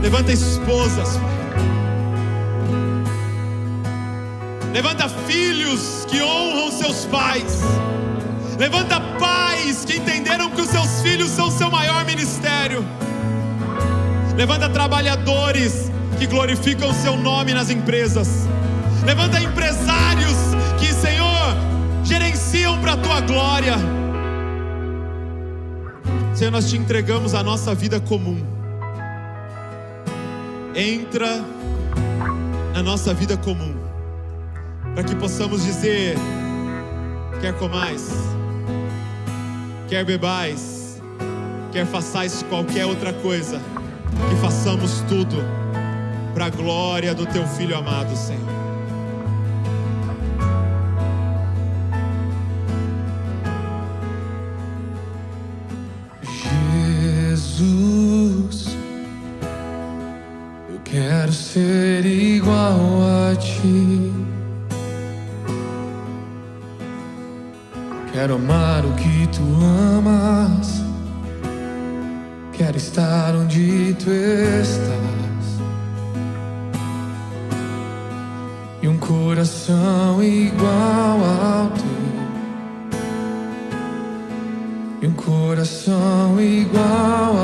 Levanta 0.00 0.32
esposas. 0.32 1.18
Levanta 4.72 5.08
filhos 5.08 6.06
que 6.08 6.22
honram 6.22 6.72
seus 6.72 7.04
pais. 7.06 7.60
Levanta 8.58 9.00
pais 9.18 9.84
que 9.84 9.98
entenderam 9.98 10.50
que 10.50 10.60
os 10.60 10.68
seus 10.68 11.02
filhos 11.02 11.30
são 11.30 11.50
seu 11.50 11.70
maior 11.70 12.04
ministério. 12.04 12.84
Levanta 14.36 14.68
trabalhadores 14.68 15.90
que 16.18 16.26
glorificam 16.26 16.90
o 16.90 16.94
seu 16.94 17.16
nome 17.16 17.52
nas 17.52 17.70
empresas. 17.70 18.46
Levanta 19.04 19.40
empresários 19.40 20.36
que, 20.78 20.86
Senhor, 20.92 21.56
gerenciam 22.04 22.80
para 22.80 22.92
a 22.92 22.96
tua 22.96 23.20
glória. 23.20 23.74
Senhor, 26.34 26.50
nós 26.50 26.68
te 26.70 26.76
entregamos 26.76 27.34
a 27.34 27.42
nossa 27.42 27.74
vida 27.74 28.00
comum. 28.00 28.42
Entra 30.74 31.44
na 32.72 32.82
nossa 32.82 33.12
vida 33.12 33.36
comum, 33.36 33.74
para 34.94 35.04
que 35.04 35.14
possamos 35.14 35.62
dizer: 35.62 36.16
quer 37.40 37.52
comais, 37.58 38.10
quer 39.88 40.04
bebais, 40.04 41.00
quer 41.70 41.84
façais 41.86 42.42
qualquer 42.48 42.86
outra 42.86 43.12
coisa, 43.12 43.60
que 44.28 44.36
façamos 44.36 45.02
tudo 45.08 45.36
para 46.34 46.46
a 46.46 46.50
glória 46.50 47.14
do 47.14 47.26
teu 47.26 47.46
Filho 47.46 47.76
amado, 47.76 48.16
Senhor. 48.16 48.40
Jesus, 57.32 58.66
eu 60.68 60.80
quero 60.84 61.32
ser 61.32 62.04
igual 62.06 62.78
a 63.30 63.36
ti. 63.36 64.12
Quero 68.12 68.34
amar 68.34 68.84
o 68.84 68.92
que 68.94 69.26
tu 69.28 69.42
amas. 69.64 70.81
Quero 72.64 72.76
estar 72.76 73.34
onde 73.34 73.92
tu 73.94 74.08
estás. 74.08 75.58
E 78.80 78.86
um 78.86 78.96
coração 78.98 80.22
igual 80.22 81.18
ao 81.24 81.70
teu. 81.70 81.82
E 85.02 85.06
um 85.08 85.12
coração 85.12 86.40
igual 86.40 87.36
ao 87.36 87.41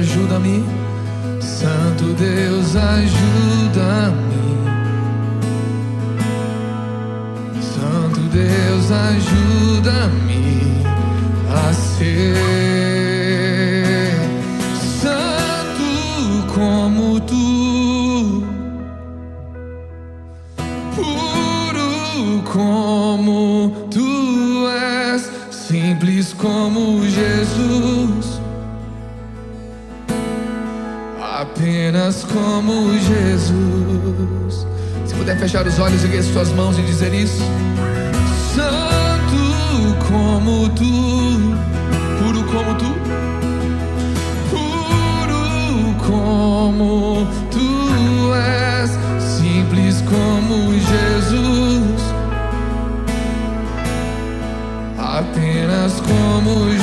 ajuda-me. 0.00 0.64
Santo 1.40 2.14
Deus, 2.14 2.74
ajuda-me. 2.74 4.40
Santo 7.60 8.20
Deus, 8.32 8.90
ajuda-me 8.90 10.40
a 11.50 11.72
ser 11.74 12.36
santo 15.02 15.90
como 16.54 17.20
tu, 17.20 18.44
puro 20.96 22.42
como 22.44 23.70
tu 23.90 24.66
és, 24.68 25.30
simples 25.50 26.32
como 26.32 27.02
Jesus. 27.04 27.99
Apenas 31.90 32.24
como 32.32 32.92
Jesus. 32.92 34.64
Se 35.04 35.12
puder 35.12 35.36
fechar 35.36 35.66
os 35.66 35.76
olhos, 35.80 36.04
erguer 36.04 36.22
suas 36.22 36.52
mãos 36.52 36.78
e 36.78 36.82
dizer 36.82 37.12
isso. 37.12 37.42
Santo 38.54 39.96
como 40.06 40.68
tu, 40.68 41.56
puro 42.20 42.44
como 42.44 42.76
tu, 42.76 42.94
puro 44.50 45.96
como 46.06 47.26
tu 47.50 48.34
és, 48.36 48.90
simples 49.18 50.00
como 50.02 50.72
Jesus. 50.72 52.02
Apenas 54.96 56.00
como 56.02 56.70
Jesus. 56.70 56.79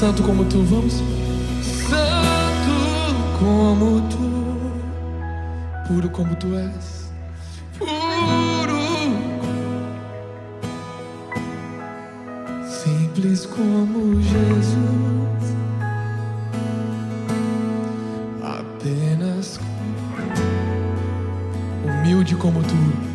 Santo 0.00 0.22
como 0.22 0.44
tu, 0.46 0.64
vamos? 0.64 0.94
Santo 1.62 3.14
como 3.38 4.00
tu, 4.08 4.26
puro 5.86 6.10
como 6.10 6.34
tu 6.36 6.56
és, 6.56 7.12
puro, 7.78 8.80
simples 12.66 13.44
como 13.44 14.18
Jesus, 14.22 15.54
apenas 18.42 19.60
humilde 21.84 22.34
como 22.36 22.62
tu, 22.62 23.09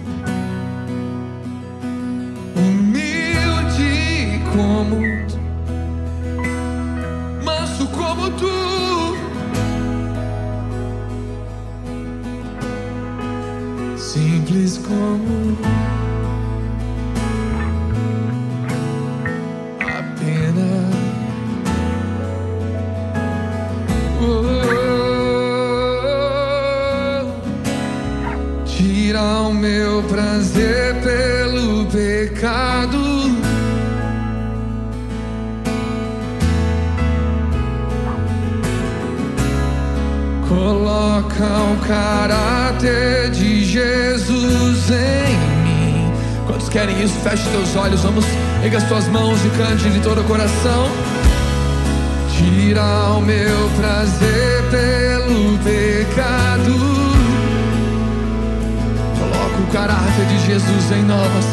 em 60.92 61.04
nós. 61.04 61.46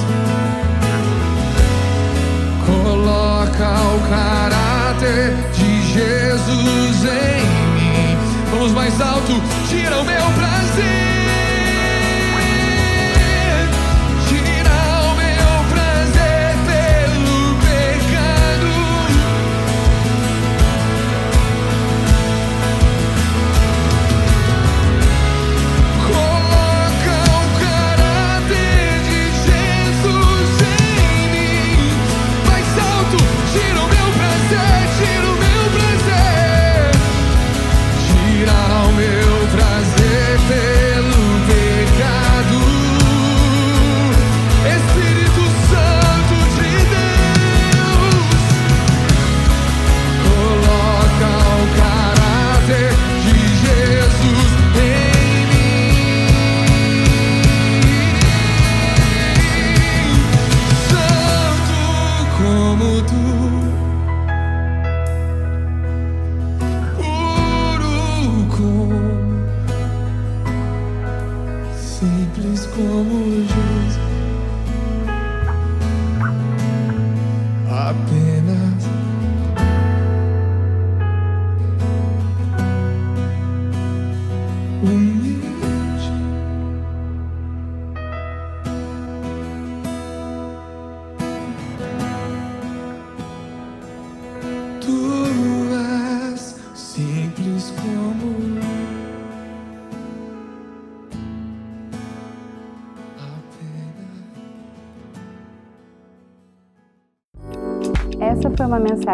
Coloca 2.66 3.68
o 3.94 4.00
caráter 4.08 5.34
de 5.54 5.92
Jesus 5.92 7.04
em 7.04 7.46
mim. 7.74 8.16
Vamos 8.50 8.72
mais 8.72 9.00
alto. 9.00 9.40
Tira 9.68 9.98
o 9.98 10.04
meu 10.04 10.41